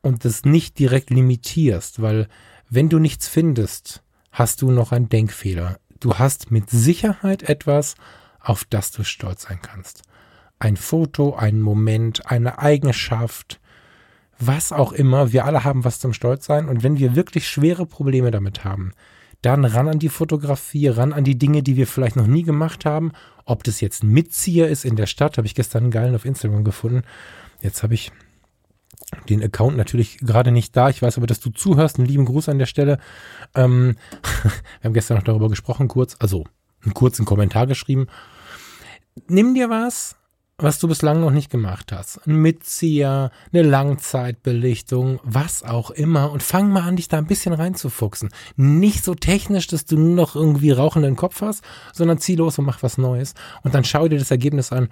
und 0.02 0.26
das 0.26 0.46
nicht 0.46 0.80
direkt 0.80 1.10
limitierst, 1.10 2.02
weil 2.02 2.28
wenn 2.70 2.90
du 2.90 3.00
nichts 3.00 3.28
findest, 3.28 4.04
hast 4.32 4.62
du 4.62 4.72
noch 4.72 4.92
einen 4.92 5.10
Denkfehler. 5.10 5.80
Du 6.00 6.16
hast 6.16 6.52
mit 6.52 6.70
Sicherheit 6.70 7.44
etwas, 7.44 7.96
auf 8.40 8.64
das 8.64 8.92
du 8.92 9.04
stolz 9.04 9.44
sein 9.44 9.60
kannst. 9.62 10.04
Ein 10.60 10.78
Foto, 10.78 11.36
ein 11.36 11.62
Moment, 11.62 12.30
eine 12.30 12.60
Eigenschaft, 12.60 13.60
was 14.40 14.72
auch 14.72 14.94
immer. 14.94 15.32
Wir 15.34 15.46
alle 15.46 15.64
haben 15.64 15.84
was 15.84 16.00
zum 16.00 16.14
Stolz 16.14 16.46
sein. 16.46 16.70
Und 16.70 16.84
wenn 16.84 16.98
wir 16.98 17.16
wirklich 17.16 17.48
schwere 17.48 17.86
Probleme 17.86 18.32
damit 18.32 18.64
haben, 18.64 18.94
dann 19.42 19.66
ran 19.66 19.88
an 19.88 20.00
die 20.00 20.10
Fotografie, 20.10 20.88
ran 20.88 21.14
an 21.14 21.24
die 21.24 21.38
Dinge, 21.38 21.64
die 21.64 21.78
wir 21.78 21.88
vielleicht 21.88 22.16
noch 22.16 22.28
nie 22.28 22.44
gemacht 22.44 22.86
haben. 22.86 23.12
Ob 23.46 23.64
das 23.64 23.82
jetzt 23.82 24.04
ein 24.04 24.10
Mitzieher 24.10 24.68
ist 24.68 24.86
in 24.86 24.96
der 24.96 25.06
Stadt, 25.06 25.38
habe 25.38 25.48
ich 25.48 25.56
gestern 25.56 25.84
einen 25.84 25.92
geilen 25.92 26.16
auf 26.16 26.26
Instagram 26.26 26.64
gefunden. 26.64 27.04
Jetzt 27.62 27.84
habe 27.84 27.94
ich 27.94 28.12
den 29.30 29.44
Account 29.44 29.78
natürlich 29.78 30.20
gerade 30.20 30.52
nicht 30.52 30.76
da. 30.76 30.90
Ich 30.90 31.02
weiß 31.02 31.18
aber, 31.18 31.28
dass 31.28 31.40
du 31.40 31.50
zuhörst. 31.50 31.98
Einen 31.98 32.08
lieben 32.08 32.26
Gruß 32.26 32.50
an 32.50 32.60
der 32.60 32.66
Stelle. 32.66 33.00
Ähm, 33.56 33.96
wir 34.44 34.52
haben 34.84 34.94
gestern 34.94 35.18
noch 35.18 35.24
darüber 35.24 35.50
gesprochen, 35.50 35.88
kurz, 35.88 36.16
also 36.20 36.46
einen 36.84 36.94
kurzen 36.94 37.26
Kommentar 37.26 37.66
geschrieben. 37.66 38.08
Nimm 39.28 39.54
dir 39.54 39.70
was, 39.70 40.16
was 40.62 40.80
du 40.80 40.88
bislang 40.88 41.22
noch 41.22 41.32
nicht 41.32 41.50
gemacht 41.50 41.92
hast. 41.92 42.26
Ein 42.28 42.36
Mitzieher, 42.36 43.32
eine 43.52 43.64
Langzeitbelichtung, 43.64 45.20
was 45.24 45.64
auch 45.64 45.90
immer. 45.92 46.32
Und 46.32 46.44
fang 46.44 46.70
mal 46.70 46.84
an, 46.84 46.98
dich 46.98 47.08
da 47.08 47.18
ein 47.18 47.28
bisschen 47.28 47.54
reinzufuchsen. 47.54 48.30
Nicht 48.56 49.04
so 49.04 49.16
technisch, 49.16 49.68
dass 49.68 49.86
du 49.86 49.98
nur 49.98 50.16
noch 50.16 50.36
irgendwie 50.36 50.72
rauchenden 50.72 51.16
Kopf 51.16 51.42
hast, 51.42 51.64
sondern 51.94 52.20
zieh 52.20 52.36
los 52.36 52.60
und 52.60 52.66
mach 52.66 52.84
was 52.84 52.98
Neues. 52.98 53.34
Und 53.64 53.74
dann 53.74 53.84
schau 53.84 54.08
dir 54.08 54.20
das 54.20 54.32
Ergebnis 54.32 54.72
an 54.72 54.90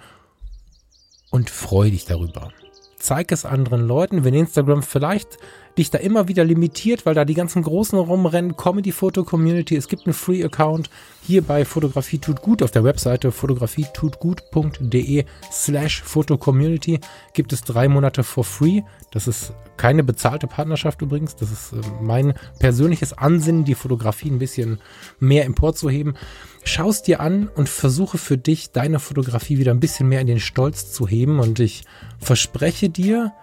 und 1.30 1.50
freu 1.50 1.90
dich 1.90 2.06
darüber. 2.06 2.50
Zeig 2.98 3.30
es 3.30 3.44
anderen 3.44 3.86
Leuten, 3.86 4.24
wenn 4.24 4.34
Instagram 4.34 4.82
vielleicht 4.82 5.38
dich 5.78 5.90
da 5.90 5.98
immer 5.98 6.28
wieder 6.28 6.44
limitiert, 6.44 7.06
weil 7.06 7.14
da 7.14 7.24
die 7.24 7.34
ganzen 7.34 7.62
Großen 7.62 7.98
rumrennen. 7.98 8.56
Comedy 8.56 8.92
Photo 8.92 9.24
Community, 9.24 9.76
es 9.76 9.88
gibt 9.88 10.06
einen 10.06 10.14
Free 10.14 10.44
Account 10.44 10.90
hier 11.28 11.42
bei 11.42 11.66
Fotografie 11.66 12.16
tut 12.16 12.40
gut 12.40 12.62
auf 12.62 12.70
der 12.70 12.84
Webseite 12.84 13.32
fotografietutgut.de 13.32 15.26
slash 15.52 16.02
Fotocommunity 16.02 17.00
gibt 17.34 17.52
es 17.52 17.60
drei 17.60 17.86
Monate 17.86 18.24
for 18.24 18.44
free. 18.44 18.80
Das 19.10 19.28
ist 19.28 19.52
keine 19.76 20.04
bezahlte 20.04 20.46
Partnerschaft 20.46 21.02
übrigens. 21.02 21.36
Das 21.36 21.52
ist 21.52 21.74
äh, 21.74 21.82
mein 22.00 22.32
persönliches 22.60 23.12
Ansinnen, 23.12 23.66
die 23.66 23.74
Fotografie 23.74 24.30
ein 24.30 24.38
bisschen 24.38 24.80
mehr 25.20 25.44
emporzuheben. 25.44 26.16
Schau 26.64 26.88
es 26.88 27.02
dir 27.02 27.20
an 27.20 27.48
und 27.48 27.68
versuche 27.68 28.16
für 28.16 28.38
dich 28.38 28.72
deine 28.72 28.98
Fotografie 28.98 29.58
wieder 29.58 29.72
ein 29.72 29.80
bisschen 29.80 30.08
mehr 30.08 30.22
in 30.22 30.28
den 30.28 30.40
Stolz 30.40 30.92
zu 30.92 31.06
heben. 31.06 31.40
Und 31.40 31.60
ich 31.60 31.84
verspreche 32.18 32.88
dir, 32.88 33.34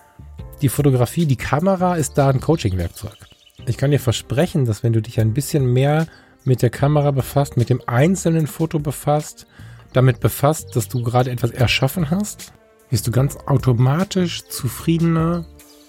die 0.62 0.70
Fotografie, 0.70 1.26
die 1.26 1.36
Kamera 1.36 1.96
ist 1.96 2.18
da 2.18 2.30
ein 2.30 2.40
Coaching-Werkzeug. 2.40 3.18
Ich 3.68 3.78
kann 3.78 3.92
dir 3.92 4.00
versprechen, 4.00 4.66
dass 4.66 4.84
wenn 4.84 4.94
du 4.94 5.02
dich 5.02 5.20
ein 5.20 5.34
bisschen 5.34 5.72
mehr 5.72 6.08
mit 6.44 6.62
der 6.62 6.70
Kamera 6.70 7.12
befasst, 7.12 7.58
mit 7.58 7.70
dem 7.70 7.82
einzelnen 7.88 8.48
Foto 8.48 8.80
befasst, 8.80 9.48
damit 9.94 10.20
befasst, 10.20 10.76
dass 10.76 10.88
du 10.88 11.02
gerade 11.04 11.32
etwas 11.32 11.52
erschaffen 11.52 12.10
hast, 12.10 12.54
wirst 12.90 13.08
du 13.08 13.12
ganz 13.12 13.38
automatisch 13.48 14.44
zufriedener 14.48 15.46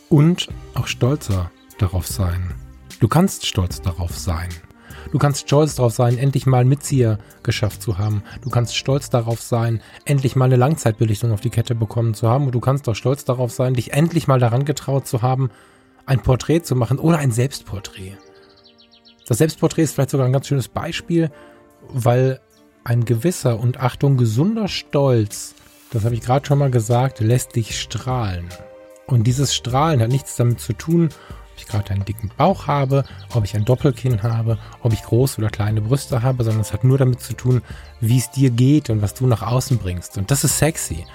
und 0.08 0.48
auch 0.74 0.86
stolzer 0.86 1.50
darauf 1.78 2.06
sein. 2.06 2.54
Du 3.00 3.08
kannst 3.08 3.46
stolz 3.46 3.82
darauf 3.82 4.16
sein. 4.16 4.48
Du 5.12 5.18
kannst 5.18 5.46
stolz 5.46 5.76
darauf 5.76 5.92
sein, 5.92 6.18
endlich 6.18 6.46
mal 6.46 6.58
einen 6.58 6.68
Mitzieher 6.68 7.18
geschafft 7.42 7.82
zu 7.82 7.98
haben. 7.98 8.22
Du 8.42 8.50
kannst 8.50 8.76
stolz 8.76 9.10
darauf 9.10 9.40
sein, 9.40 9.80
endlich 10.04 10.36
mal 10.36 10.46
eine 10.46 10.56
Langzeitbelichtung 10.56 11.32
auf 11.32 11.40
die 11.40 11.50
Kette 11.50 11.74
bekommen 11.74 12.14
zu 12.14 12.28
haben. 12.28 12.46
Und 12.46 12.52
du 12.54 12.60
kannst 12.60 12.88
auch 12.88 12.94
stolz 12.94 13.24
darauf 13.24 13.52
sein, 13.52 13.74
dich 13.74 13.92
endlich 13.92 14.26
mal 14.26 14.40
daran 14.40 14.64
getraut 14.64 15.06
zu 15.06 15.22
haben, 15.22 15.50
ein 16.06 16.22
Porträt 16.22 16.62
zu 16.62 16.76
machen 16.76 16.98
oder 16.98 17.18
ein 17.18 17.30
Selbstporträt. 17.30 18.16
Das 19.26 19.38
Selbstporträt 19.38 19.82
ist 19.82 19.94
vielleicht 19.94 20.10
sogar 20.10 20.26
ein 20.26 20.32
ganz 20.32 20.46
schönes 20.46 20.68
Beispiel, 20.68 21.30
weil 21.88 22.40
ein 22.84 23.04
gewisser 23.04 23.58
und 23.58 23.80
Achtung 23.80 24.16
gesunder 24.16 24.68
Stolz, 24.68 25.54
das 25.90 26.04
habe 26.04 26.14
ich 26.14 26.20
gerade 26.20 26.46
schon 26.46 26.58
mal 26.58 26.70
gesagt, 26.70 27.20
lässt 27.20 27.56
dich 27.56 27.80
strahlen. 27.80 28.48
Und 29.06 29.24
dieses 29.24 29.54
Strahlen 29.54 30.00
hat 30.00 30.10
nichts 30.10 30.36
damit 30.36 30.60
zu 30.60 30.72
tun, 30.72 31.08
ob 31.56 31.62
ich 31.62 31.68
gerade 31.68 31.90
einen 31.90 32.04
dicken 32.04 32.30
Bauch 32.36 32.66
habe, 32.66 33.04
ob 33.32 33.44
ich 33.44 33.56
ein 33.56 33.64
Doppelkinn 33.64 34.22
habe, 34.22 34.58
ob 34.82 34.92
ich 34.92 35.02
große 35.02 35.38
oder 35.38 35.48
kleine 35.48 35.80
Brüste 35.80 36.22
habe, 36.22 36.44
sondern 36.44 36.60
es 36.60 36.74
hat 36.74 36.84
nur 36.84 36.98
damit 36.98 37.20
zu 37.20 37.32
tun, 37.32 37.62
wie 38.00 38.18
es 38.18 38.30
dir 38.30 38.50
geht 38.50 38.90
und 38.90 39.00
was 39.00 39.14
du 39.14 39.26
nach 39.26 39.40
außen 39.40 39.78
bringst. 39.78 40.18
Und 40.18 40.30
das 40.30 40.44
ist 40.44 40.58
sexy. 40.58 41.06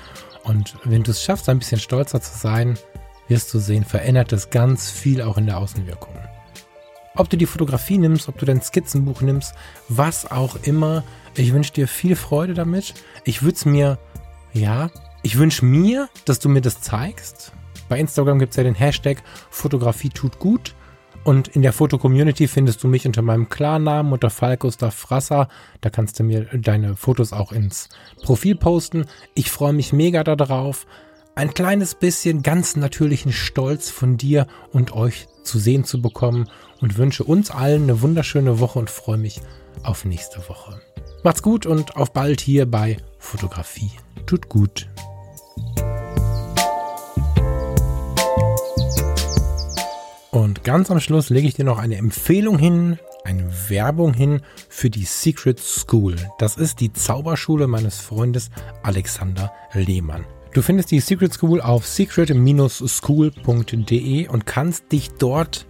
Und 0.43 0.75
wenn 0.83 1.03
du 1.03 1.11
es 1.11 1.21
schaffst, 1.21 1.47
ein 1.47 1.59
bisschen 1.59 1.79
stolzer 1.79 2.21
zu 2.21 2.35
sein, 2.35 2.75
wirst 3.27 3.53
du 3.53 3.59
sehen, 3.59 3.85
verändert 3.85 4.31
das 4.31 4.49
ganz 4.49 4.89
viel 4.89 5.21
auch 5.21 5.37
in 5.37 5.45
der 5.45 5.59
Außenwirkung. 5.59 6.15
Ob 7.15 7.29
du 7.29 7.37
die 7.37 7.45
Fotografie 7.45 7.99
nimmst, 7.99 8.27
ob 8.27 8.39
du 8.39 8.45
dein 8.47 8.63
Skizzenbuch 8.63 9.21
nimmst, 9.21 9.53
was 9.89 10.31
auch 10.31 10.55
immer, 10.63 11.03
ich 11.35 11.53
wünsche 11.53 11.73
dir 11.73 11.87
viel 11.87 12.15
Freude 12.15 12.55
damit. 12.55 12.95
Ich 13.25 13.43
würde 13.43 13.55
es 13.57 13.65
mir, 13.65 13.99
ja, 14.53 14.89
ich 15.21 15.37
wünsche 15.37 15.65
mir, 15.65 16.09
dass 16.25 16.39
du 16.39 16.49
mir 16.49 16.61
das 16.61 16.81
zeigst. 16.81 17.51
Bei 17.89 17.99
Instagram 17.99 18.39
gibt 18.39 18.51
es 18.51 18.57
ja 18.57 18.63
den 18.63 18.76
Hashtag 18.76 19.24
Fotografie 19.49 20.09
tut 20.09 20.39
gut. 20.39 20.76
Und 21.24 21.49
in 21.49 21.61
der 21.61 21.74
Foto-Community 21.74 22.47
findest 22.47 22.84
du 22.84 22.88
mich 22.88 23.05
unter 23.05 23.22
meinem 23.22 23.47
Klarnamen, 23.47 24.11
unter 24.11 24.32
Falk 24.32 24.61
Gustav 24.61 24.95
Frasser. 24.95 25.49
Da 25.80 25.91
kannst 25.91 26.19
du 26.19 26.24
mir 26.24 26.45
deine 26.53 26.95
Fotos 26.95 27.32
auch 27.32 27.51
ins 27.51 27.89
Profil 28.24 28.55
posten. 28.55 29.05
Ich 29.36 29.51
freue 29.51 29.74
mich 29.74 29.93
mega 29.93 30.24
darauf, 30.24 30.88
ein 31.36 31.53
kleines 31.53 31.95
bisschen 31.95 32.43
ganz 32.43 32.76
natürlichen 32.76 33.32
Stolz 33.32 33.89
von 33.89 34.17
dir 34.17 34.47
und 34.72 34.93
euch 34.93 35.28
zu 35.43 35.59
sehen 35.59 35.86
zu 35.86 36.01
bekommen 36.01 36.49
und 36.82 36.97
wünsche 36.97 37.24
uns 37.24 37.51
allen 37.51 37.84
eine 37.84 38.01
wunderschöne 38.01 38.59
Woche 38.59 38.80
und 38.80 38.89
freue 38.89 39.17
mich 39.17 39.41
auf 39.84 40.05
nächste 40.05 40.39
Woche. 40.49 40.82
Macht's 41.24 41.41
gut 41.41 41.65
und 41.65 41.95
auf 41.95 42.13
bald 42.13 42.41
hier 42.41 42.65
bei 42.65 42.97
Fotografie. 43.19 43.91
Tut 44.26 44.49
gut. 44.49 44.88
Und 50.32 50.63
ganz 50.63 50.89
am 50.89 50.99
Schluss 51.01 51.29
lege 51.29 51.49
ich 51.49 51.55
dir 51.55 51.65
noch 51.65 51.77
eine 51.77 51.97
Empfehlung 51.97 52.57
hin, 52.57 52.97
eine 53.25 53.51
Werbung 53.67 54.13
hin 54.13 54.39
für 54.69 54.89
die 54.89 55.03
Secret 55.03 55.59
School. 55.59 56.15
Das 56.38 56.55
ist 56.55 56.79
die 56.79 56.93
Zauberschule 56.93 57.67
meines 57.67 57.99
Freundes 57.99 58.49
Alexander 58.82 59.51
Lehmann. 59.73 60.23
Du 60.53 60.61
findest 60.61 60.91
die 60.91 61.01
Secret 61.01 61.34
School 61.34 61.59
auf 61.59 61.86
secret-school.de 61.86 64.29
und 64.29 64.45
kannst 64.45 64.89
dich 64.93 65.09
dort 65.19 65.65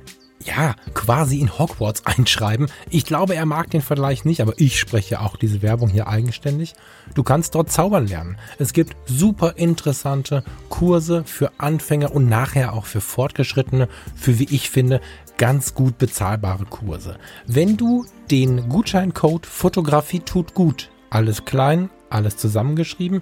ja, 0.45 0.75
quasi 0.93 1.39
in 1.39 1.57
Hogwarts 1.57 2.05
einschreiben. 2.05 2.67
Ich 2.89 3.05
glaube, 3.05 3.35
er 3.35 3.45
mag 3.45 3.69
den 3.69 3.81
Vergleich 3.81 4.25
nicht, 4.25 4.41
aber 4.41 4.53
ich 4.57 4.79
spreche 4.79 5.21
auch 5.21 5.35
diese 5.35 5.61
Werbung 5.61 5.89
hier 5.89 6.07
eigenständig. 6.07 6.73
Du 7.13 7.23
kannst 7.23 7.55
dort 7.55 7.71
zaubern 7.71 8.07
lernen. 8.07 8.37
Es 8.59 8.73
gibt 8.73 8.95
super 9.05 9.57
interessante 9.57 10.43
Kurse 10.69 11.23
für 11.25 11.51
Anfänger 11.57 12.13
und 12.13 12.27
nachher 12.27 12.73
auch 12.73 12.85
für 12.85 13.01
Fortgeschrittene, 13.01 13.87
für 14.15 14.39
wie 14.39 14.47
ich 14.49 14.69
finde, 14.69 15.01
ganz 15.37 15.73
gut 15.73 15.97
bezahlbare 15.97 16.65
Kurse. 16.65 17.17
Wenn 17.47 17.77
du 17.77 18.05
den 18.29 18.69
Gutscheincode 18.69 19.45
Fotografie 19.45 20.19
tut 20.19 20.53
gut, 20.53 20.89
alles 21.09 21.45
klein, 21.45 21.89
alles 22.09 22.37
zusammengeschrieben, 22.37 23.21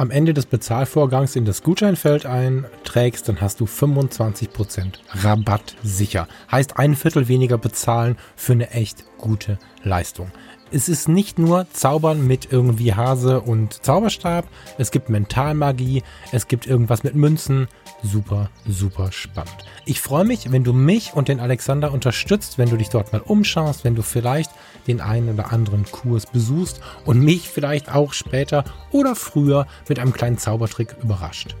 am 0.00 0.10
Ende 0.10 0.32
des 0.32 0.46
Bezahlvorgangs 0.46 1.36
in 1.36 1.44
das 1.44 1.62
Gutscheinfeld 1.62 2.24
einträgst, 2.24 3.28
dann 3.28 3.42
hast 3.42 3.60
du 3.60 3.66
25% 3.66 4.94
Rabatt 5.10 5.76
sicher. 5.82 6.26
Heißt 6.50 6.78
ein 6.78 6.94
Viertel 6.94 7.28
weniger 7.28 7.58
bezahlen 7.58 8.16
für 8.34 8.54
eine 8.54 8.70
echt 8.70 9.04
gute 9.18 9.58
Leistung. 9.84 10.32
Es 10.72 10.88
ist 10.88 11.06
nicht 11.06 11.38
nur 11.38 11.66
Zaubern 11.74 12.26
mit 12.26 12.50
irgendwie 12.50 12.94
Hase 12.94 13.42
und 13.42 13.84
Zauberstab, 13.84 14.48
es 14.78 14.90
gibt 14.90 15.10
Mentalmagie, 15.10 16.02
es 16.32 16.48
gibt 16.48 16.66
irgendwas 16.66 17.02
mit 17.02 17.14
Münzen. 17.14 17.68
Super, 18.02 18.48
super 18.66 19.12
spannend. 19.12 19.66
Ich 19.84 20.00
freue 20.00 20.24
mich, 20.24 20.50
wenn 20.50 20.64
du 20.64 20.72
mich 20.72 21.12
und 21.12 21.28
den 21.28 21.40
Alexander 21.40 21.92
unterstützt, 21.92 22.56
wenn 22.56 22.70
du 22.70 22.78
dich 22.78 22.88
dort 22.88 23.12
mal 23.12 23.20
umschaust, 23.20 23.84
wenn 23.84 23.96
du 23.96 24.02
vielleicht 24.02 24.50
den 24.86 25.00
einen 25.00 25.34
oder 25.34 25.52
anderen 25.52 25.84
Kurs 25.84 26.26
besuchst 26.26 26.80
und 27.04 27.20
mich 27.20 27.48
vielleicht 27.48 27.92
auch 27.92 28.12
später 28.12 28.64
oder 28.90 29.14
früher 29.14 29.66
mit 29.88 29.98
einem 29.98 30.12
kleinen 30.12 30.38
Zaubertrick 30.38 30.96
überrascht. 31.02 31.56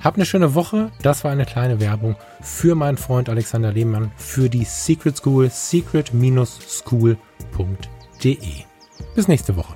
Hab 0.00 0.16
eine 0.16 0.26
schöne 0.26 0.54
Woche. 0.54 0.90
Das 1.02 1.24
war 1.24 1.32
eine 1.32 1.46
kleine 1.46 1.80
Werbung 1.80 2.16
für 2.42 2.74
meinen 2.74 2.98
Freund 2.98 3.30
Alexander 3.30 3.72
Lehmann 3.72 4.12
für 4.16 4.50
die 4.50 4.64
Secret 4.64 5.16
School, 5.16 5.48
secret-school.de. 5.50 7.16
Bis 9.14 9.28
nächste 9.28 9.56
Woche. 9.56 9.74